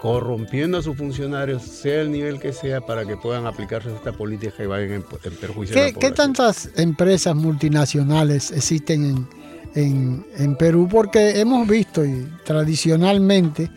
corrompiendo 0.00 0.78
a 0.78 0.82
sus 0.82 0.96
funcionarios, 0.96 1.62
sea 1.62 2.02
el 2.02 2.10
nivel 2.10 2.38
que 2.38 2.52
sea, 2.52 2.80
para 2.80 3.04
que 3.04 3.16
puedan 3.16 3.46
aplicarse 3.46 3.92
esta 3.94 4.12
política 4.12 4.62
y 4.62 4.66
vayan 4.66 4.92
en, 4.92 5.02
perjuicio 5.02 5.74
de 5.74 5.92
la 5.92 5.98
¿Qué 5.98 6.10
tantas 6.12 6.70
empresas 6.76 7.34
multinacionales 7.34 8.52
existen 8.52 9.04
en, 9.04 9.37
en, 9.82 10.56
Perú, 10.56 10.88
porque 10.90 11.40
hemos 11.40 11.66
visto 11.68 12.04
y 12.04 12.26
tradicionalmente 12.44 13.70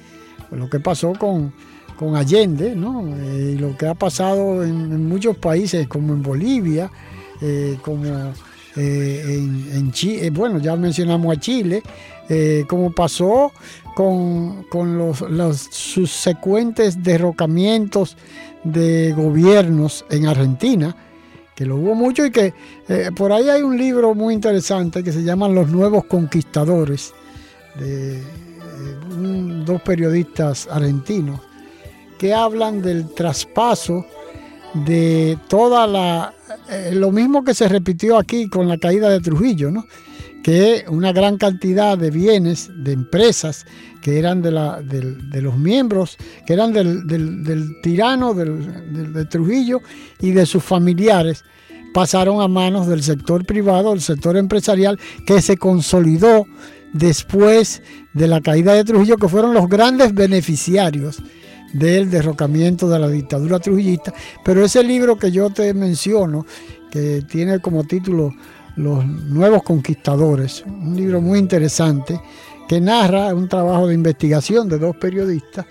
lo 0.51 0.69
que 0.69 0.79
pasó 0.79 1.13
con, 1.13 1.53
con 1.97 2.15
Allende, 2.15 2.75
¿no? 2.75 3.07
Eh, 3.07 3.53
y 3.55 3.57
lo 3.57 3.77
que 3.77 3.87
ha 3.87 3.93
pasado 3.93 4.63
en, 4.63 5.07
muchos 5.07 5.37
países, 5.37 5.87
como 5.87 6.13
en 6.13 6.21
Bolivia, 6.21 6.91
eh, 7.41 7.77
como 7.81 8.05
eh, 8.75 9.39
en, 9.73 9.91
Chile, 9.91 10.29
bueno, 10.31 10.59
ya 10.59 10.75
mencionamos 10.75 11.35
a 11.35 11.39
Chile, 11.39 11.83
como 12.69 12.91
pasó 12.91 13.51
con, 13.93 14.63
con 14.69 14.97
los, 14.97 15.19
los, 15.19 15.57
subsecuentes 15.69 17.03
derrocamientos 17.03 18.15
de 18.63 19.11
gobiernos 19.11 20.05
en 20.09 20.27
Argentina, 20.27 20.95
que 21.61 21.67
lo 21.67 21.75
hubo 21.75 21.93
mucho 21.93 22.25
y 22.25 22.31
que 22.31 22.55
eh, 22.87 23.11
por 23.15 23.31
ahí 23.31 23.47
hay 23.47 23.61
un 23.61 23.77
libro 23.77 24.15
muy 24.15 24.33
interesante 24.33 25.03
que 25.03 25.11
se 25.11 25.21
llama 25.21 25.47
Los 25.47 25.69
Nuevos 25.69 26.05
Conquistadores, 26.05 27.13
de 27.75 28.17
eh, 28.17 28.23
dos 29.63 29.79
periodistas 29.83 30.67
argentinos, 30.71 31.39
que 32.17 32.33
hablan 32.33 32.81
del 32.81 33.13
traspaso 33.13 34.07
de 34.73 35.37
toda 35.47 35.85
la... 35.85 36.33
Eh, 36.67 36.93
lo 36.95 37.11
mismo 37.11 37.43
que 37.43 37.53
se 37.53 37.69
repitió 37.69 38.17
aquí 38.17 38.49
con 38.49 38.67
la 38.67 38.79
caída 38.79 39.07
de 39.09 39.19
Trujillo, 39.19 39.69
¿no? 39.69 39.85
Que 40.43 40.85
una 40.87 41.11
gran 41.11 41.37
cantidad 41.37 41.97
de 41.97 42.11
bienes, 42.11 42.69
de 42.75 42.93
empresas 42.93 43.65
que 44.01 44.17
eran 44.17 44.41
de, 44.41 44.51
la, 44.51 44.81
de 44.81 45.41
los 45.41 45.57
miembros, 45.57 46.17
que 46.45 46.53
eran 46.53 46.73
del, 46.73 47.05
del, 47.05 47.81
tirano 47.81 48.33
de 48.33 49.25
Trujillo 49.25 49.81
y 50.19 50.31
de 50.31 50.45
sus 50.45 50.63
familiares, 50.63 51.43
pasaron 51.93 52.41
a 52.41 52.47
manos 52.47 52.87
del 52.87 53.03
sector 53.03 53.45
privado, 53.45 53.91
del 53.91 54.01
sector 54.01 54.37
empresarial, 54.37 54.99
que 55.25 55.41
se 55.41 55.57
consolidó 55.57 56.45
después 56.93 57.81
de 58.13 58.27
la 58.27 58.41
caída 58.41 58.73
de 58.73 58.83
Trujillo, 58.83 59.17
que 59.17 59.27
fueron 59.27 59.53
los 59.53 59.69
grandes 59.69 60.13
beneficiarios 60.13 61.21
del 61.73 62.09
derrocamiento 62.09 62.89
de 62.89 62.99
la 62.99 63.07
dictadura 63.07 63.59
trujillista. 63.59 64.13
Pero 64.43 64.63
ese 64.65 64.83
libro 64.83 65.17
que 65.17 65.31
yo 65.31 65.49
te 65.49 65.73
menciono, 65.73 66.45
que 66.89 67.23
tiene 67.29 67.59
como 67.59 67.83
título 67.85 68.33
Los 68.75 69.05
Nuevos 69.05 69.63
Conquistadores, 69.63 70.63
un 70.65 70.95
libro 70.95 71.21
muy 71.21 71.39
interesante, 71.39 72.19
que 72.67 72.79
narra 72.79 73.33
un 73.33 73.49
trabajo 73.49 73.87
de 73.87 73.95
investigación 73.95 74.69
de 74.69 74.79
dos 74.79 74.95
periodistas, 74.95 75.65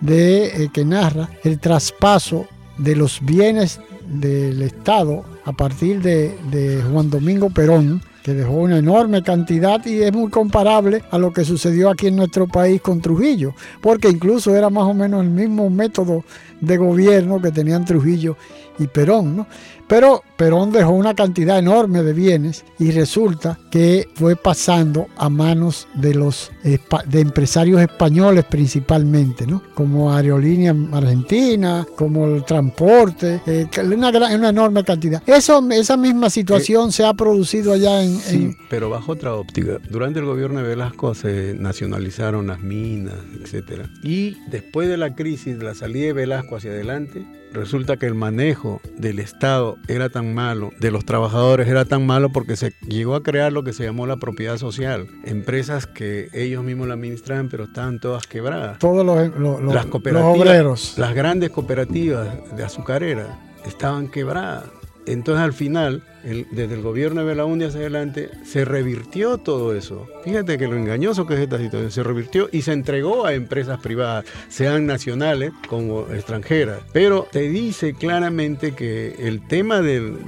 de, 0.00 0.64
eh, 0.64 0.70
que 0.72 0.84
narra 0.84 1.28
el 1.42 1.58
traspaso 1.58 2.46
de 2.78 2.96
los 2.96 3.20
bienes 3.22 3.80
del 4.06 4.62
Estado 4.62 5.24
a 5.44 5.52
partir 5.52 6.00
de, 6.00 6.38
de 6.50 6.82
Juan 6.82 7.10
Domingo 7.10 7.50
Perón, 7.50 8.00
que 8.24 8.32
dejó 8.32 8.52
una 8.54 8.78
enorme 8.78 9.22
cantidad 9.22 9.84
y 9.84 10.02
es 10.02 10.10
muy 10.10 10.30
comparable 10.30 11.04
a 11.10 11.18
lo 11.18 11.30
que 11.30 11.44
sucedió 11.44 11.90
aquí 11.90 12.06
en 12.06 12.16
nuestro 12.16 12.48
país 12.48 12.80
con 12.80 13.02
Trujillo, 13.02 13.54
porque 13.82 14.08
incluso 14.08 14.56
era 14.56 14.70
más 14.70 14.84
o 14.84 14.94
menos 14.94 15.22
el 15.22 15.28
mismo 15.28 15.68
método 15.68 16.24
de 16.58 16.78
gobierno 16.78 17.42
que 17.42 17.52
tenían 17.52 17.84
Trujillo 17.84 18.38
y 18.78 18.86
Perón, 18.86 19.36
¿no? 19.36 19.46
Pero 19.86 20.22
Perón 20.36 20.72
dejó 20.72 20.92
una 20.92 21.14
cantidad 21.14 21.58
enorme 21.58 22.02
de 22.02 22.14
bienes 22.14 22.64
y 22.78 22.90
resulta 22.90 23.58
que 23.70 24.08
fue 24.14 24.34
pasando 24.34 25.08
a 25.16 25.28
manos 25.28 25.86
de 25.94 26.14
los 26.14 26.50
de 26.62 27.20
empresarios 27.20 27.82
españoles 27.82 28.44
principalmente, 28.46 29.46
¿no? 29.46 29.62
Como 29.74 30.12
Aerolínea 30.12 30.74
Argentina, 30.92 31.86
como 31.96 32.26
el 32.26 32.44
transporte, 32.44 33.42
eh, 33.46 33.68
una, 33.84 34.08
una, 34.08 34.48
enorme 34.48 34.82
cantidad. 34.84 35.22
Eso, 35.26 35.62
esa 35.70 35.98
misma 35.98 36.30
situación 36.30 36.90
se 36.90 37.04
ha 37.04 37.12
producido 37.12 37.74
allá 37.74 38.02
en, 38.02 38.13
sí, 38.18 38.56
pero 38.68 38.90
bajo 38.90 39.12
otra 39.12 39.34
óptica. 39.34 39.78
Durante 39.90 40.20
el 40.20 40.26
gobierno 40.26 40.60
de 40.60 40.68
Velasco 40.68 41.14
se 41.14 41.54
nacionalizaron 41.54 42.46
las 42.46 42.60
minas, 42.60 43.16
etcétera. 43.40 43.88
Y 44.02 44.36
después 44.48 44.88
de 44.88 44.96
la 44.96 45.14
crisis, 45.14 45.58
de 45.58 45.64
la 45.64 45.74
salida 45.74 46.06
de 46.06 46.12
Velasco 46.12 46.56
hacia 46.56 46.70
adelante, 46.70 47.26
resulta 47.52 47.96
que 47.96 48.06
el 48.06 48.14
manejo 48.14 48.80
del 48.98 49.18
Estado 49.18 49.78
era 49.88 50.08
tan 50.10 50.34
malo, 50.34 50.72
de 50.80 50.90
los 50.90 51.04
trabajadores 51.04 51.68
era 51.68 51.84
tan 51.84 52.04
malo 52.04 52.30
porque 52.30 52.56
se 52.56 52.72
llegó 52.86 53.14
a 53.14 53.22
crear 53.22 53.52
lo 53.52 53.64
que 53.64 53.72
se 53.72 53.84
llamó 53.84 54.06
la 54.06 54.16
propiedad 54.16 54.58
social. 54.58 55.06
Empresas 55.24 55.86
que 55.86 56.28
ellos 56.32 56.64
mismos 56.64 56.88
la 56.88 56.94
administraban, 56.94 57.48
pero 57.48 57.64
estaban 57.64 58.00
todas 58.00 58.26
quebradas. 58.26 58.78
Todos 58.78 59.06
los, 59.06 59.64
las 59.72 59.86
obreros. 59.86 60.98
Las 60.98 61.14
grandes 61.14 61.50
cooperativas 61.50 62.28
de 62.56 62.64
azucareras 62.64 63.28
estaban 63.64 64.08
quebradas. 64.08 64.64
Entonces 65.06 65.44
al 65.44 65.52
final, 65.52 66.02
desde 66.22 66.74
el 66.74 66.82
gobierno 66.82 67.20
de 67.20 67.26
Belaúnde 67.26 67.66
hacia 67.66 67.80
adelante, 67.80 68.30
se 68.44 68.64
revirtió 68.64 69.38
todo 69.38 69.74
eso. 69.74 70.08
Fíjate 70.24 70.56
que 70.56 70.66
lo 70.66 70.76
engañoso 70.76 71.26
que 71.26 71.34
es 71.34 71.40
esta 71.40 71.58
situación, 71.58 71.90
se 71.90 72.02
revirtió 72.02 72.48
y 72.50 72.62
se 72.62 72.72
entregó 72.72 73.26
a 73.26 73.34
empresas 73.34 73.80
privadas, 73.80 74.24
sean 74.48 74.86
nacionales 74.86 75.52
como 75.68 76.06
extranjeras. 76.12 76.80
Pero 76.92 77.26
te 77.30 77.48
dice 77.48 77.94
claramente 77.94 78.72
que 78.74 79.14
el 79.18 79.46
tema 79.46 79.80
del, 79.80 80.18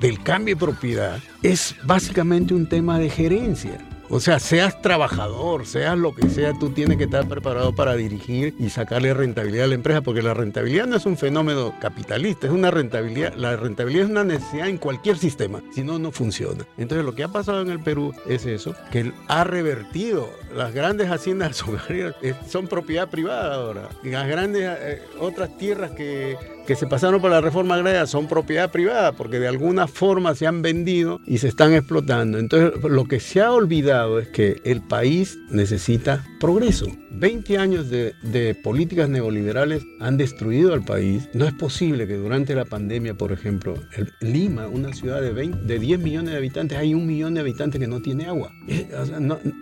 del 0.00 0.22
cambio 0.22 0.54
de 0.54 0.60
propiedad 0.60 1.18
es 1.42 1.74
básicamente 1.84 2.54
un 2.54 2.68
tema 2.68 2.98
de 2.98 3.10
gerencia. 3.10 3.78
O 4.10 4.20
sea, 4.20 4.38
seas 4.38 4.80
trabajador, 4.82 5.66
seas 5.66 5.96
lo 5.96 6.14
que 6.14 6.28
sea, 6.28 6.52
tú 6.58 6.70
tienes 6.70 6.98
que 6.98 7.04
estar 7.04 7.26
preparado 7.26 7.74
para 7.74 7.94
dirigir 7.94 8.54
y 8.58 8.68
sacarle 8.68 9.14
rentabilidad 9.14 9.64
a 9.64 9.68
la 9.68 9.74
empresa, 9.74 10.02
porque 10.02 10.22
la 10.22 10.34
rentabilidad 10.34 10.86
no 10.86 10.96
es 10.96 11.06
un 11.06 11.16
fenómeno 11.16 11.74
capitalista, 11.80 12.46
es 12.46 12.52
una 12.52 12.70
rentabilidad. 12.70 13.34
La 13.34 13.56
rentabilidad 13.56 14.04
es 14.04 14.10
una 14.10 14.24
necesidad 14.24 14.68
en 14.68 14.78
cualquier 14.78 15.16
sistema, 15.16 15.62
si 15.74 15.82
no, 15.82 15.98
no 15.98 16.12
funciona. 16.12 16.64
Entonces, 16.76 17.04
lo 17.04 17.14
que 17.14 17.24
ha 17.24 17.28
pasado 17.28 17.62
en 17.62 17.70
el 17.70 17.80
Perú 17.80 18.14
es 18.28 18.44
eso, 18.46 18.74
que 18.90 19.12
ha 19.28 19.44
revertido 19.44 20.28
las 20.54 20.72
grandes 20.72 21.10
haciendas 21.10 21.50
azucareras, 21.60 22.14
son 22.48 22.66
propiedad 22.66 23.08
privada 23.08 23.54
ahora, 23.54 23.88
las 24.02 24.26
grandes 24.26 24.62
eh, 24.64 25.02
otras 25.18 25.56
tierras 25.58 25.90
que 25.92 26.36
que 26.66 26.76
se 26.76 26.86
pasaron 26.86 27.20
por 27.20 27.30
la 27.30 27.40
reforma 27.40 27.74
agraria 27.74 28.06
son 28.06 28.26
propiedad 28.26 28.70
privada 28.70 29.12
porque 29.12 29.38
de 29.38 29.48
alguna 29.48 29.86
forma 29.86 30.34
se 30.34 30.46
han 30.46 30.62
vendido 30.62 31.20
y 31.26 31.38
se 31.38 31.48
están 31.48 31.74
explotando. 31.74 32.38
Entonces 32.38 32.82
lo 32.82 33.04
que 33.04 33.20
se 33.20 33.40
ha 33.40 33.52
olvidado 33.52 34.18
es 34.18 34.28
que 34.28 34.60
el 34.64 34.80
país 34.80 35.38
necesita 35.50 36.24
progreso. 36.40 36.86
20 37.16 37.58
años 37.58 37.90
de, 37.90 38.56
políticas 38.62 39.08
neoliberales 39.08 39.84
han 40.00 40.16
destruido 40.16 40.72
al 40.72 40.84
país. 40.84 41.28
No 41.32 41.46
es 41.46 41.52
posible 41.52 42.06
que 42.06 42.16
durante 42.16 42.54
la 42.54 42.64
pandemia, 42.64 43.14
por 43.14 43.30
ejemplo, 43.30 43.74
Lima, 44.20 44.66
una 44.66 44.92
ciudad 44.92 45.20
de, 45.20 45.32
20, 45.32 45.64
de 45.64 45.78
10 45.78 46.00
millones 46.00 46.32
de 46.32 46.38
habitantes, 46.38 46.78
hay 46.78 46.92
un 46.92 47.06
millón 47.06 47.34
de 47.34 47.40
habitantes 47.40 47.80
que 47.80 47.86
no 47.86 48.00
tiene 48.00 48.26
agua. 48.26 48.52
Eh, 48.66 48.88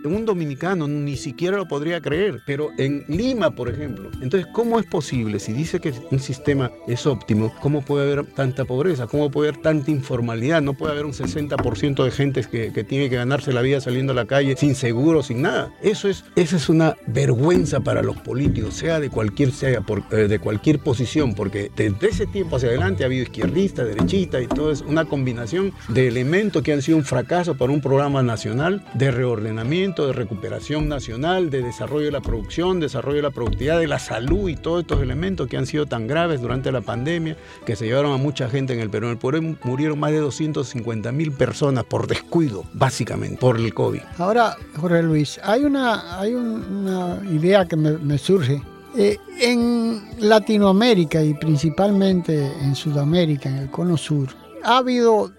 un 0.05 0.25
dominicano 0.25 0.82
ni 0.87 1.17
siquiera 1.17 1.57
lo 1.57 1.67
podría 1.67 2.01
creer, 2.01 2.41
pero 2.45 2.71
en 2.77 3.05
Lima, 3.07 3.51
por 3.51 3.69
ejemplo. 3.69 4.09
Entonces, 4.21 4.47
¿cómo 4.53 4.79
es 4.79 4.85
posible 4.85 5.39
si 5.39 5.53
dice 5.53 5.79
que 5.79 5.93
un 6.11 6.19
sistema 6.19 6.71
es 6.87 7.05
óptimo, 7.05 7.53
cómo 7.61 7.81
puede 7.81 8.11
haber 8.11 8.25
tanta 8.25 8.65
pobreza? 8.65 9.07
¿Cómo 9.07 9.31
puede 9.31 9.49
haber 9.49 9.61
tanta 9.61 9.91
informalidad? 9.91 10.61
No 10.61 10.73
puede 10.73 10.93
haber 10.93 11.05
un 11.05 11.13
60% 11.13 12.03
de 12.03 12.11
gente 12.11 12.43
que, 12.43 12.83
tiene 12.83 13.09
que 13.09 13.15
ganarse 13.15 13.53
la 13.53 13.61
vida 13.61 13.79
saliendo 13.79 14.11
a 14.11 14.15
la 14.15 14.25
calle 14.25 14.55
sin 14.57 14.75
seguro, 14.75 15.23
sin 15.23 15.41
nada. 15.41 15.73
Eso 15.81 16.09
es, 16.09 16.25
ese 16.35 16.57
es 16.57 16.69
una 16.69 16.95
vergüenza 17.07 17.79
para 17.79 18.01
los 18.01 18.17
políticos, 18.17 18.73
sea 18.73 18.99
de 18.99 19.09
cualquier, 19.09 19.51
sea 19.51 19.83
eh, 20.11 20.15
de 20.15 20.39
cualquier 20.39 20.79
posición, 20.79 21.33
porque 21.33 21.71
desde 21.75 22.07
ese 22.07 22.27
tiempo 22.27 22.57
hacia 22.57 22.69
adelante 22.69 23.03
ha 23.03 23.07
habido 23.07 23.23
izquierdistas, 23.23 23.87
derechistas 23.87 24.43
y 24.43 24.47
todo 24.47 24.71
es 24.71 24.81
una 24.81 25.05
combinación 25.05 25.73
de 25.87 26.07
elementos 26.07 26.61
que 26.61 26.73
han 26.73 26.81
sido 26.81 26.97
un 26.97 27.05
fracaso 27.05 27.55
para 27.55 27.71
un 27.71 27.81
programa 27.81 28.21
nacional 28.23 28.85
de 28.93 29.11
reordenamiento, 29.11 30.07
de 30.07 30.13
recuperación 30.13 30.62
nacional, 30.71 31.49
de 31.49 31.61
desarrollo 31.61 32.05
de 32.05 32.11
la 32.11 32.21
producción, 32.21 32.79
desarrollo 32.79 33.17
de 33.17 33.21
la 33.23 33.31
productividad, 33.31 33.79
de 33.79 33.87
la 33.87 33.99
salud 33.99 34.49
y 34.49 34.55
todos 34.55 34.81
estos 34.81 35.01
elementos 35.01 35.47
que 35.47 35.57
han 35.57 35.65
sido 35.65 35.85
tan 35.85 36.07
graves 36.07 36.41
durante 36.41 36.71
la 36.71 36.79
pandemia, 36.81 37.35
que 37.65 37.75
se 37.75 37.85
llevaron 37.85 38.13
a 38.13 38.17
mucha 38.17 38.49
gente 38.49 38.73
en 38.73 38.79
el 38.79 38.89
Perú. 38.89 39.07
En 39.07 39.11
el 39.13 39.17
Perú 39.17 39.57
murieron 39.63 39.99
más 39.99 40.11
de 40.11 40.19
250 40.19 41.11
mil 41.11 41.33
personas 41.33 41.83
por 41.83 42.07
descuido, 42.07 42.63
básicamente, 42.73 43.37
por 43.37 43.57
el 43.57 43.73
COVID. 43.73 43.99
Ahora, 44.17 44.55
Jorge 44.77 45.03
Luis, 45.03 45.39
hay 45.43 45.65
una, 45.65 46.19
hay 46.19 46.33
una 46.33 47.21
idea 47.29 47.65
que 47.65 47.75
me, 47.75 48.17
surge. 48.17 48.61
Eh, 48.95 49.17
en 49.41 50.01
Latinoamérica 50.19 51.21
y 51.23 51.33
principalmente 51.33 52.51
en 52.61 52.75
Sudamérica, 52.75 53.49
en 53.49 53.57
el 53.57 53.69
Cono 53.69 53.97
Sur, 53.97 54.29
ha 54.63 54.77
habido 54.77 55.31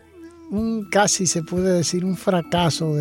un 0.50 0.88
casi 0.90 1.26
se 1.26 1.42
puede 1.42 1.72
decir 1.72 2.04
un 2.04 2.16
fracaso 2.16 2.94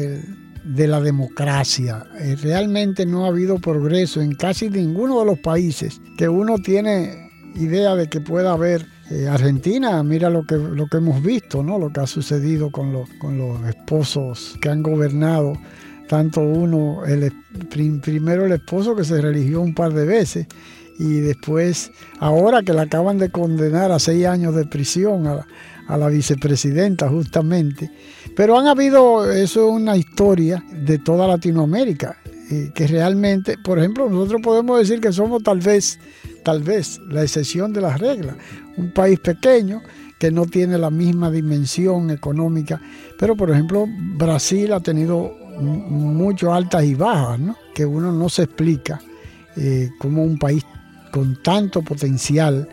de, 0.64 0.88
la 0.88 1.02
democracia. 1.02 2.06
Eh, 2.20 2.36
realmente 2.42 3.06
no 3.06 3.26
ha 3.26 3.30
habido 3.30 3.60
progreso 3.60 4.22
en 4.22 4.36
casi 4.36 4.70
ninguno 4.70 5.20
de 5.20 5.26
los 5.26 5.40
países 5.40 6.02
que 6.18 6.30
uno 6.30 6.58
tiene 6.58 7.30
idea 7.56 7.96
de 7.96 8.08
que 8.08 8.22
pueda 8.22 8.54
haber. 8.54 8.86
Eh, 9.12 9.28
Argentina, 9.28 10.02
mira 10.02 10.30
lo 10.30 10.46
que, 10.46 10.56
lo 10.56 10.88
que 10.88 10.98
hemos 10.98 11.22
visto, 11.22 11.62
¿no? 11.62 11.78
lo 11.78 11.92
que 11.92 12.00
ha 12.00 12.08
sucedido 12.08 12.72
con, 12.72 12.94
con 13.20 13.38
los 13.38 13.62
esposos 13.68 14.58
que 14.62 14.70
han 14.70 14.82
gobernado 14.82 15.54
tanto 16.08 16.42
uno, 16.42 17.06
el, 17.06 17.32
primero 17.70 18.46
el 18.46 18.52
esposo 18.52 18.96
que 18.96 19.04
se 19.04 19.22
religió 19.22 19.62
un 19.62 19.74
par 19.74 19.94
de 19.94 20.06
veces 20.06 20.48
y 21.00 21.22
después, 21.22 21.92
ahora 22.20 22.62
que 22.62 22.74
le 22.74 22.82
acaban 22.82 23.18
de 23.18 23.30
condenar 23.30 23.92
a 23.92 24.00
seis 24.00 24.26
años 24.26 24.54
de 24.56 24.66
prisión 24.66 25.26
a, 25.26 25.98
la 25.98 26.08
vicepresidenta 26.08 27.10
justamente. 27.10 27.90
Pero 28.36 28.58
han 28.58 28.68
habido, 28.68 29.32
eso 29.32 29.68
es 29.68 29.76
una 29.76 29.96
historia 29.96 30.64
de 30.72 30.98
toda 30.98 31.28
Latinoamérica, 31.28 32.18
eh, 32.52 32.72
que 32.74 32.88
realmente, 32.88 33.58
por 33.58 33.80
ejemplo, 33.80 34.10
nosotros 34.10 34.42
podemos 34.42 34.80
decir 34.80 35.00
que 35.00 35.12
somos 35.12 35.44
tal 35.44 35.60
vez, 35.60 36.00
tal 36.44 36.64
vez 36.64 37.00
la 37.10 37.24
excepción 37.24 37.74
de 37.74 37.82
las 37.82 38.00
reglas. 38.00 38.36
Un 38.78 38.92
país 38.92 39.20
pequeño 39.20 39.82
que 40.18 40.32
no 40.32 40.46
tiene 40.46 40.78
la 40.78 40.90
misma 40.90 41.30
dimensión 41.30 42.10
económica, 42.10 42.82
pero 43.20 43.36
por 43.36 43.52
ejemplo 43.52 43.86
Brasil 43.90 44.72
ha 44.72 44.80
tenido 44.80 45.36
mucho 45.60 46.54
altas 46.54 46.86
y 46.86 46.96
bajas, 46.96 47.40
¿no? 47.40 47.58
que 47.76 47.86
uno 47.86 48.12
no 48.12 48.30
se 48.30 48.44
explica 48.44 49.02
eh, 49.56 49.90
como 50.00 50.24
un 50.24 50.38
país 50.38 50.64
con 51.12 51.42
tanto 51.44 51.82
potencial 51.82 52.68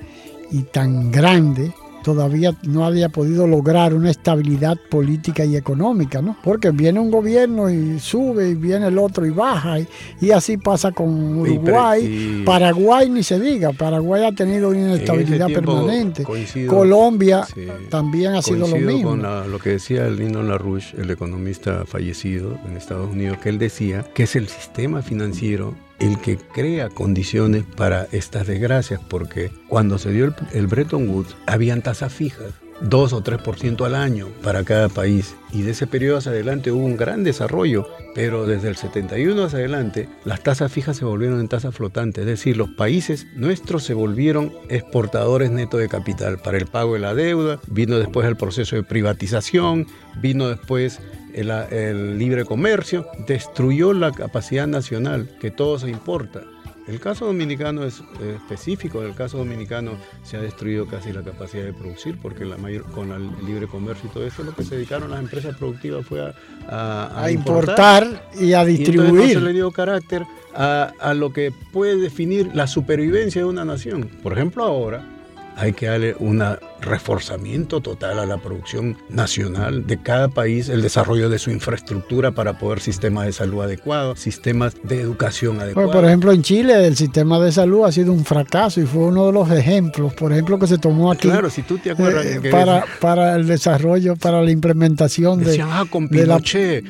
y 0.50 0.62
tan 0.62 1.10
grande 1.10 1.74
todavía 2.02 2.54
no 2.64 2.84
había 2.84 3.08
podido 3.08 3.46
lograr 3.46 3.94
una 3.94 4.10
estabilidad 4.10 4.78
política 4.90 5.44
y 5.44 5.56
económica, 5.56 6.22
¿no? 6.22 6.36
Porque 6.42 6.70
viene 6.70 7.00
un 7.00 7.10
gobierno 7.10 7.70
y 7.70 7.98
sube 7.98 8.50
y 8.50 8.54
viene 8.54 8.88
el 8.88 8.98
otro 8.98 9.26
y 9.26 9.30
baja 9.30 9.78
y, 10.20 10.30
así 10.30 10.56
pasa 10.56 10.92
con 10.92 11.38
Uruguay, 11.38 12.42
Paraguay 12.44 13.10
ni 13.10 13.22
se 13.22 13.38
diga, 13.40 13.72
Paraguay 13.72 14.24
ha 14.24 14.32
tenido 14.32 14.70
una 14.70 14.80
inestabilidad 14.80 15.48
permanente, 15.48 16.24
Colombia 16.66 17.46
también 17.88 18.34
ha 18.34 18.42
sido 18.42 18.68
lo 18.68 18.76
mismo. 18.76 19.10
con 19.10 19.22
lo 19.22 19.58
que 19.58 19.70
decía 19.70 20.08
Lino 20.08 20.42
LaRouche, 20.42 20.96
el 21.00 21.10
economista 21.10 21.84
fallecido 21.86 22.58
en 22.66 22.76
Estados 22.76 23.10
Unidos, 23.10 23.38
que 23.38 23.48
él 23.48 23.58
decía 23.58 24.04
que 24.14 24.24
es 24.24 24.36
el 24.36 24.48
sistema 24.48 25.02
financiero 25.02 25.74
el 26.00 26.18
que 26.18 26.38
crea 26.38 26.88
condiciones 26.88 27.64
para 27.76 28.08
estas 28.10 28.46
desgracias, 28.46 29.00
porque 29.08 29.52
cuando 29.68 29.98
se 29.98 30.10
dio 30.10 30.34
el, 30.52 30.66
Bretton 30.66 31.08
Woods, 31.08 31.36
habían 31.46 31.82
tasas 31.82 32.12
fijas 32.12 32.54
2 32.80 33.12
o 33.12 33.22
3% 33.22 33.84
al 33.84 33.94
año 33.94 34.28
para 34.42 34.64
cada 34.64 34.88
país. 34.88 35.36
Y 35.52 35.62
de 35.62 35.72
ese 35.72 35.86
periodo 35.86 36.16
hacia 36.16 36.32
adelante 36.32 36.70
hubo 36.70 36.84
un 36.84 36.96
gran 36.96 37.24
desarrollo, 37.24 37.86
pero 38.14 38.46
desde 38.46 38.68
el 38.68 38.76
71 38.76 39.44
hacia 39.44 39.58
adelante 39.58 40.08
las 40.24 40.42
tasas 40.42 40.72
fijas 40.72 40.96
se 40.96 41.04
volvieron 41.04 41.40
en 41.40 41.48
tasas 41.48 41.74
flotantes, 41.74 42.22
es 42.22 42.26
decir, 42.26 42.56
los 42.56 42.70
países 42.70 43.26
nuestros 43.34 43.84
se 43.84 43.92
volvieron 43.92 44.52
exportadores 44.70 45.50
netos 45.50 45.80
de 45.80 45.88
capital 45.88 46.38
para 46.38 46.56
el 46.56 46.66
pago 46.66 46.94
de 46.94 47.00
la 47.00 47.14
deuda, 47.14 47.60
vino 47.66 47.98
después 47.98 48.26
el 48.26 48.36
proceso 48.36 48.76
de 48.76 48.82
privatización, 48.82 49.86
vino 50.22 50.48
después 50.48 51.00
el, 51.34 51.50
el 51.50 52.18
libre 52.18 52.44
comercio, 52.44 53.06
destruyó 53.26 53.92
la 53.92 54.12
capacidad 54.12 54.66
nacional, 54.66 55.28
que 55.40 55.50
todo 55.50 55.78
se 55.78 55.90
importa. 55.90 56.42
El 56.90 56.98
caso 56.98 57.26
dominicano 57.26 57.84
es 57.84 58.02
específico, 58.20 59.00
en 59.00 59.10
el 59.10 59.14
caso 59.14 59.38
dominicano 59.38 59.92
se 60.24 60.36
ha 60.36 60.40
destruido 60.40 60.86
casi 60.86 61.12
la 61.12 61.22
capacidad 61.22 61.62
de 61.62 61.72
producir 61.72 62.18
porque 62.20 62.44
la 62.44 62.56
mayor, 62.56 62.82
con 62.90 63.12
el 63.12 63.30
libre 63.46 63.68
comercio 63.68 64.08
y 64.10 64.12
todo 64.12 64.26
eso 64.26 64.42
lo 64.42 64.52
que 64.54 64.64
se 64.64 64.74
dedicaron 64.74 65.08
las 65.08 65.20
empresas 65.20 65.56
productivas 65.56 66.04
fue 66.04 66.20
a, 66.20 67.22
a, 67.22 67.30
importar, 67.30 68.28
y 68.40 68.54
a 68.54 68.64
distribuir. 68.64 69.30
Y 69.30 69.32
se 69.34 69.40
le 69.40 69.52
dio 69.52 69.70
carácter 69.70 70.24
a, 70.52 70.92
a 70.98 71.14
lo 71.14 71.32
que 71.32 71.52
puede 71.72 71.96
definir 71.96 72.50
la 72.54 72.66
supervivencia 72.66 73.42
de 73.42 73.46
una 73.46 73.64
nación. 73.64 74.10
Por 74.22 74.32
ejemplo, 74.32 74.64
ahora 74.64 75.19
hay 75.60 75.74
que 75.74 75.86
darle 75.86 76.16
un 76.18 76.42
reforzamiento 76.80 77.82
total 77.82 78.18
a 78.18 78.24
la 78.24 78.38
producción 78.38 78.96
nacional 79.10 79.86
de 79.86 80.00
cada 80.00 80.28
país, 80.28 80.70
el 80.70 80.80
desarrollo 80.80 81.28
de 81.28 81.38
su 81.38 81.50
infraestructura 81.50 82.32
para 82.32 82.58
poder 82.58 82.80
sistemas 82.80 83.26
de 83.26 83.32
salud 83.32 83.62
adecuados, 83.62 84.18
sistemas 84.18 84.74
de 84.82 85.02
educación 85.02 85.60
adecuados. 85.60 85.92
por 85.92 86.04
ejemplo, 86.06 86.32
en 86.32 86.42
Chile 86.42 86.86
el 86.86 86.96
sistema 86.96 87.38
de 87.38 87.52
salud 87.52 87.84
ha 87.84 87.92
sido 87.92 88.12
un 88.12 88.24
fracaso 88.24 88.80
y 88.80 88.86
fue 88.86 89.02
uno 89.02 89.26
de 89.26 89.32
los 89.32 89.50
ejemplos, 89.50 90.14
por 90.14 90.32
ejemplo, 90.32 90.58
que 90.58 90.66
se 90.66 90.78
tomó 90.78 91.12
aquí. 91.12 91.28
Claro, 91.28 91.50
si 91.50 91.62
tú 91.62 91.76
te 91.76 91.90
acuerdas. 91.90 92.24
Eh, 92.24 92.40
para, 92.50 92.84
para 92.98 93.36
el 93.36 93.46
desarrollo, 93.46 94.16
para 94.16 94.40
la 94.42 94.50
implementación 94.50 95.44
de, 95.44 95.60
ah, 95.62 95.84
con 95.90 96.08
Pinochet 96.08 96.86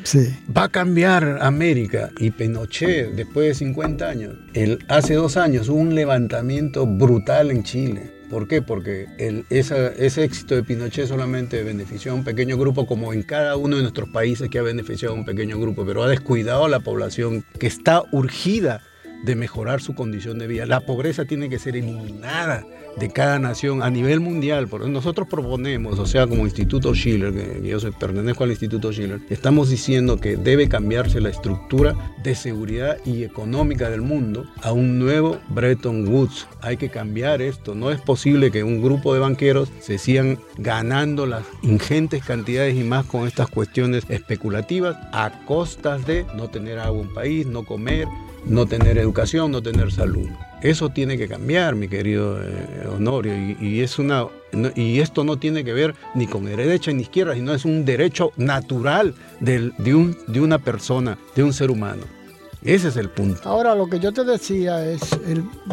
va 0.56 0.64
a 0.64 0.68
cambiar 0.68 1.38
América. 1.40 2.10
Y 2.18 2.30
Pinochet, 2.30 3.14
después 3.14 3.48
de 3.48 3.54
50 3.54 4.08
años, 4.08 4.34
el, 4.54 4.78
hace 4.88 5.14
dos 5.14 5.36
años 5.36 5.68
hubo 5.68 5.78
un 5.78 5.94
levantamiento 5.94 6.86
brutal 6.86 7.50
en 7.50 7.64
Chile 7.64 8.19
¿Por 8.30 8.46
qué? 8.46 8.62
Porque 8.62 9.08
ese 9.50 10.24
éxito 10.24 10.54
de 10.54 10.62
Pinochet 10.62 11.08
solamente 11.08 11.64
benefició 11.64 12.12
a 12.12 12.14
un 12.14 12.22
pequeño 12.22 12.56
grupo, 12.56 12.86
como 12.86 13.12
en 13.12 13.24
cada 13.24 13.56
uno 13.56 13.76
de 13.76 13.82
nuestros 13.82 14.08
países 14.08 14.48
que 14.48 14.60
ha 14.60 14.62
beneficiado 14.62 15.14
a 15.14 15.18
un 15.18 15.24
pequeño 15.24 15.58
grupo, 15.58 15.84
pero 15.84 16.04
ha 16.04 16.08
descuidado 16.08 16.64
a 16.64 16.68
la 16.68 16.78
población 16.78 17.44
que 17.58 17.66
está 17.66 18.04
urgida 18.12 18.82
de 19.22 19.34
mejorar 19.34 19.80
su 19.80 19.94
condición 19.94 20.38
de 20.38 20.46
vida. 20.46 20.66
La 20.66 20.80
pobreza 20.80 21.24
tiene 21.24 21.48
que 21.48 21.58
ser 21.58 21.76
eliminada 21.76 22.64
de 22.96 23.10
cada 23.10 23.38
nación 23.38 23.82
a 23.82 23.90
nivel 23.90 24.20
mundial. 24.20 24.68
Nosotros 24.88 25.28
proponemos, 25.28 25.98
o 25.98 26.06
sea, 26.06 26.26
como 26.26 26.44
Instituto 26.44 26.94
Schiller, 26.94 27.32
que 27.32 27.68
yo 27.68 27.78
pertenezco 27.92 28.44
al 28.44 28.50
Instituto 28.50 28.92
Schiller, 28.92 29.20
estamos 29.30 29.70
diciendo 29.70 30.18
que 30.18 30.36
debe 30.36 30.68
cambiarse 30.68 31.20
la 31.20 31.30
estructura 31.30 31.94
de 32.22 32.34
seguridad 32.34 32.98
y 33.04 33.22
económica 33.22 33.90
del 33.90 34.02
mundo 34.02 34.44
a 34.62 34.72
un 34.72 34.98
nuevo 34.98 35.38
Bretton 35.48 36.08
Woods. 36.08 36.48
Hay 36.62 36.76
que 36.76 36.88
cambiar 36.88 37.42
esto. 37.42 37.74
No 37.74 37.90
es 37.90 38.00
posible 38.00 38.50
que 38.50 38.64
un 38.64 38.82
grupo 38.82 39.14
de 39.14 39.20
banqueros 39.20 39.70
se 39.80 39.98
sigan 39.98 40.38
ganando 40.58 41.26
las 41.26 41.44
ingentes 41.62 42.24
cantidades 42.24 42.76
y 42.76 42.84
más 42.84 43.06
con 43.06 43.26
estas 43.26 43.48
cuestiones 43.48 44.04
especulativas 44.08 44.96
a 45.12 45.44
costas 45.46 46.06
de 46.06 46.26
no 46.34 46.48
tener 46.48 46.78
agua 46.78 47.00
en 47.02 47.08
un 47.08 47.14
país, 47.14 47.46
no 47.46 47.64
comer, 47.64 48.08
no 48.44 48.66
tener 48.66 48.98
educación, 48.98 49.50
no 49.50 49.62
tener 49.62 49.92
salud. 49.92 50.28
Eso 50.62 50.90
tiene 50.90 51.16
que 51.16 51.26
cambiar, 51.26 51.74
mi 51.74 51.88
querido 51.88 52.42
eh, 52.42 52.86
Honorio, 52.88 53.32
y, 53.60 53.80
es 53.80 53.98
una, 53.98 54.26
y 54.74 55.00
esto 55.00 55.24
no 55.24 55.38
tiene 55.38 55.64
que 55.64 55.72
ver 55.72 55.94
ni 56.14 56.26
con 56.26 56.44
derecha 56.44 56.92
ni 56.92 57.02
izquierda, 57.02 57.34
sino 57.34 57.54
es 57.54 57.64
un 57.64 57.84
derecho 57.84 58.32
natural 58.36 59.14
de, 59.40 59.94
un, 59.94 60.16
de 60.26 60.40
una 60.40 60.58
persona, 60.58 61.16
de 61.34 61.42
un 61.42 61.52
ser 61.52 61.70
humano. 61.70 62.02
Ese 62.62 62.88
es 62.88 62.96
el 62.96 63.08
punto. 63.08 63.40
Ahora, 63.48 63.74
lo 63.74 63.86
que 63.88 63.98
yo 63.98 64.12
te 64.12 64.24
decía 64.24 64.84
es, 64.84 65.00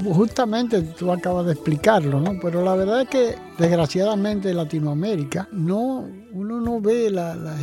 justamente 0.05 0.81
tú 0.81 1.11
acabas 1.11 1.45
de 1.45 1.53
explicarlo, 1.53 2.21
¿no? 2.21 2.37
Pero 2.41 2.63
la 2.63 2.75
verdad 2.75 3.01
es 3.01 3.09
que 3.09 3.35
desgraciadamente 3.57 4.51
en 4.51 4.57
Latinoamérica 4.57 5.49
no, 5.51 6.07
uno 6.31 6.61
no 6.61 6.79
ve 6.79 7.09
la, 7.09 7.35
la 7.35 7.57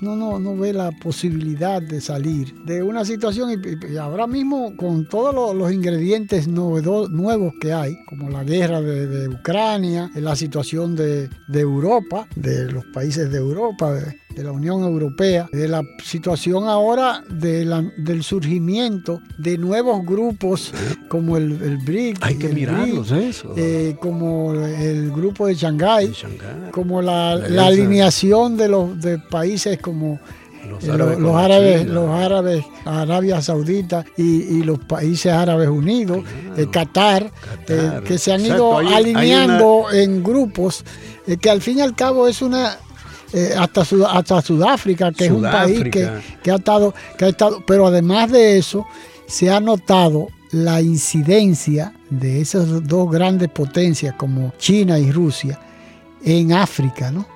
no, 0.00 0.38
no, 0.38 0.56
ve 0.56 0.72
la 0.72 0.92
posibilidad 0.92 1.82
de 1.82 2.00
salir 2.00 2.54
de 2.64 2.82
una 2.82 3.04
situación 3.04 3.50
y, 3.50 3.96
ahora 3.96 4.26
mismo 4.26 4.76
con 4.76 5.08
todos 5.08 5.54
los, 5.54 5.72
ingredientes 5.72 6.46
nuevos 6.46 7.52
que 7.60 7.72
hay, 7.72 7.96
como 8.06 8.30
la 8.30 8.44
guerra 8.44 8.80
de, 8.80 9.28
Ucrania, 9.28 10.10
la 10.14 10.36
situación 10.36 10.94
de, 10.94 11.28
Europa, 11.52 12.28
de 12.36 12.70
los 12.70 12.84
países 12.86 13.30
de 13.32 13.38
Europa, 13.38 13.98
la 14.42 14.52
Unión 14.52 14.82
Europea, 14.82 15.48
de 15.52 15.68
la 15.68 15.82
situación 16.02 16.68
ahora 16.68 17.22
de 17.28 17.64
del 17.96 18.22
surgimiento 18.22 19.20
de 19.38 19.58
nuevos 19.58 20.04
grupos 20.04 20.72
como 21.08 21.36
el, 21.36 21.52
el 21.62 21.78
BRIC. 21.78 22.18
Hay 22.20 22.36
que 22.36 22.48
mirarlos 22.48 23.10
eso. 23.12 23.54
Eh, 23.56 23.96
como 24.00 24.54
el 24.54 25.10
grupo 25.10 25.46
de 25.46 25.54
Shanghái, 25.54 26.12
como 26.70 27.02
la, 27.02 27.32
alineación 27.32 28.56
de 28.56 28.68
los 28.68 29.00
de 29.00 29.18
países 29.18 29.78
como 29.78 30.18
los 30.70 30.88
árabes, 30.88 31.18
los, 31.18 31.36
árabes, 31.36 31.86
los 31.86 32.10
árabes, 32.10 32.64
Arabia 32.84 33.42
Saudita 33.42 34.04
y, 34.16 34.62
los 34.62 34.78
países 34.78 35.32
árabes 35.32 35.68
unidos, 35.68 36.24
Qatar, 36.70 37.30
que 38.04 38.18
se 38.18 38.32
han 38.32 38.44
ido 38.44 38.78
alineando 38.78 39.90
en 39.92 40.22
grupos, 40.22 40.84
que 41.40 41.50
al 41.50 41.60
fin 41.60 41.78
y 41.78 41.80
al 41.82 41.94
cabo 41.94 42.28
es 42.28 42.42
una 42.42 42.78
hasta, 43.58 43.82
hasta 44.10 44.42
Sudáfrica, 44.42 45.12
que 45.12 45.26
es 45.26 45.30
un 45.30 45.42
país 45.42 45.82
que, 45.84 46.08
que, 46.42 46.50
ha 46.50 46.56
estado, 46.56 46.94
que 47.18 47.24
ha 47.24 47.28
estado, 47.28 47.62
pero 47.66 47.86
además 47.86 48.30
de 48.30 48.58
eso, 48.58 48.86
se 49.26 49.50
ha 49.50 49.60
notado 49.60 50.28
la 50.52 50.80
incidencia 50.80 51.92
de 52.10 52.40
esas 52.40 52.86
dos 52.86 53.10
grandes 53.10 53.48
potencias 53.48 54.14
como 54.16 54.52
China 54.58 54.98
y 54.98 55.10
Rusia 55.10 55.58
en 56.24 56.52
África, 56.52 57.10
¿no? 57.10 57.26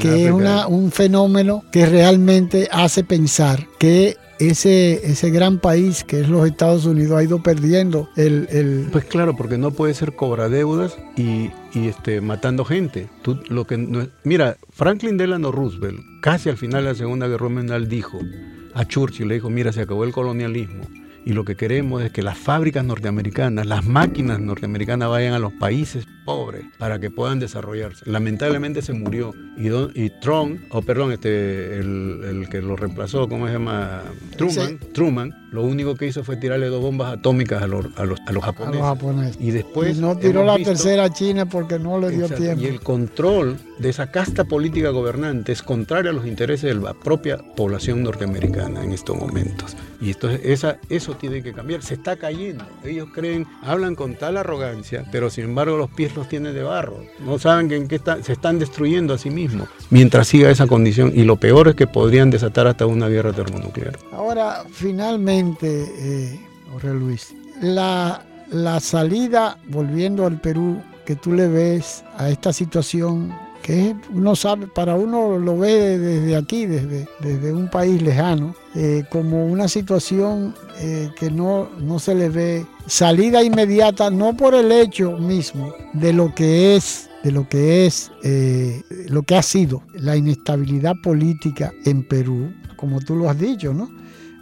que, 0.00 0.26
es 0.26 0.30
un 0.30 0.90
fenómeno 0.90 1.64
que 1.72 1.86
realmente 1.86 2.68
hace 2.70 3.04
pensar 3.04 3.66
que 3.78 4.16
ese, 4.38 5.06
ese 5.06 5.30
gran 5.30 5.58
país 5.58 6.04
que 6.04 6.20
es 6.20 6.28
los 6.28 6.46
Estados 6.46 6.84
Unidos 6.86 7.18
ha 7.18 7.22
ido 7.22 7.42
perdiendo 7.42 8.08
el... 8.16 8.88
Pues 8.92 9.04
claro, 9.04 9.36
porque 9.36 9.58
no 9.58 9.70
puede 9.70 9.94
ser 9.94 10.14
cobra 10.14 10.48
deudas 10.48 10.96
y, 11.16 11.50
este, 11.74 12.20
matando 12.20 12.64
gente. 12.64 13.08
Tú, 13.22 13.40
lo 13.48 13.66
que 13.66 13.76
mira, 14.24 14.56
Franklin 14.70 15.16
Delano 15.16 15.52
Roosevelt, 15.52 16.00
casi 16.20 16.48
al 16.48 16.56
final 16.56 16.84
de 16.84 16.90
la 16.90 16.94
Segunda 16.94 17.28
Guerra 17.28 17.48
Mundial, 17.48 17.88
dijo 17.88 18.18
a 18.74 18.84
Churchill, 18.84 19.28
le 19.28 19.34
dijo, 19.34 19.50
mira, 19.50 19.72
se 19.72 19.82
acabó 19.82 20.04
el 20.04 20.12
colonialismo 20.12 20.82
y 21.24 21.32
lo 21.32 21.44
que 21.44 21.56
queremos 21.56 22.02
es 22.02 22.12
que 22.12 22.22
las 22.22 22.36
fábricas 22.36 22.84
norteamericanas, 22.84 23.66
las 23.66 23.84
máquinas 23.84 24.40
norteamericanas 24.40 25.08
vayan 25.08 25.32
a 25.32 25.38
los 25.38 25.52
países 25.52 26.06
pobres 26.24 26.64
para 26.78 26.98
que 26.98 27.10
puedan 27.10 27.38
desarrollarse. 27.38 28.08
Lamentablemente 28.08 28.82
se 28.82 28.92
murió 28.92 29.34
y, 29.56 29.68
y 29.68 30.10
Trump, 30.20 30.60
o 30.70 30.82
perdón, 30.82 31.12
este, 31.12 31.78
el, 31.78 32.46
que 32.50 32.60
lo 32.60 32.76
reemplazó, 32.76 33.28
¿cómo 33.28 33.46
se 33.46 33.54
llama? 33.54 34.02
Truman, 34.36 34.78
Truman, 34.92 35.48
lo 35.52 35.62
único 35.62 35.94
que 35.94 36.06
hizo 36.06 36.24
fue 36.24 36.36
tirarle 36.36 36.66
dos 36.66 36.82
bombas 36.82 37.12
atómicas 37.12 37.62
a 37.62 37.66
los, 37.66 37.86
a 37.96 38.04
los, 38.04 38.18
a 38.26 38.32
los 38.32 38.42
japoneses. 38.44 39.36
Y 39.40 39.50
después... 39.50 39.98
no 39.98 40.16
tiró 40.16 40.44
la 40.44 40.56
tercera 40.56 41.04
a 41.04 41.12
China 41.12 41.46
porque 41.46 41.78
no 41.78 41.98
le 41.98 42.10
dio 42.10 42.28
tiempo. 42.28 42.60
Y 42.60 42.66
el 42.66 42.80
control 42.80 43.56
de 43.78 43.90
esa 43.90 44.10
casta 44.10 44.44
política 44.44 44.90
gobernante 44.90 45.52
es 45.52 45.62
contrario 45.62 46.10
a 46.10 46.14
los 46.14 46.26
intereses 46.26 46.74
de 46.74 46.80
la 46.80 46.94
propia 46.94 47.38
población 47.38 48.02
norteamericana 48.02 48.82
en 48.82 48.92
estos 48.92 49.16
momentos. 49.16 49.76
Y 50.00 50.10
esto, 50.10 50.28
esa, 50.28 50.78
eso 50.88 51.16
tiene 51.16 51.42
que 51.42 51.52
cambiar. 51.52 51.82
Se 51.82 51.94
está 51.94 52.16
cayendo. 52.16 52.64
Ellos 52.84 53.08
creen, 53.14 53.46
hablan 53.62 53.94
con 53.94 54.16
tal 54.16 54.36
arrogancia, 54.36 55.04
pero 55.10 55.30
sin 55.30 55.44
embargo 55.44 55.76
los 55.76 55.90
pies 55.90 56.13
los 56.14 56.28
tienen 56.28 56.54
de 56.54 56.62
barro. 56.62 57.04
No 57.20 57.38
saben 57.38 57.70
en 57.72 57.88
qué 57.88 58.00
se 58.22 58.32
están 58.32 58.58
destruyendo 58.58 59.14
a 59.14 59.18
sí 59.18 59.30
mismos 59.30 59.68
mientras 59.90 60.28
siga 60.28 60.50
esa 60.50 60.66
condición. 60.66 61.12
Y 61.14 61.24
lo 61.24 61.36
peor 61.36 61.68
es 61.68 61.74
que 61.74 61.86
podrían 61.86 62.30
desatar 62.30 62.66
hasta 62.66 62.86
una 62.86 63.08
guerra 63.08 63.32
termonuclear. 63.32 63.98
Ahora, 64.12 64.64
finalmente, 64.70 65.86
eh, 65.98 66.40
Jorge 66.72 66.94
Luis, 66.94 67.34
la, 67.60 68.24
la 68.50 68.80
salida, 68.80 69.58
volviendo 69.68 70.26
al 70.26 70.40
Perú, 70.40 70.82
que 71.04 71.16
tú 71.16 71.32
le 71.32 71.48
ves 71.48 72.04
a 72.16 72.30
esta 72.30 72.52
situación 72.52 73.32
que 73.64 73.96
uno 74.12 74.36
sabe, 74.36 74.66
para 74.66 74.94
uno 74.94 75.38
lo 75.38 75.56
ve 75.56 75.98
desde 75.98 76.36
aquí, 76.36 76.66
desde, 76.66 77.08
desde 77.20 77.50
un 77.50 77.70
país 77.70 78.02
lejano, 78.02 78.54
eh, 78.74 79.04
como 79.10 79.46
una 79.46 79.68
situación 79.68 80.54
eh, 80.80 81.08
que 81.18 81.30
no, 81.30 81.70
no 81.80 81.98
se 81.98 82.14
le 82.14 82.28
ve 82.28 82.66
salida 82.86 83.42
inmediata, 83.42 84.10
no 84.10 84.36
por 84.36 84.54
el 84.54 84.70
hecho 84.70 85.12
mismo 85.12 85.72
de 85.94 86.12
lo 86.12 86.34
que 86.34 86.76
es 86.76 87.08
de 87.22 87.32
lo 87.32 87.48
que 87.48 87.86
es 87.86 88.12
eh, 88.22 88.82
lo 89.08 89.22
que 89.22 89.36
ha 89.36 89.42
sido 89.42 89.82
la 89.94 90.14
inestabilidad 90.14 90.92
política 91.02 91.72
en 91.86 92.06
Perú, 92.06 92.52
como 92.76 93.00
tú 93.00 93.16
lo 93.16 93.30
has 93.30 93.38
dicho, 93.38 93.72
¿no? 93.72 93.88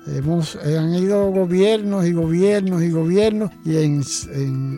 Hemos, 0.05 0.57
han 0.57 0.93
ido 0.95 1.31
gobiernos 1.31 2.05
y 2.07 2.13
gobiernos 2.13 2.83
y 2.83 2.91
gobiernos 2.91 3.53
y 3.65 3.77
en, 3.77 4.03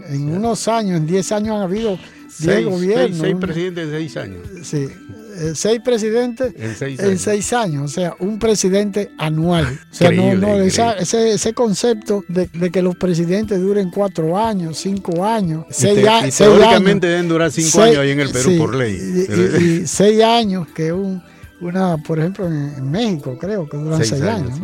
en 0.06 0.36
unos 0.36 0.68
años, 0.68 0.98
en 0.98 1.06
10 1.06 1.32
años 1.32 1.56
han 1.56 1.62
habido 1.62 1.98
seis, 2.36 2.66
gobiernos. 2.66 3.18
Seis, 3.18 3.36
presidentes 3.40 3.84
en 3.84 3.90
seis 3.90 4.16
años. 4.16 4.48
Sí, 4.62 4.88
eh, 5.36 5.52
seis 5.54 5.80
presidentes 5.84 6.54
en 6.56 7.18
seis, 7.18 7.52
años. 7.52 7.84
o 7.84 7.88
sea, 7.88 8.14
un 8.18 8.38
presidente 8.38 9.10
anual. 9.18 9.78
O 9.90 9.94
sea, 9.94 10.10
no, 10.10 10.34
no, 10.34 10.56
ese, 10.60 11.32
ese, 11.32 11.52
concepto 11.52 12.24
de, 12.28 12.48
que 12.70 12.82
los 12.82 12.96
presidentes 12.96 13.60
duren 13.60 13.90
cuatro 13.90 14.38
años, 14.38 14.78
cinco 14.78 15.24
años, 15.24 15.64
seis, 15.70 15.96
deben 15.96 17.28
durar 17.28 17.50
cinco 17.50 17.82
años 17.82 17.98
ahí 17.98 18.10
en 18.10 18.20
el 18.20 18.30
Perú 18.30 18.58
por 18.58 18.74
ley. 18.74 18.94
Y, 18.94 19.86
seis 19.86 20.22
años, 20.22 20.68
que 20.74 20.92
un, 20.92 21.22
una, 21.60 21.96
por 21.98 22.18
ejemplo, 22.18 22.46
en, 22.46 22.90
México 22.90 23.36
creo 23.38 23.68
que 23.68 23.76
duran 23.76 24.04
seis, 24.04 24.22
años. 24.22 24.58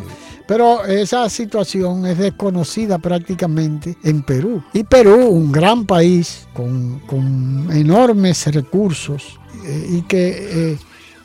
Pero 0.51 0.85
esa 0.85 1.29
situación 1.29 2.05
es 2.07 2.19
desconocida 2.19 2.99
prácticamente 2.99 3.97
en 4.03 4.23
Perú. 4.23 4.61
Y 4.73 4.83
Perú, 4.83 5.29
un 5.29 5.53
gran 5.53 5.87
país 5.87 6.49
con, 6.53 7.69
enormes 7.73 8.53
recursos 8.53 9.39
eh, 9.65 9.87
y 9.89 10.03
que 10.03 10.75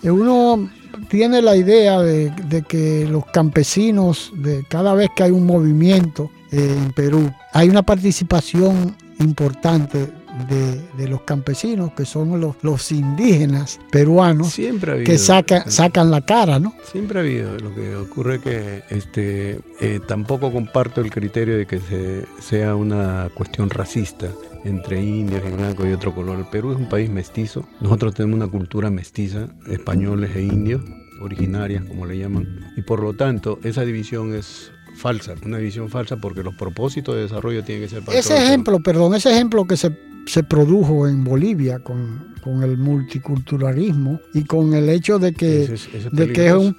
eh, 0.03 0.11
uno 0.11 0.69
tiene 1.09 1.41
la 1.41 1.55
idea 1.55 2.03
de, 2.03 2.63
que 2.67 3.07
los 3.09 3.26
campesinos, 3.26 4.32
de 4.36 4.63
cada 4.69 4.93
vez 4.93 5.09
que 5.15 5.23
hay 5.23 5.32
un 5.32 5.47
movimiento 5.47 6.30
eh, 6.51 6.76
en 6.78 6.93
Perú, 6.93 7.34
hay 7.51 7.67
una 7.67 7.82
participación 7.82 8.95
importante 9.17 10.07
de, 10.47 11.07
los 11.07 11.21
campesinos, 11.21 11.91
que 11.93 12.05
son 12.05 12.39
los, 12.39 12.55
los 12.61 12.91
indígenas 12.91 13.79
peruanos, 13.91 14.51
Siempre 14.51 15.03
que 15.03 15.17
sacan, 15.17 15.69
sacan 15.71 16.11
la 16.11 16.21
cara, 16.21 16.59
¿no? 16.59 16.73
Siempre 16.91 17.19
ha 17.19 17.21
habido. 17.21 17.57
Lo 17.57 17.73
que 17.73 17.95
ocurre 17.95 18.39
que 18.39 18.83
este, 18.89 19.59
eh, 19.79 19.99
tampoco 20.07 20.51
comparto 20.51 21.01
el 21.01 21.11
criterio 21.11 21.57
de 21.57 21.65
que 21.65 21.79
se, 21.79 22.25
sea 22.41 22.75
una 22.75 23.29
cuestión 23.33 23.69
racista 23.69 24.27
entre 24.63 25.01
indios 25.01 25.41
y 25.47 25.51
blancos 25.51 25.88
y 25.88 25.91
otro 25.91 26.13
color. 26.13 26.39
El 26.39 26.45
Perú 26.45 26.71
es 26.71 26.77
un 26.77 26.89
país 26.89 27.09
mestizo. 27.09 27.67
Nosotros 27.79 28.15
tenemos 28.15 28.36
una 28.36 28.47
cultura 28.47 28.89
mestiza, 28.89 29.47
españoles 29.67 30.36
e 30.36 30.41
indios, 30.41 30.81
originarias, 31.21 31.86
como 31.86 32.05
le 32.05 32.17
llaman. 32.17 32.73
Y 32.75 32.81
por 32.81 33.01
lo 33.01 33.13
tanto, 33.13 33.59
esa 33.63 33.86
división 33.86 34.33
es 34.33 34.71
falsa, 34.95 35.36
una 35.45 35.57
división 35.57 35.89
falsa 35.89 36.17
porque 36.17 36.41
los 36.41 36.55
propósitos 36.55 37.15
de 37.15 37.23
desarrollo 37.23 37.63
tienen 37.63 37.83
que 37.83 37.89
ser 37.89 38.03
para 38.03 38.17
Ese 38.17 38.38
ejemplo, 38.38 38.79
perdón, 38.79 39.13
ese 39.13 39.31
ejemplo 39.31 39.65
que 39.65 39.77
se 39.77 39.91
se 40.26 40.43
produjo 40.43 41.07
en 41.07 41.23
Bolivia 41.23 41.80
con, 41.80 42.36
el 42.61 42.78
multiculturalismo 42.78 44.19
y 44.34 44.43
con 44.43 44.76
el 44.76 44.89
hecho 44.89 45.17
de 45.17 45.34
que, 45.34 45.67
de 46.11 46.32
que 46.32 46.47
es 46.47 46.53
un, 46.53 46.76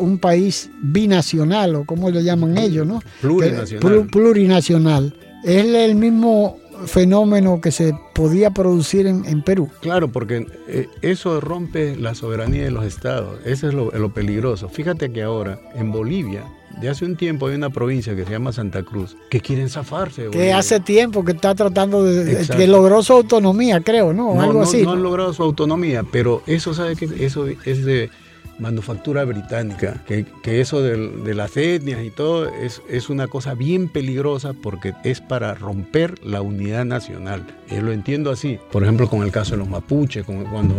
un 0.00 0.18
país 0.18 0.68
binacional 0.82 1.76
o 1.76 1.84
como 1.84 2.10
le 2.10 2.24
llaman 2.24 2.58
ellos, 2.58 2.84
¿no? 2.86 3.00
Plurinacional. 3.20 4.06
plurinacional. 4.08 5.14
Es 5.44 5.64
el 5.64 5.94
mismo 5.94 6.58
fenómeno 6.86 7.60
que 7.60 7.70
se 7.70 7.94
podía 8.14 8.50
producir 8.50 9.06
en, 9.06 9.42
Perú. 9.42 9.68
Claro, 9.80 10.08
porque 10.08 10.46
eh, 10.68 10.88
eso 11.02 11.40
rompe 11.40 11.96
la 11.96 12.14
soberanía 12.14 12.64
de 12.64 12.70
los 12.70 12.84
estados. 12.84 13.38
Eso 13.44 13.68
es 13.68 13.74
lo, 13.74 13.90
lo 13.90 14.12
peligroso. 14.12 14.68
Fíjate 14.68 15.12
que 15.12 15.22
ahora 15.22 15.60
en 15.74 15.92
Bolivia 15.92 16.44
de 16.80 16.90
hace 16.90 17.04
un 17.04 17.16
tiempo 17.16 17.46
hay 17.46 17.54
una 17.54 17.70
provincia 17.70 18.14
que 18.14 18.24
se 18.24 18.30
llama 18.30 18.52
Santa 18.52 18.82
Cruz 18.82 19.16
que 19.30 19.40
quieren 19.40 19.70
zafarse. 19.70 20.28
Que 20.30 20.52
hace 20.52 20.80
tiempo 20.80 21.24
que 21.24 21.32
está 21.32 21.54
tratando 21.54 22.04
de. 22.04 22.46
que 22.46 22.66
logró 22.66 23.02
su 23.02 23.14
autonomía, 23.14 23.80
creo, 23.80 24.12
¿no? 24.12 24.34
no 24.34 24.42
Algo 24.42 24.62
así. 24.62 24.82
No, 24.82 24.92
han 24.92 25.02
logrado 25.02 25.32
su 25.32 25.42
autonomía, 25.42 26.04
pero 26.10 26.42
eso, 26.46 26.74
¿sabe 26.74 26.96
que 26.96 27.08
Eso 27.24 27.46
es 27.46 27.84
de 27.84 28.10
manufactura 28.58 29.24
británica, 29.24 30.02
que, 30.06 30.26
eso 30.60 30.82
de, 30.82 31.34
las 31.34 31.56
etnias 31.56 32.02
y 32.02 32.10
todo 32.10 32.48
es, 32.48 32.82
es, 32.88 33.10
una 33.10 33.28
cosa 33.28 33.54
bien 33.54 33.88
peligrosa 33.88 34.52
porque 34.54 34.94
es 35.04 35.20
para 35.20 35.54
romper 35.54 36.24
la 36.24 36.42
unidad 36.42 36.84
nacional. 36.84 37.46
Yo 37.70 37.82
lo 37.82 37.92
entiendo 37.92 38.30
así. 38.30 38.58
Por 38.72 38.82
ejemplo, 38.82 39.08
con 39.08 39.22
el 39.22 39.30
caso 39.30 39.52
de 39.52 39.58
los 39.58 39.68
mapuches, 39.68 40.24
cuando 40.24 40.74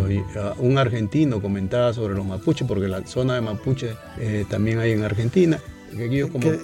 un 0.59 0.77
argentino 0.77 1.41
comentaba 1.41 1.93
sobre 1.93 2.15
los 2.15 2.25
mapuches, 2.25 2.67
porque 2.67 2.87
la 2.87 3.05
zona 3.05 3.35
de 3.35 3.41
mapuche 3.41 3.91
eh, 4.19 4.45
también 4.49 4.79
hay 4.79 4.91
en 4.91 5.03
Argentina, 5.03 5.59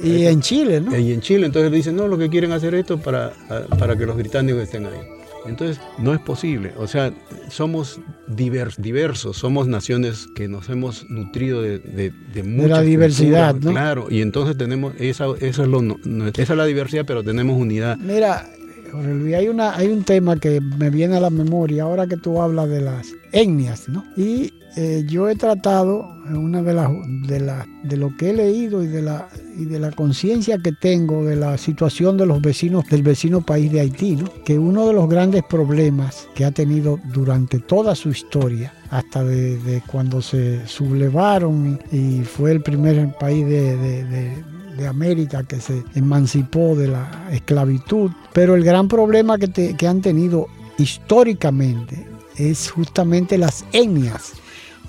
y 0.04 0.26
en 0.26 0.42
Chile, 0.42 0.82
¿no? 0.82 0.98
Y 0.98 1.12
en 1.12 1.22
Chile, 1.22 1.46
entonces 1.46 1.72
dicen, 1.72 1.96
no, 1.96 2.08
lo 2.08 2.18
que 2.18 2.30
quieren 2.30 2.52
hacer 2.52 2.76
esto 2.76 3.00
para, 3.00 3.34
para 3.80 3.98
que 3.98 4.06
los 4.06 4.16
británicos 4.16 4.62
estén 4.64 4.86
ahí. 4.86 5.23
Entonces, 5.46 5.80
no 5.98 6.14
es 6.14 6.20
posible. 6.20 6.74
O 6.78 6.88
sea, 6.88 7.14
somos 7.50 8.00
diversos, 8.28 9.38
somos 9.38 9.68
naciones 9.68 10.28
que 10.36 10.48
nos 10.48 10.70
hemos 10.70 11.10
nutrido 11.10 11.62
de, 11.62 11.80
de, 11.80 12.12
de 12.34 12.44
mucha 12.44 12.68
la 12.68 12.82
diversidad, 12.82 13.56
¿no? 13.56 13.72
Claro, 13.72 14.08
y 14.10 14.22
entonces 14.22 14.58
tenemos, 14.58 14.94
esa, 14.98 15.26
esa, 15.40 15.64
es 15.64 15.68
lo, 15.68 15.82
esa 15.82 16.54
es 16.54 16.58
la 16.58 16.66
diversidad, 16.66 17.04
pero 17.06 17.24
tenemos 17.24 17.60
unidad. 17.60 17.98
Mira, 17.98 18.50
Jorge 18.92 19.14
Luis, 19.14 19.36
hay, 19.36 19.48
una, 19.48 19.76
hay 19.76 19.88
un 19.88 20.04
tema 20.04 20.38
que 20.38 20.62
me 20.62 20.90
viene 20.90 21.18
a 21.18 21.20
la 21.20 21.30
memoria 21.30 21.84
ahora 21.84 22.08
que 22.08 22.18
tú 22.18 22.42
hablas 22.42 22.70
de 22.70 22.82
las 22.82 23.08
etnias, 23.32 23.90
¿no? 23.90 24.06
Y 24.16 24.54
eh, 24.76 25.04
yo 25.08 25.30
he 25.30 25.36
tratado, 25.36 26.10
una 26.30 26.64
de 26.64 26.74
las 26.74 26.90
de, 27.28 27.40
la, 27.40 27.68
de 27.84 27.98
lo 27.98 28.16
que 28.18 28.32
he 28.32 28.34
leído 28.34 28.84
y 28.84 28.88
de 28.88 29.02
la 29.02 29.28
y 29.58 29.66
de 29.66 29.80
la 29.80 29.92
conciencia 29.92 30.58
que 30.58 30.72
tengo 30.72 31.24
de 31.26 31.36
la 31.36 31.58
situación 31.58 32.18
de 32.18 32.26
los 32.26 32.42
vecinos 32.42 32.86
del 32.90 33.04
vecino 33.04 33.42
país 33.42 33.72
de 33.72 33.82
Haití, 33.82 34.18
que 34.46 34.58
uno 34.58 34.88
de 34.88 34.94
los 34.94 35.08
grandes 35.10 35.44
problemas 35.44 36.28
que 36.34 36.46
ha 36.46 36.52
tenido 36.52 37.00
durante 37.14 37.60
toda 37.60 37.96
su 37.96 38.10
historia, 38.10 38.74
hasta 38.90 39.24
de, 39.24 39.82
cuando 39.88 40.22
se 40.22 40.66
sublevaron 40.68 41.80
y, 41.92 42.22
fue 42.22 42.52
el 42.52 42.62
primer 42.62 43.16
país 43.18 43.46
de, 43.48 44.44
América 44.88 45.44
que 45.44 45.62
se 45.62 45.82
emancipó 45.96 46.76
de 46.76 46.90
la 46.90 47.30
esclavitud, 47.32 48.12
pero 48.34 48.56
el 48.56 48.66
gran 48.66 48.90
problema 48.90 49.38
que, 49.38 49.76
que 49.78 49.88
han 49.88 50.02
tenido 50.02 50.48
históricamente 50.78 52.06
es 52.38 52.70
justamente 52.70 53.38
las 53.38 53.64
etnias. 53.72 54.34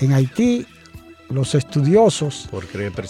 En 0.00 0.12
Haití 0.12 0.66
los 1.30 1.54
estudiosos 1.54 2.48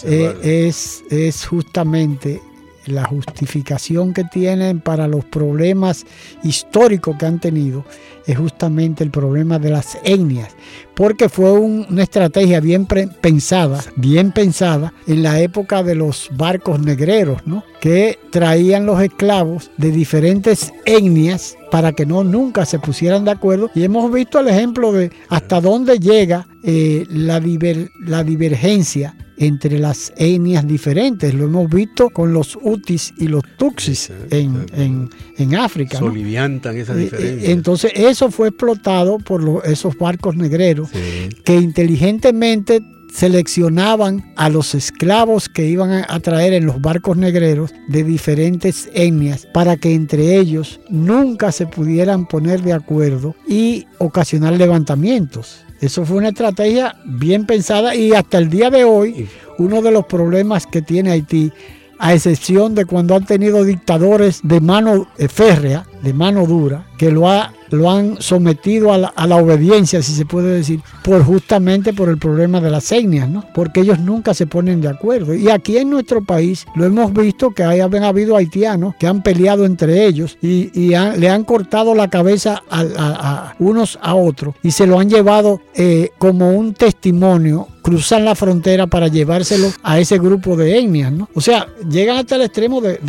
eh, 0.03 0.67
es, 0.67 1.03
es 1.09 1.45
justamente 1.45 2.41
la 2.85 3.03
justificación 3.03 4.13
que 4.13 4.23
tienen 4.23 4.79
para 4.79 5.07
los 5.07 5.25
problemas 5.25 6.05
históricos 6.43 7.17
que 7.17 7.25
han 7.25 7.39
tenido 7.39 7.83
es 8.25 8.37
justamente 8.37 9.03
el 9.03 9.11
problema 9.11 9.59
de 9.59 9.69
las 9.69 9.97
etnias, 10.03 10.55
porque 10.95 11.29
fue 11.29 11.51
una 11.51 12.03
estrategia 12.03 12.59
bien 12.59 12.85
pensada, 12.85 13.83
bien 13.95 14.31
pensada 14.31 14.93
en 15.07 15.23
la 15.23 15.39
época 15.39 15.83
de 15.83 15.95
los 15.95 16.29
barcos 16.33 16.79
negreros, 16.79 17.41
¿no? 17.45 17.63
que 17.79 18.17
traían 18.31 18.85
los 18.85 19.01
esclavos 19.01 19.69
de 19.77 19.91
diferentes 19.91 20.73
etnias 20.85 21.55
para 21.69 21.91
que 21.91 22.05
no 22.05 22.23
nunca 22.23 22.65
se 22.65 22.79
pusieran 22.79 23.25
de 23.25 23.31
acuerdo. 23.31 23.69
Y 23.75 23.83
hemos 23.83 24.11
visto 24.11 24.39
el 24.39 24.47
ejemplo 24.47 24.91
de 24.91 25.11
hasta 25.29 25.61
dónde 25.61 25.99
llega 25.99 26.47
eh, 26.63 27.05
la, 27.09 27.41
la 27.99 28.23
divergencia 28.23 29.15
entre 29.37 29.79
las 29.79 30.13
etnias 30.17 30.65
diferentes. 30.67 31.33
Lo 31.33 31.45
hemos 31.45 31.69
visto 31.69 32.09
con 32.09 32.33
los 32.33 32.57
Utis 32.61 33.13
y 33.17 33.27
los 33.27 33.43
Tuxis 33.57 34.11
en, 34.31 34.65
en, 34.73 35.09
en, 35.37 35.55
África. 35.55 35.99
Soliviantan 35.99 36.77
esa 36.77 36.99
eh, 36.99 37.09
eh, 37.11 37.41
Entonces 37.45 37.91
eso 37.95 38.31
fue 38.31 38.49
explotado 38.49 39.19
por 39.19 39.63
esos 39.65 39.97
barcos 39.97 40.35
negreros 40.35 40.89
que 41.43 41.55
inteligentemente 41.55 42.81
seleccionaban 43.15 44.33
a 44.35 44.49
los 44.49 44.75
esclavos 44.75 45.47
que 45.47 45.65
iban 45.65 46.05
a 46.07 46.19
traer 46.19 46.53
en 46.53 46.65
los 46.65 46.81
barcos 46.81 47.15
negreros 47.15 47.73
de 47.87 48.03
diferentes 48.03 48.89
etnias 48.93 49.47
para 49.53 49.77
que 49.77 49.93
entre 49.93 50.37
ellos 50.37 50.81
nunca 50.89 51.53
se 51.53 51.65
pudieran 51.65 52.27
poner 52.27 52.61
de 52.61 52.73
acuerdo 52.73 53.33
y 53.47 53.85
ocasionar 53.99 54.53
levantamientos. 54.53 55.65
Eso 55.79 56.05
fue 56.05 56.17
una 56.17 56.29
estrategia 56.29 56.95
bien 57.05 57.45
pensada 57.45 57.95
y 57.95 58.11
hasta 58.11 58.37
el 58.37 58.49
día 58.49 58.69
de 58.69 58.83
hoy 58.83 59.29
uno 59.57 59.81
de 59.81 59.91
los 59.91 60.05
problemas 60.05 60.67
que 60.67 60.81
tiene 60.81 61.11
Haití, 61.11 61.51
a 62.05 62.13
excepción 62.13 62.75
de 62.75 62.85
cuando 62.85 63.15
han 63.15 63.25
tenido 63.25 63.63
dictadores 63.63 64.41
de 64.43 64.61
mano 64.61 65.07
férrea, 65.27 65.87
de 66.03 66.13
mano 66.13 66.45
dura, 66.45 66.85
que 66.99 67.09
lo 67.09 67.27
ha 67.27 67.51
lo 67.71 67.89
han 67.89 68.21
sometido 68.21 68.93
a 68.93 68.97
la, 68.97 69.35
obediencia, 69.35 70.01
si 70.01 70.13
se 70.13 70.25
puede 70.25 70.55
decir, 70.55 70.81
por 71.03 71.23
justamente 71.23 71.93
por 71.93 72.09
el 72.09 72.17
problema 72.17 72.61
de 72.61 72.69
las 72.69 72.91
etnias, 72.91 73.29
¿no? 73.29 73.43
Porque 73.53 73.81
ellos 73.81 73.99
nunca 73.99 74.33
se 74.33 74.47
ponen 74.47 74.81
de 74.81 74.89
acuerdo. 74.89 75.33
Y 75.33 75.49
aquí 75.49 75.77
en 75.77 75.89
nuestro 75.89 76.23
país 76.23 76.65
lo 76.75 76.85
hemos 76.85 77.11
visto 77.11 77.51
que 77.51 77.63
hay, 77.63 77.79
han 77.79 78.03
habido 78.03 78.35
haitianos 78.35 78.95
que 78.95 79.07
han 79.07 79.23
peleado 79.23 79.65
entre 79.65 80.05
ellos 80.05 80.37
y, 80.41 80.69
le 80.95 81.29
han 81.29 81.43
cortado 81.43 81.95
la 81.95 82.09
cabeza 82.09 82.61
a, 82.69 83.53
unos 83.59 83.97
a 84.01 84.15
otros 84.15 84.55
y 84.63 84.71
se 84.71 84.85
lo 84.85 84.99
han 84.99 85.09
llevado 85.09 85.61
eh, 85.73 86.11
como 86.17 86.51
un 86.51 86.73
testimonio 86.73 87.67
cruzan 87.85 88.25
la 88.25 88.33
frontera 88.33 88.87
para 88.87 89.09
llevárselo 89.09 89.71
a 89.83 89.99
ese 89.99 90.17
grupo 90.17 90.57
de 90.57 90.79
etnias, 90.79 91.11
¿no? 91.11 91.29
O 91.35 91.39
sea, 91.39 91.67
llegan 91.87 92.17
hasta 92.17 92.35
el 92.35 92.41
extremo 92.41 92.81
de, 92.81 92.99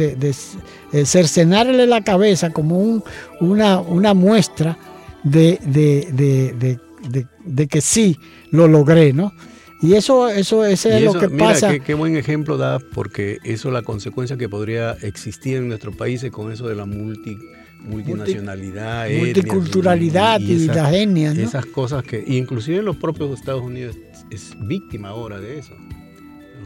eh, 0.93 1.07
cercenarle 1.07 1.87
la 1.87 2.05
cabeza 2.05 2.51
como 2.51 2.79
un, 2.79 3.03
una, 3.41 3.81
una 3.81 4.13
muestra 4.13 4.77
de, 5.25 5.59
de, 5.65 7.69
que 7.69 7.81
sí 7.81 8.19
lo 8.51 8.69
logré, 8.69 9.15
¿no? 9.15 9.33
Y 9.81 9.95
eso, 9.95 10.29
eso, 10.29 10.63
ese 10.63 10.99
es 10.99 11.05
lo 11.05 11.19
que 11.19 11.31
pasa. 11.31 11.71
Qué, 11.71 11.81
qué, 11.81 11.95
buen 11.95 12.15
ejemplo 12.15 12.59
da, 12.59 12.79
porque 12.93 13.39
eso 13.45 13.69
es 13.69 13.73
la 13.73 13.81
consecuencia 13.81 14.37
que 14.37 14.51
podría 14.51 14.91
existir 15.01 15.57
en 15.57 15.69
nuestro 15.69 15.93
país 15.93 16.23
con 16.31 16.53
eso 16.53 16.69
de 16.69 16.75
la 16.75 16.85
multi, 16.85 17.39
multinacionalidad, 17.81 19.09
multiculturalidad 19.09 20.39
y, 20.41 20.67
las 20.67 20.93
etnias. 20.93 21.39
Esas 21.39 21.65
cosas 21.65 22.05
que, 22.05 22.23
inclusive 22.27 22.83
los 22.83 22.97
propios 22.97 23.39
Estados 23.39 23.63
Unidos 23.63 23.97
es 24.31 24.57
víctima 24.59 25.09
ahora 25.09 25.41
de 25.41 25.59
eso 25.59 25.75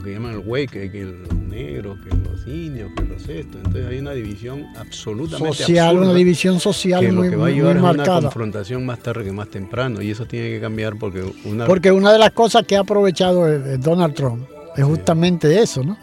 que 0.02 0.12
llaman 0.12 0.32
el 0.32 0.40
güey, 0.40 0.66
que, 0.66 0.88
los 0.88 1.34
negros, 1.34 1.98
que 2.00 2.10
los 2.10 2.46
indios, 2.46 2.90
que 2.96 3.04
los 3.04 3.28
estos. 3.28 3.56
Entonces 3.56 3.86
hay 3.86 3.98
una 3.98 4.12
división 4.12 4.66
absolutamente 4.76 5.58
social, 5.58 5.98
una 5.98 6.14
división 6.14 6.60
social 6.60 7.00
que 7.00 7.12
muy, 7.12 7.26
lo 7.26 7.30
que 7.30 7.36
va 7.36 7.46
a 7.48 7.50
llevar 7.50 7.76
a 7.76 7.90
una 7.90 8.04
confrontación 8.04 8.86
más 8.86 9.00
tarde 9.00 9.24
que 9.24 9.32
más 9.32 9.48
temprano 9.48 10.00
y 10.00 10.10
eso 10.10 10.26
tiene 10.26 10.50
que 10.50 10.60
cambiar 10.60 10.96
porque 10.98 11.22
una 11.44 11.66
porque 11.66 11.92
una 11.92 12.12
de 12.12 12.18
las 12.18 12.30
cosas 12.30 12.64
que 12.66 12.76
ha 12.76 12.80
aprovechado 12.80 13.46
Donald 13.78 14.14
Trump 14.14 14.44
es 14.76 14.84
justamente 14.84 15.60
eso, 15.60 15.82
¿no? 15.82 15.98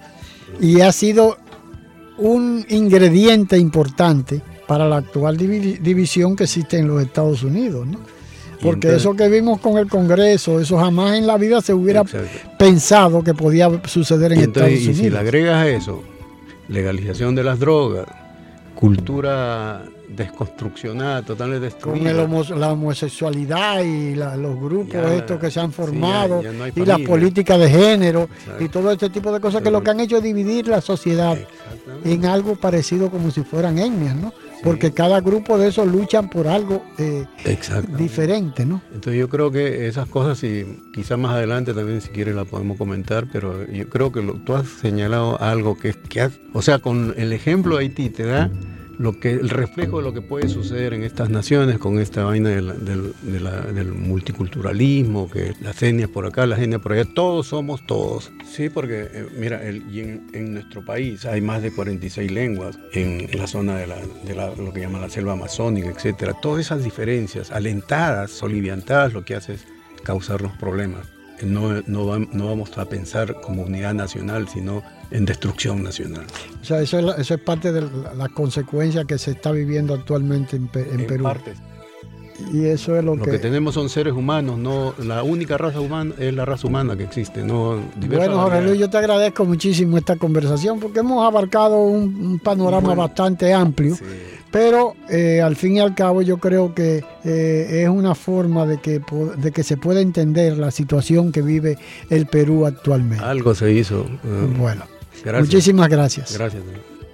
Y 0.60 0.82
ha 0.82 0.92
sido 0.92 1.38
un 2.18 2.66
ingrediente 2.70 3.58
importante 3.58 4.42
para 4.68 4.88
la 4.88 4.98
actual 4.98 5.38
división 5.38 6.36
que 6.36 6.44
existe 6.44 6.78
en 6.78 6.88
los 6.88 7.02
Estados 7.02 7.44
Unidos, 7.44 7.88
¿no? 7.88 8.00
Porque 8.62 8.96
eso 8.96 9.16
que 9.16 9.30
vimos 9.30 9.60
con 9.60 9.78
el 9.78 9.88
Congreso, 9.88 10.60
eso 10.60 10.78
jamás 10.78 11.18
en 11.18 11.28
la 11.28 11.38
vida 11.38 11.62
se 11.62 11.74
hubiera 11.74 12.04
pensado 12.58 13.24
que 13.24 13.34
podía 13.34 13.70
suceder 13.86 14.34
en 14.34 14.40
Estados 14.40 14.70
Unidos. 14.70 14.88
Y 14.88 14.94
si 14.96 15.10
le 15.10 15.18
agregas 15.18 15.64
a 15.64 15.68
eso 15.70 16.04
legalización 16.68 17.36
de 17.36 17.44
las 17.44 17.60
drogas, 17.60 18.08
cultura 18.76 19.84
desconstruccionada, 20.08 21.22
totalmente 21.22 21.66
destruida. 21.66 22.28
Con 22.28 22.60
la 22.60 22.72
homosexualidad 22.72 23.82
y 23.84 24.16
los 24.16 24.60
grupos 24.60 24.96
estos 25.12 25.40
que 25.40 25.52
se 25.52 25.60
han 25.60 25.72
formado 25.72 26.42
y 26.76 26.86
las 26.86 27.00
políticas 27.02 27.60
de 27.60 27.70
género 27.70 28.30
y 28.60 28.70
todo 28.70 28.92
este 28.92 29.10
tipo 29.10 29.32
de 29.32 29.40
cosas 29.40 29.62
que 29.62 29.72
lo 29.72 29.84
que 29.84 29.92
han 29.92 30.00
hecho 30.00 30.18
es 30.18 30.24
dividir 30.24 30.68
la 30.68 30.82
sociedad 30.82 31.38
en 32.04 32.26
algo 32.26 32.56
parecido 32.56 33.10
como 33.10 33.32
si 33.32 33.44
fueran 33.44 33.78
etnias, 33.78 34.16
¿no? 34.16 34.34
Porque 34.64 34.92
cada 34.92 35.22
grupo 35.22 35.58
de 35.58 35.68
esos 35.68 35.88
luchan 35.88 36.30
por 36.30 36.48
algo 36.48 36.84
eh, 36.98 37.26
diferente, 37.98 38.66
¿no? 38.66 38.82
Entonces 38.94 39.20
yo 39.20 39.30
creo 39.30 39.52
que 39.52 39.88
esas 39.88 40.08
cosas, 40.08 40.44
y 40.44 40.82
quizás 40.94 41.18
más 41.18 41.34
adelante 41.34 41.74
también 41.74 42.02
si 42.02 42.10
quieres 42.10 42.36
la 42.36 42.46
podemos 42.46 42.78
comentar, 42.78 43.28
pero 43.32 43.66
yo 43.68 43.90
creo 43.90 44.12
que 44.12 44.22
tú 44.46 44.56
has 44.56 44.68
señalado 44.68 45.42
algo 45.42 45.78
que, 45.78 45.94
que 45.94 46.30
o 46.54 46.62
sea, 46.62 46.80
con 46.80 47.14
el 47.18 47.34
ejemplo 47.34 47.78
de 47.78 47.84
Haití 47.84 48.10
te 48.10 48.24
da 48.24 48.50
lo 48.98 49.20
que 49.20 49.32
el 49.32 49.50
reflejo 49.50 49.98
de 49.98 50.04
lo 50.04 50.14
que 50.14 50.22
puede 50.22 50.50
suceder 50.50 50.94
en 50.94 51.04
estas 51.04 51.30
naciones 51.30 51.78
con 51.78 52.00
esta 52.00 52.24
vaina 52.24 52.50
del, 52.50 53.94
multiculturalismo, 53.94 55.30
que 55.30 55.54
las 55.62 55.82
etnias 55.84 56.10
por 56.10 56.26
acá, 56.26 56.46
las 56.46 56.60
etnias 56.60 56.82
por 56.82 56.94
allá, 56.94 57.06
todos 57.06 57.48
somos 57.48 57.86
todos. 57.86 58.32
Sí, 58.46 58.70
porque 58.70 59.08
eh, 59.12 59.28
mira, 59.38 59.64
el, 59.64 59.84
en, 60.34 60.54
nuestro 60.54 60.84
país 60.84 61.26
hay 61.26 61.42
más 61.42 61.62
de 61.62 61.72
46 61.72 62.32
lenguas 62.32 62.80
en, 62.94 63.28
la 63.38 63.48
zona 63.48 63.76
de, 63.78 63.88
lo 63.88 64.74
que 64.74 64.82
llaman 64.82 65.02
la 65.02 65.10
selva 65.10 65.34
amazónica, 65.34 65.90
etcétera. 65.90 66.34
Todas 66.42 66.66
esas 66.66 66.84
diferencias, 66.84 67.52
alentadas, 67.52 68.32
soliviantadas, 68.32 69.14
lo 69.14 69.24
que 69.24 69.36
hace 69.36 69.54
es 69.54 69.66
causarnos 70.04 70.58
problemas. 70.58 71.17
No, 71.44 71.82
no, 71.86 72.20
no 72.20 72.48
vamos 72.48 72.78
a 72.78 72.86
pensar 72.86 73.40
como 73.42 73.64
unidad 73.64 73.94
nacional, 73.94 74.48
sino 74.48 74.84
en 75.12 75.26
destrucción 75.26 75.84
nacional. 75.84 76.26
O 76.62 76.66
sea, 76.66 76.82
eso 76.82 77.00
es, 77.00 77.20
eso 77.20 77.36
es 77.36 77.42
parte 77.42 77.72
de 77.72 77.88
la, 78.16 78.30
consecuencia 78.30 79.06
que 79.06 79.18
se 79.18 79.32
está 79.32 79.52
viviendo 79.52 79.94
actualmente 79.94 80.56
en, 80.56 80.68
Perú. 80.68 81.24
Parte. 81.24 81.54
Y 82.54 82.66
eso 82.66 82.96
es 82.96 83.04
lo, 83.04 83.16
lo 83.16 83.26
que... 83.26 83.40
tenemos 83.40 83.74
son 83.74 83.90
seres 83.90 84.14
humanos, 84.14 84.60
no 84.60 84.94
la 85.00 85.24
única 85.24 85.58
raza 85.58 85.80
humana 85.82 86.14
es 86.20 86.34
la 86.36 86.46
raza 86.46 86.68
humana 86.68 86.96
que 86.96 87.04
existe, 87.04 87.44
no 87.44 87.80
Bueno, 87.96 88.40
Jorge 88.42 88.62
Luis, 88.62 88.80
yo 88.80 88.90
te 88.92 88.98
agradezco 88.98 89.44
muchísimo 89.44 89.98
esta 89.98 90.18
conversación 90.18 90.80
porque 90.80 91.00
hemos 91.00 91.26
abarcado 91.26 91.80
un, 91.80 92.40
panorama 92.40 92.94
bastante 92.94 93.52
amplio. 93.54 93.96
Pero 94.52 94.96
eh, 95.10 95.42
al 95.42 95.56
fin 95.56 95.76
y 95.76 95.80
al 95.80 95.94
cabo 95.94 96.22
yo 96.22 96.38
creo 96.38 96.74
que 96.74 97.04
eh, 97.24 97.84
es 97.84 97.90
una 97.90 98.16
forma 98.16 98.66
de 98.66 98.80
que, 98.80 99.02
de 99.38 99.52
que 99.52 99.64
se 99.64 99.78
pueda 99.78 100.02
entender 100.02 100.58
la 100.58 100.72
situación 100.72 101.32
que 101.32 101.42
vive 101.42 101.78
el 102.10 102.28
Perú 102.28 102.66
actualmente. 102.66 103.24
Algo 103.24 103.54
se 103.54 103.72
hizo. 103.72 104.06
Eh, 104.24 104.54
bueno, 104.58 104.86
muchísimas 105.40 105.90
gracias. 105.90 106.38
Gracias. 106.38 106.64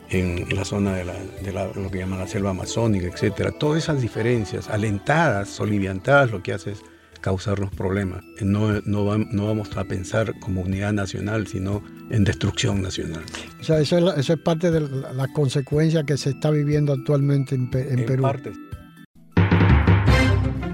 En 0.09 0.45
la 0.55 0.63
zona 0.63 0.93
de, 0.93 1.05
la, 1.05 1.13
de 1.13 1.81
lo 1.81 1.89
que 1.89 1.97
llaman 1.97 2.19
la 2.19 2.27
selva 2.27 2.51
amazónica, 2.51 3.07
etcétera, 3.07 3.51
todas 3.51 3.83
esas 3.83 3.99
diferencias 3.99 4.69
alentadas, 4.69 5.49
soliviantadas, 5.49 6.29
lo 6.29 6.43
que 6.43 6.53
hace 6.53 6.73
es 6.73 6.83
causarnos 7.23 7.71
problemas. 7.71 8.23
No, 8.41 8.81
no, 8.81 9.05
vamos 9.05 9.75
a 9.77 9.85
pensar 9.85 10.37
como 10.41 10.61
unidad 10.61 10.91
nacional, 10.91 11.47
sino 11.47 11.81
en 12.09 12.25
destrucción 12.25 12.81
nacional. 12.81 13.23
O 13.61 13.63
sea, 13.63 13.79
eso 13.79 13.97
es, 13.97 14.17
eso 14.17 14.33
es 14.33 14.39
parte 14.39 14.69
de 14.69 14.81
la, 14.81 15.27
consecuencia 15.29 16.03
que 16.03 16.17
se 16.17 16.31
está 16.31 16.51
viviendo 16.51 16.91
actualmente 16.91 17.55
en, 17.55 17.69
en, 17.73 18.05
Perú. 18.05 18.27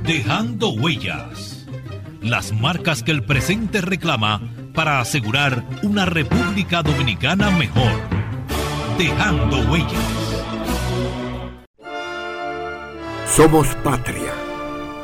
Dejando 0.03 0.71
huellas. 0.71 1.67
las 2.23 2.51
marcas 2.51 3.03
que 3.03 3.11
el 3.11 3.23
presente 3.23 3.79
reclama 3.81 4.41
para 4.73 4.99
asegurar 4.99 5.63
una 5.83 6.05
República 6.05 6.81
Dominicana 6.81 7.51
mejor. 7.51 7.91
Dejando 8.97 9.71
huellas. 9.71 9.93
Somos 13.27 13.67
patria. 13.83 14.48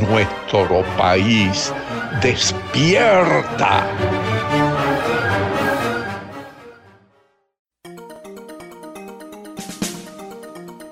nuestro 0.00 0.84
país. 0.96 1.72
Despierta. 2.22 3.86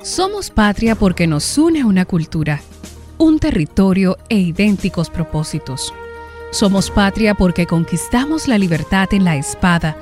Somos 0.03 0.51
patria 0.51 0.97
porque 0.97 1.27
nos 1.27 1.57
une 1.57 1.85
una 1.85 2.05
cultura, 2.05 2.61
un 3.17 3.39
territorio 3.39 4.19
e 4.29 4.39
idénticos 4.39 5.09
propósitos. 5.09 5.95
Somos 6.51 6.91
patria 6.91 7.35
porque 7.35 7.67
conquistamos 7.67 8.49
la 8.49 8.59
libertad 8.59 9.09
en 9.13 9.25
la 9.25 9.37
espada, 9.37 9.97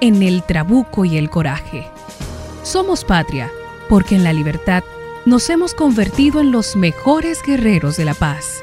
en 0.00 0.22
el 0.22 0.42
trabuco 0.42 1.04
y 1.06 1.16
el 1.16 1.30
coraje. 1.30 1.86
Somos 2.62 3.04
patria 3.04 3.50
porque 3.88 4.16
en 4.16 4.24
la 4.24 4.32
libertad 4.32 4.84
nos 5.26 5.48
hemos 5.48 5.74
convertido 5.74 6.40
en 6.40 6.52
los 6.52 6.76
mejores 6.76 7.42
guerreros 7.42 7.96
de 7.96 8.04
la 8.04 8.14
paz. 8.14 8.62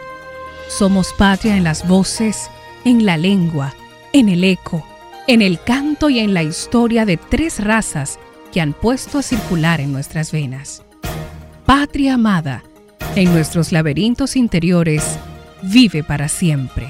Somos 0.67 1.13
patria 1.17 1.57
en 1.57 1.63
las 1.63 1.87
voces, 1.87 2.49
en 2.85 3.05
la 3.05 3.17
lengua, 3.17 3.73
en 4.13 4.29
el 4.29 4.43
eco, 4.43 4.85
en 5.27 5.41
el 5.41 5.61
canto 5.61 6.09
y 6.09 6.19
en 6.19 6.33
la 6.33 6.43
historia 6.43 7.05
de 7.05 7.17
tres 7.17 7.63
razas 7.63 8.19
que 8.51 8.61
han 8.61 8.73
puesto 8.73 9.19
a 9.19 9.23
circular 9.23 9.81
en 9.81 9.91
nuestras 9.91 10.31
venas. 10.31 10.83
Patria 11.65 12.15
amada, 12.15 12.63
en 13.15 13.31
nuestros 13.31 13.71
laberintos 13.71 14.35
interiores, 14.35 15.17
vive 15.61 16.03
para 16.03 16.27
siempre. 16.27 16.89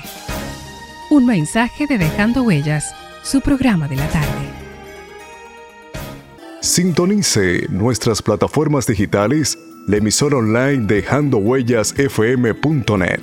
Un 1.10 1.26
mensaje 1.26 1.88
de 1.88 1.98
Dejando 1.98 2.44
Huellas, 2.44 2.94
su 3.24 3.42
programa 3.42 3.88
de 3.88 3.96
la 3.96 4.08
tarde. 4.08 4.41
Sintonice 6.62 7.68
nuestras 7.70 8.22
plataformas 8.22 8.86
digitales, 8.86 9.58
la 9.88 9.98
emisora 9.98 10.38
online 10.38 10.86
Dejando 10.86 11.40
Huellas 11.40 11.96
FM.net. 11.98 13.22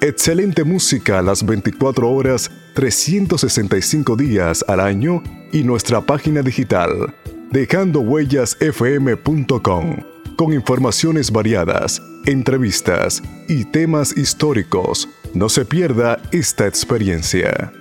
Excelente 0.00 0.64
música 0.64 1.22
las 1.22 1.46
24 1.46 2.10
horas, 2.10 2.50
365 2.74 4.16
días 4.16 4.64
al 4.66 4.80
año 4.80 5.22
y 5.52 5.62
nuestra 5.62 6.00
página 6.00 6.42
digital 6.42 7.14
dejandohuellasfm.com 7.52 9.96
con 10.36 10.52
informaciones 10.52 11.30
variadas, 11.30 12.02
entrevistas 12.26 13.22
y 13.48 13.66
temas 13.66 14.16
históricos. 14.16 15.08
No 15.32 15.48
se 15.48 15.64
pierda 15.64 16.20
esta 16.32 16.66
experiencia. 16.66 17.72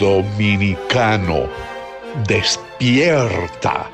Dominicano, 0.00 1.48
despierta. 2.26 3.88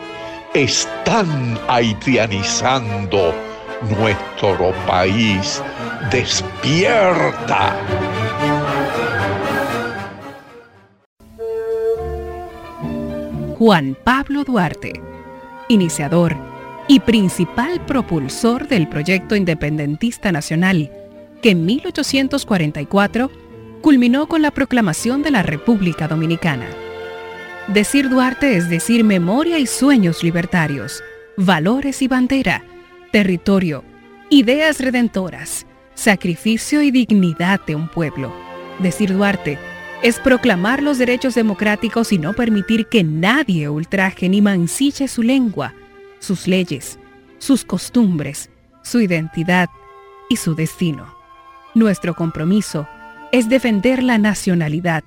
Están 0.54 1.58
haitianizando 1.68 3.34
nuestro 3.98 4.72
país. 4.86 5.62
Despierta. 6.10 7.76
Juan 13.58 13.96
Pablo 14.04 14.44
Duarte, 14.44 14.92
iniciador 15.68 16.36
y 16.86 17.00
principal 17.00 17.84
propulsor 17.84 18.68
del 18.68 18.88
proyecto 18.88 19.34
independentista 19.34 20.30
nacional, 20.30 20.92
que 21.42 21.50
en 21.50 21.66
1844 21.66 23.30
culminó 23.80 24.28
con 24.28 24.42
la 24.42 24.52
proclamación 24.52 25.22
de 25.22 25.32
la 25.32 25.42
República 25.42 26.06
Dominicana. 26.08 26.66
Decir 27.68 28.08
Duarte 28.08 28.56
es 28.56 28.70
decir 28.70 29.04
memoria 29.04 29.58
y 29.58 29.66
sueños 29.66 30.22
libertarios, 30.22 31.04
valores 31.36 32.00
y 32.00 32.08
bandera, 32.08 32.64
territorio, 33.12 33.84
ideas 34.30 34.80
redentoras, 34.80 35.66
sacrificio 35.92 36.80
y 36.80 36.90
dignidad 36.90 37.60
de 37.66 37.74
un 37.74 37.88
pueblo. 37.88 38.32
Decir 38.78 39.12
Duarte 39.12 39.58
es 40.02 40.18
proclamar 40.18 40.82
los 40.82 40.96
derechos 40.96 41.34
democráticos 41.34 42.10
y 42.10 42.18
no 42.18 42.32
permitir 42.32 42.86
que 42.86 43.04
nadie 43.04 43.68
ultraje 43.68 44.30
ni 44.30 44.40
mancille 44.40 45.06
su 45.06 45.22
lengua, 45.22 45.74
sus 46.20 46.48
leyes, 46.48 46.98
sus 47.36 47.66
costumbres, 47.66 48.48
su 48.82 48.98
identidad 49.02 49.68
y 50.30 50.36
su 50.36 50.54
destino. 50.54 51.14
Nuestro 51.74 52.14
compromiso 52.14 52.88
es 53.30 53.50
defender 53.50 54.02
la 54.02 54.16
nacionalidad, 54.16 55.04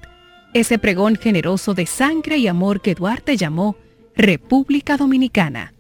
ese 0.54 0.78
pregón 0.78 1.16
generoso 1.16 1.74
de 1.74 1.86
sangre 1.86 2.38
y 2.38 2.48
amor 2.48 2.82
que 2.82 2.96
Duarte 2.96 3.38
llamó 3.38 3.76
República 4.16 4.98
Dominicana. 4.98 5.74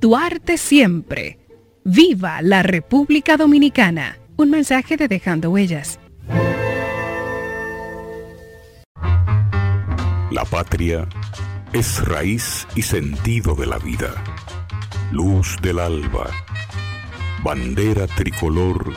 Duarte 0.00 0.56
siempre. 0.58 1.38
¡Viva 1.84 2.42
la 2.42 2.62
República 2.62 3.36
Dominicana! 3.36 4.18
Un 4.36 4.50
mensaje 4.50 4.96
de 4.96 5.08
Dejando 5.08 5.50
Huellas. 5.50 6.00
La 10.30 10.44
patria 10.44 11.08
es 11.72 12.04
raíz 12.06 12.66
y 12.74 12.82
sentido 12.82 13.54
de 13.54 13.66
la 13.66 13.78
vida, 13.78 14.14
luz 15.12 15.56
del 15.60 15.78
alba, 15.78 16.30
bandera 17.42 18.06
tricolor 18.06 18.94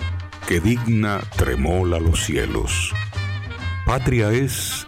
que 0.47 0.59
digna 0.59 1.19
tremola 1.35 1.99
los 1.99 2.23
cielos. 2.23 2.93
Patria 3.85 4.31
es 4.31 4.87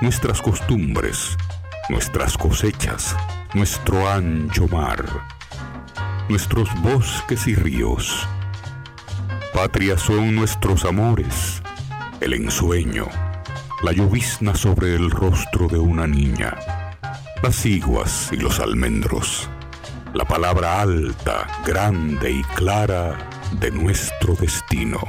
nuestras 0.00 0.40
costumbres, 0.40 1.36
nuestras 1.90 2.38
cosechas, 2.38 3.14
nuestro 3.52 4.08
ancho 4.08 4.66
mar, 4.68 5.04
nuestros 6.28 6.68
bosques 6.80 7.46
y 7.46 7.54
ríos. 7.54 8.26
Patria 9.52 9.98
son 9.98 10.34
nuestros 10.34 10.86
amores, 10.86 11.62
el 12.22 12.32
ensueño, 12.32 13.08
la 13.82 13.92
llovizna 13.92 14.54
sobre 14.54 14.94
el 14.94 15.10
rostro 15.10 15.68
de 15.68 15.78
una 15.78 16.06
niña, 16.06 16.56
las 17.42 17.66
iguas 17.66 18.30
y 18.32 18.36
los 18.36 18.58
almendros, 18.58 19.50
la 20.14 20.24
palabra 20.24 20.80
alta, 20.80 21.46
grande 21.66 22.30
y 22.30 22.42
clara 22.54 23.18
de 23.60 23.70
nuestro 23.70 24.34
destino. 24.34 25.00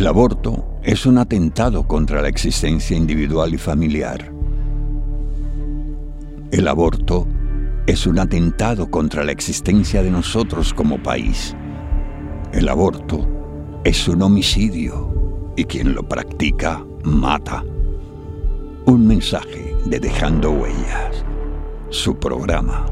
El 0.00 0.06
aborto 0.06 0.80
es 0.82 1.04
un 1.04 1.18
atentado 1.18 1.86
contra 1.86 2.22
la 2.22 2.28
existencia 2.28 2.96
individual 2.96 3.52
y 3.52 3.58
familiar. 3.58 4.32
El 6.50 6.66
aborto 6.68 7.26
es 7.86 8.06
un 8.06 8.18
atentado 8.18 8.90
contra 8.90 9.24
la 9.24 9.32
existencia 9.32 10.02
de 10.02 10.10
nosotros 10.10 10.72
como 10.72 11.02
país. 11.02 11.54
El 12.54 12.70
aborto 12.70 13.28
es 13.84 14.08
un 14.08 14.22
homicidio 14.22 15.52
y 15.54 15.64
quien 15.64 15.92
lo 15.92 16.02
practica 16.08 16.82
mata. 17.04 17.62
Un 18.86 19.06
mensaje 19.06 19.76
de 19.84 20.00
Dejando 20.00 20.50
Huellas, 20.52 21.26
su 21.90 22.16
programa. 22.16 22.86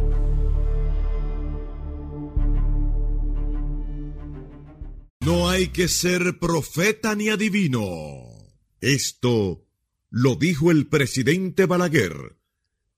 Hay 5.59 5.68
que 5.68 5.88
ser 5.88 6.38
profeta 6.38 7.16
ni 7.16 7.30
adivino. 7.30 8.28
Esto 8.80 9.64
lo 10.09 10.36
dijo 10.36 10.70
el 10.70 10.86
presidente 10.86 11.66
Balaguer 11.66 12.36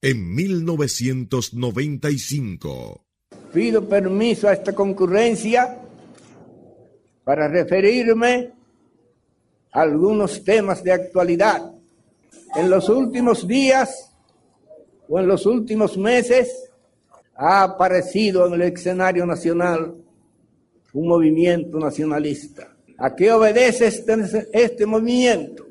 en 0.03 0.35
1995. 0.35 3.07
Pido 3.55 3.89
permiso 3.89 4.47
a 4.47 4.53
esta 4.53 4.75
concurrencia 4.75 5.79
para 7.25 7.49
referirme 7.49 8.53
a 9.73 9.81
algunos 9.81 10.45
temas 10.45 10.85
de 10.85 10.93
actualidad. 10.93 11.73
En 12.57 12.69
los 12.69 12.91
últimos 12.91 13.49
días 13.49 14.13
o 15.09 15.19
en 15.19 15.27
los 15.27 15.47
últimos 15.47 15.97
meses 15.97 16.71
ha 17.37 17.63
aparecido 17.63 18.47
en 18.47 18.53
el 18.53 18.61
escenario 18.61 19.25
nacional 19.25 19.95
un 20.93 21.09
movimiento 21.09 21.79
nacionalista. 21.79 22.77
¿A 22.99 23.15
qué 23.15 23.33
obedece 23.33 23.87
este, 23.87 24.49
este 24.53 24.87
movimiento? 24.87 25.67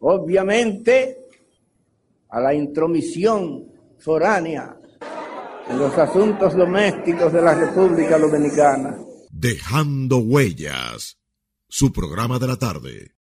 Obviamente 0.00 1.18
a 2.28 2.40
la 2.40 2.54
intromisión 2.54 3.66
foránea 3.98 4.76
en 5.68 5.78
los 5.78 5.96
asuntos 5.96 6.56
domésticos 6.56 7.32
de 7.32 7.42
la 7.42 7.54
República 7.54 8.18
Dominicana. 8.18 8.98
Dejando 9.30 10.18
huellas, 10.18 11.18
su 11.68 11.92
programa 11.92 12.38
de 12.38 12.46
la 12.46 12.56
tarde. 12.56 13.12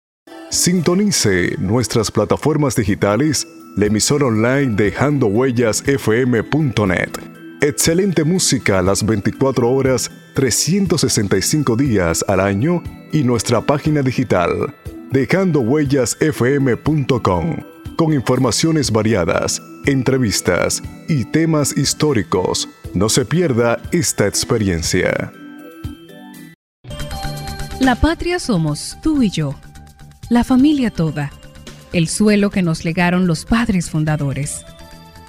Sintonice 0.49 1.55
nuestras 1.59 2.11
plataformas 2.11 2.75
digitales, 2.75 3.47
la 3.77 3.85
emisora 3.85 4.25
online 4.25 4.75
Dejando 4.75 5.27
Huellas 5.27 5.87
FM.net. 5.87 7.30
Excelente 7.63 8.23
música 8.23 8.81
las 8.81 9.05
24 9.05 9.69
horas, 9.69 10.09
365 10.33 11.75
días 11.75 12.25
al 12.27 12.39
año 12.39 12.81
y 13.13 13.23
nuestra 13.23 13.61
página 13.61 14.01
digital 14.01 14.73
dejandohuellasfm.com 15.11 17.57
con 17.97 18.13
informaciones 18.13 18.89
variadas, 18.89 19.61
entrevistas 19.85 20.81
y 21.07 21.25
temas 21.25 21.77
históricos. 21.77 22.67
No 22.95 23.09
se 23.09 23.25
pierda 23.25 23.79
esta 23.91 24.25
experiencia. 24.25 25.31
La 27.79 27.93
patria 27.93 28.39
somos 28.39 28.97
tú 29.03 29.21
y 29.21 29.29
yo, 29.29 29.53
la 30.31 30.43
familia 30.43 30.89
toda, 30.89 31.31
el 31.93 32.07
suelo 32.07 32.49
que 32.49 32.63
nos 32.63 32.85
legaron 32.85 33.27
los 33.27 33.45
padres 33.45 33.91
fundadores. 33.91 34.65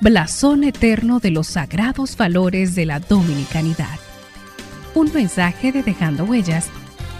blasón 0.00 0.64
eterno 0.64 1.20
de 1.20 1.30
los 1.30 1.48
sagrados 1.48 2.16
valores 2.16 2.74
de 2.74 2.86
la 2.86 3.00
dominicanidad. 3.00 3.98
Un 4.94 5.12
mensaje 5.12 5.72
de 5.72 5.82
Dejando 5.82 6.24
Huellas, 6.24 6.68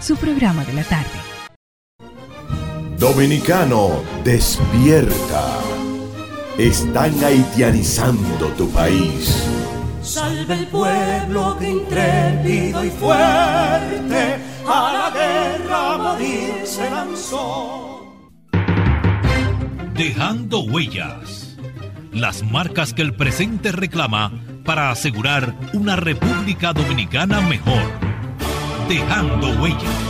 su 0.01 0.15
programa 0.17 0.65
de 0.65 0.73
la 0.73 0.83
tarde. 0.83 1.09
Dominicano, 2.97 4.03
despierta 4.23 5.59
están 6.59 7.23
haitianizando 7.23 8.47
tu 8.57 8.69
país. 8.69 9.47
Salve 10.01 10.55
el 10.55 10.67
pueblo 10.67 11.57
que 11.57 11.69
intrépido 11.69 12.83
y 12.83 12.89
fuerte 12.89 14.39
a 14.67 14.93
la 14.93 15.11
guerra 15.13 15.93
a 15.93 15.97
morir 15.97 16.53
se 16.65 16.89
lanzó. 16.89 18.03
Dejando 19.93 20.63
huellas. 20.63 21.38
Las 22.11 22.43
marcas 22.43 22.93
que 22.93 23.01
el 23.01 23.13
presente 23.13 23.71
reclama 23.71 24.31
para 24.65 24.91
asegurar 24.91 25.53
una 25.73 25.95
República 25.95 26.73
Dominicana 26.73 27.41
mejor. 27.41 27.83
Dejando 28.87 29.49
huellas. 29.61 30.09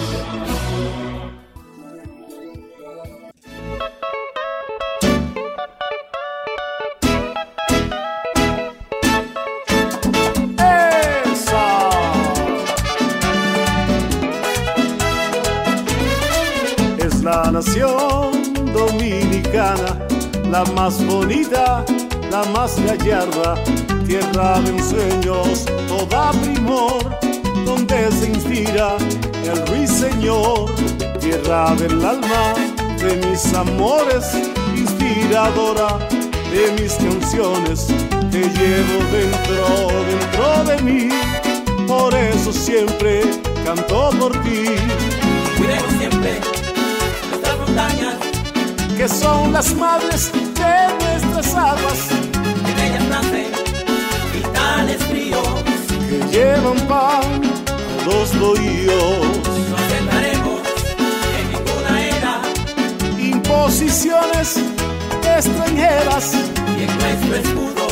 nación 17.52 18.54
dominicana, 18.74 20.09
la 20.52 20.64
más 20.74 21.06
bonita, 21.06 21.86
la 22.32 22.44
más 22.46 22.80
gallarda, 22.84 23.56
tierra 24.06 24.60
de 24.62 24.70
ensueños, 24.72 25.66
toda 25.88 26.32
primor, 26.32 27.20
donde 27.66 28.12
se 28.12 28.30
inspira 28.30 28.98
el 29.44 29.68
ruiseñor, 29.68 30.74
tierra 31.20 31.76
del 31.76 32.04
alma, 32.04 32.54
de 32.98 33.28
mis 33.28 33.54
amores, 33.54 34.34
inspiradora 34.76 36.00
de 36.52 36.82
mis 36.82 36.94
canciones, 36.94 37.88
que 38.32 38.40
llevo 38.40 38.98
dentro, 39.12 39.88
dentro 40.10 40.64
de 40.66 40.82
mí, 40.84 41.10
por 41.88 42.14
eso 42.16 42.52
siempre 42.52 43.22
canto 43.66 44.10
por 44.20 44.32
ti. 44.44 44.66
Que 49.00 49.08
son 49.08 49.54
las 49.54 49.74
madres 49.76 50.30
de 50.34 51.22
nuestras 51.32 51.56
aguas. 51.56 52.00
En 52.68 52.80
ellas 52.86 53.08
nacen 53.08 53.48
vitales 54.34 55.02
fríos 55.06 55.48
que 56.10 56.18
llevan 56.30 56.78
pan 56.86 57.42
a 57.72 58.06
los 58.06 58.38
bohíos. 58.38 59.26
No 59.70 59.76
aceptaremos 59.78 60.60
en 61.38 61.46
ninguna 61.54 61.92
era 62.18 62.42
imposiciones 63.18 64.58
extranjeras. 65.38 66.34
Y 66.78 66.84
en 66.84 66.98
nuestro 67.00 67.36
escudo 67.36 67.88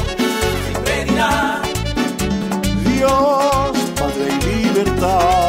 siempre 0.66 1.06
dirá 1.06 1.62
Dios, 2.84 3.78
Padre 3.96 4.28
y 4.42 4.66
libertad. 4.66 5.47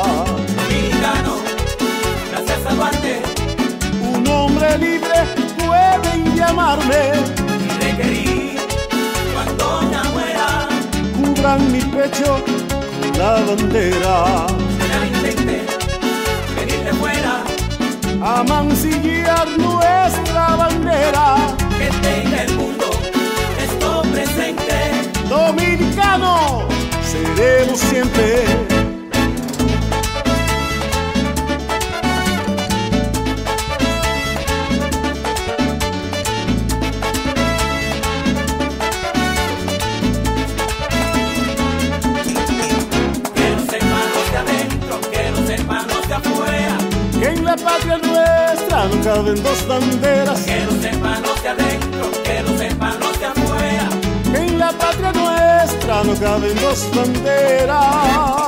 Llamarme. 6.49 7.13
Y 7.65 7.85
requerir 7.85 8.59
cuando 9.33 9.91
ya 9.93 10.03
muera. 10.15 10.69
Cubran 11.17 11.73
mi 11.73 11.81
pecho 11.81 12.43
con 13.01 13.19
la 13.19 13.33
bandera. 13.47 14.47
Será 14.79 15.07
intente 15.07 15.67
venir 16.57 16.95
fuera. 17.01 17.45
A 18.23 18.43
mancillar 18.43 19.49
nuestra 19.59 20.57
bandera. 20.57 21.37
Que 21.79 21.89
tenga 22.07 22.43
el 22.45 22.55
mundo 22.55 22.87
esto 23.67 24.03
presente. 24.13 24.79
Dominicano 25.29 26.67
seremos 27.11 27.79
siempre 27.79 28.45
patria 47.65 47.99
nuestra 47.99 48.83
han 48.83 49.03
caben 49.03 49.43
dos 49.43 49.67
banderas. 49.69 50.41
Que 50.41 50.65
lo 50.65 50.73
sepan 50.81 51.23
los 51.23 51.43
de 51.43 51.49
adentro, 51.49 52.11
que 52.25 52.43
lo 52.43 52.59
sepan 52.59 53.01
los 53.01 53.21
de 53.21 53.27
afuera. 53.27 53.89
En 54.35 54.59
la 54.59 54.73
patria 54.73 55.13
nuestra 55.13 56.05
no 56.05 56.15
caben 56.15 56.55
dos 56.61 56.89
banderas. 56.95 58.48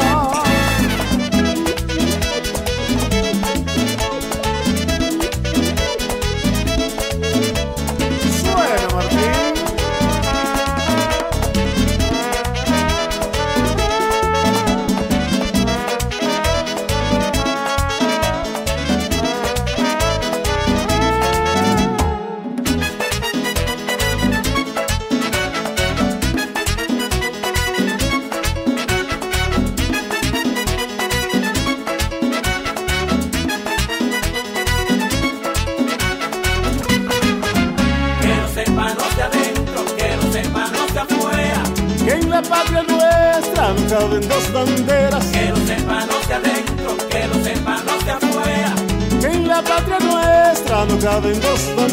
Nuestra 51.38 51.74
no 51.74 51.89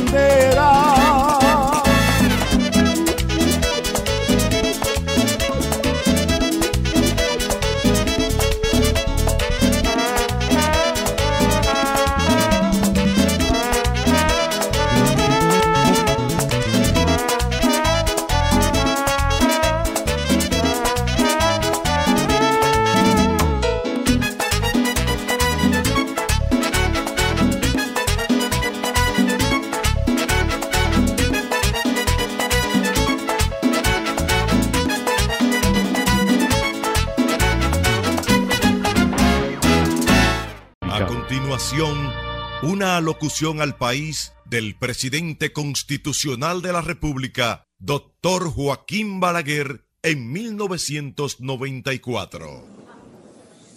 una 42.61 42.97
alocución 42.97 43.61
al 43.61 43.77
país 43.77 44.31
del 44.45 44.77
presidente 44.77 45.51
constitucional 45.51 46.61
de 46.61 46.71
la 46.71 46.81
República, 46.81 47.63
doctor 47.79 48.51
Joaquín 48.51 49.19
Balaguer, 49.19 49.83
en 50.03 50.31
1994. 50.31 52.61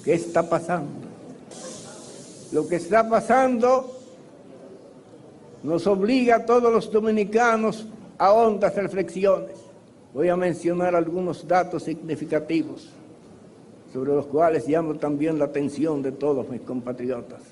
¿Qué 0.05 0.13
está 0.13 0.47
pasando? 0.47 1.09
Lo 2.53 2.69
que 2.69 2.77
está 2.77 3.09
pasando 3.09 3.99
nos 5.63 5.87
obliga 5.87 6.37
a 6.37 6.45
todos 6.45 6.71
los 6.71 6.93
dominicanos 6.93 7.87
a 8.19 8.33
hondas 8.33 8.75
reflexiones. 8.75 9.57
Voy 10.13 10.29
a 10.29 10.37
mencionar 10.37 10.95
algunos 10.95 11.49
datos 11.49 11.85
significativos 11.85 12.91
sobre 13.91 14.13
los 14.13 14.27
cuales 14.27 14.69
llamo 14.69 14.97
también 14.97 15.39
la 15.39 15.47
atención 15.47 16.03
de 16.03 16.13
todos 16.13 16.47
mis 16.51 16.61
compatriotas 16.61 17.50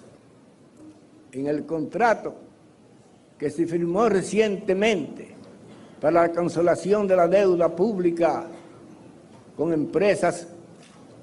en 1.40 1.46
el 1.46 1.64
contrato 1.64 2.34
que 3.38 3.50
se 3.50 3.66
firmó 3.66 4.08
recientemente 4.08 5.28
para 6.00 6.22
la 6.22 6.32
cancelación 6.32 7.06
de 7.06 7.16
la 7.16 7.28
deuda 7.28 7.74
pública 7.74 8.46
con 9.56 9.72
empresas 9.72 10.48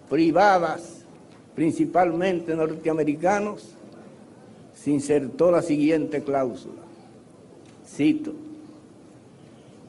privadas, 0.10 1.04
principalmente 1.56 2.56
norteamericanos, 2.56 3.76
se 4.74 4.92
insertó 4.92 5.52
la 5.52 5.62
siguiente 5.62 6.22
cláusula. 6.22 6.82
Cito, 7.88 8.34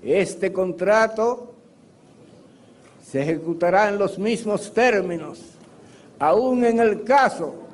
este 0.03 0.53
contrato 0.53 1.53
se 3.05 3.23
ejecutará 3.23 3.89
en 3.89 3.99
los 3.99 4.19
mismos 4.19 4.73
términos, 4.73 5.41
aún 6.19 6.65
en 6.65 6.81
el 6.81 7.03
caso 7.03 7.66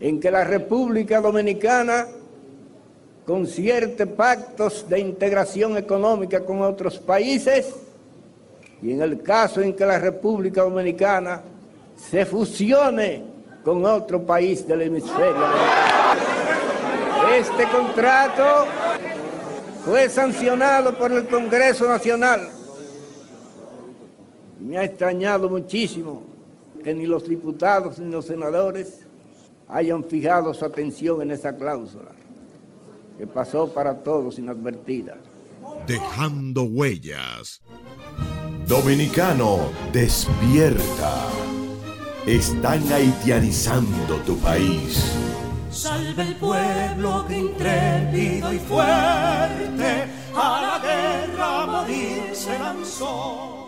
en 0.00 0.20
que 0.20 0.30
la 0.30 0.44
República 0.44 1.20
Dominicana 1.20 2.06
concierte 3.24 4.06
pactos 4.06 4.88
de 4.88 5.00
integración 5.00 5.76
económica 5.76 6.44
con 6.44 6.62
otros 6.62 6.98
países 6.98 7.74
y 8.82 8.92
en 8.92 9.02
el 9.02 9.22
caso 9.22 9.60
en 9.60 9.74
que 9.74 9.84
la 9.84 9.98
República 9.98 10.62
Dominicana 10.62 11.42
se 11.96 12.26
fusione 12.26 13.22
con 13.64 13.84
otro 13.84 14.22
país 14.22 14.66
del 14.68 14.82
hemisferio. 14.82 15.44
Este 17.34 17.64
contrato 17.64 18.66
fue 19.84 20.08
sancionado 20.08 20.96
por 20.96 21.10
el 21.10 21.26
Congreso 21.26 21.88
Nacional. 21.88 22.48
Me 24.60 24.78
ha 24.78 24.84
extrañado 24.84 25.48
muchísimo 25.48 26.22
que 26.84 26.94
ni 26.94 27.06
los 27.06 27.28
diputados 27.28 27.98
ni 27.98 28.12
los 28.12 28.26
senadores 28.26 29.05
hayan 29.68 30.04
fijado 30.04 30.54
su 30.54 30.64
atención 30.64 31.22
en 31.22 31.30
esa 31.30 31.56
cláusula, 31.56 32.12
que 33.18 33.26
pasó 33.26 33.72
para 33.72 34.02
todos 34.02 34.38
inadvertida. 34.38 35.16
Dejando 35.86 36.64
huellas. 36.64 37.62
Dominicano, 38.66 39.70
despierta. 39.92 41.28
Están 42.26 42.82
haitianizando 42.92 44.16
tu 44.26 44.36
país. 44.38 45.12
Salve 45.70 46.22
el 46.22 46.34
pueblo 46.36 47.24
que 47.28 47.38
intrépido 47.38 48.52
y 48.52 48.58
fuerte 48.58 50.08
a 50.34 50.60
la 50.62 50.80
guerra 50.82 51.66
morir 51.66 52.34
se 52.34 52.58
lanzó 52.58 53.65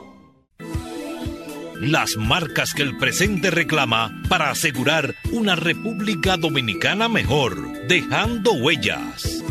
las 1.81 2.17
marcas 2.17 2.75
que 2.75 2.83
el 2.83 2.97
presente 2.97 3.51
reclama 3.51 4.23
para 4.29 4.51
asegurar 4.51 5.15
una 5.33 5.55
República 5.55 6.37
Dominicana 6.37 7.09
mejor, 7.09 7.87
dejando 7.87 8.53
huellas. 8.53 9.45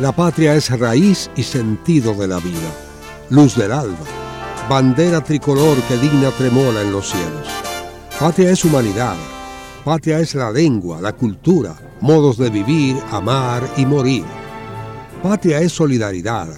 La 0.00 0.12
patria 0.12 0.54
es 0.54 0.70
raíz 0.78 1.30
y 1.36 1.42
sentido 1.42 2.14
de 2.14 2.28
la 2.28 2.38
vida, 2.38 2.72
luz 3.30 3.56
del 3.56 3.72
alba, 3.72 4.04
bandera 4.68 5.22
tricolor 5.22 5.76
que 5.82 5.96
digna 5.96 6.30
tremola 6.30 6.82
en 6.82 6.92
los 6.92 7.10
cielos. 7.10 7.48
Patria 8.18 8.50
es 8.50 8.64
humanidad, 8.64 9.16
patria 9.84 10.20
es 10.20 10.34
la 10.34 10.50
lengua, 10.50 11.00
la 11.00 11.12
cultura, 11.12 11.76
modos 12.00 12.38
de 12.38 12.50
vivir, 12.50 12.96
amar 13.10 13.62
y 13.76 13.84
morir. 13.84 14.24
Patria 15.22 15.60
es 15.60 15.72
solidaridad, 15.72 16.48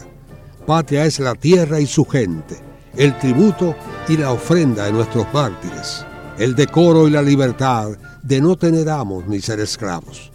patria 0.66 1.04
es 1.04 1.18
la 1.18 1.34
tierra 1.34 1.80
y 1.80 1.86
su 1.86 2.04
gente 2.04 2.67
el 2.98 3.16
tributo 3.16 3.76
y 4.08 4.16
la 4.16 4.32
ofrenda 4.32 4.86
de 4.86 4.92
nuestros 4.92 5.24
mártires, 5.32 6.04
el 6.36 6.56
decoro 6.56 7.06
y 7.06 7.12
la 7.12 7.22
libertad 7.22 7.90
de 8.22 8.40
no 8.40 8.56
tener 8.56 8.90
amos 8.90 9.24
ni 9.28 9.40
ser 9.40 9.60
esclavos. 9.60 10.32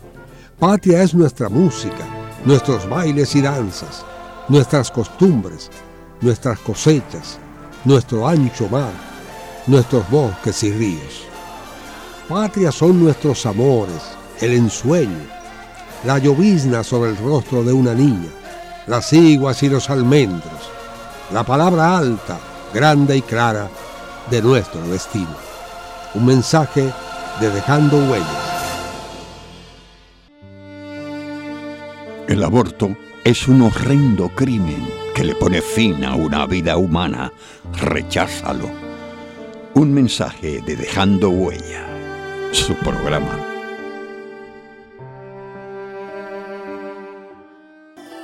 Patria 0.58 1.04
es 1.04 1.14
nuestra 1.14 1.50
música, 1.50 2.08
nuestros 2.46 2.90
bailes 2.90 3.36
y 3.36 3.42
danzas, 3.42 4.06
nuestras 4.48 4.90
costumbres, 4.90 5.70
nuestras 6.22 6.58
cosechas, 6.60 7.38
nuestro 7.84 8.26
ancho 8.26 8.70
mar, 8.70 8.94
nuestros 9.68 10.10
bosques 10.10 10.64
y 10.64 10.72
ríos. 10.72 11.26
Patria 12.30 12.72
son 12.72 13.04
nuestros 13.04 13.46
amores, 13.46 14.02
el 14.40 14.54
ensueño, 14.54 15.28
la 16.06 16.18
llovizna 16.18 16.82
sobre 16.82 17.10
el 17.10 17.18
rostro 17.18 17.62
de 17.62 17.74
una 17.74 17.94
niña, 17.94 18.30
las 18.88 19.12
iguas 19.12 19.62
y 19.64 19.70
los 19.70 19.90
almendros, 19.90 20.72
la 21.34 21.44
palabra 21.44 21.98
alta, 21.98 22.40
grande 22.74 23.18
y 23.18 23.22
clara 23.22 23.70
de 24.30 24.42
nuestro 24.42 24.82
destino. 24.88 25.36
Un 26.16 26.26
mensaje 26.26 26.92
de 27.40 27.50
Dejando 27.50 27.98
Huellas. 27.98 28.28
El 32.28 32.44
aborto 32.44 32.96
es 33.24 33.48
un 33.48 33.62
horrendo 33.62 34.30
crimen 34.30 34.88
que 35.14 35.24
le 35.24 35.36
pone 35.36 35.62
fin 35.62 36.04
a 36.04 36.16
una 36.16 36.46
vida 36.48 36.78
humana. 36.78 37.32
Recházalo. 37.80 38.70
Un 39.76 39.94
mensaje 39.94 40.62
de 40.66 40.76
Dejando 40.76 41.30
Huella. 41.30 41.86
Su 42.52 42.74
programa. 42.76 43.40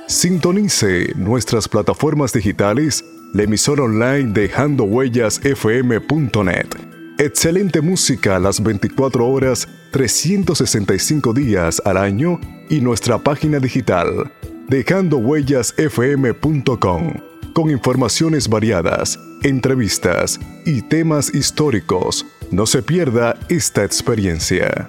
Sintonice 0.06 1.12
nuestras 1.14 1.68
plataformas 1.68 2.32
digitales 2.32 3.04
la 3.32 3.44
emisora 3.44 3.84
online 3.84 4.32
Dejando 4.32 4.84
Huellas 4.84 5.40
FM.net. 5.44 6.66
Excelente 7.18 7.80
música 7.80 8.38
las 8.38 8.62
24 8.62 9.26
horas, 9.26 9.66
365 9.92 11.32
días 11.32 11.80
al 11.84 11.96
año 11.96 12.38
y 12.68 12.80
nuestra 12.80 13.18
página 13.18 13.58
digital 13.58 14.30
dejandohuellasfm.com 14.68 17.14
con 17.52 17.70
informaciones 17.70 18.48
variadas, 18.48 19.18
entrevistas 19.42 20.38
y 20.64 20.82
temas 20.82 21.34
históricos. 21.34 22.24
No 22.52 22.66
se 22.66 22.80
pierda 22.82 23.36
esta 23.48 23.84
experiencia. 23.84 24.88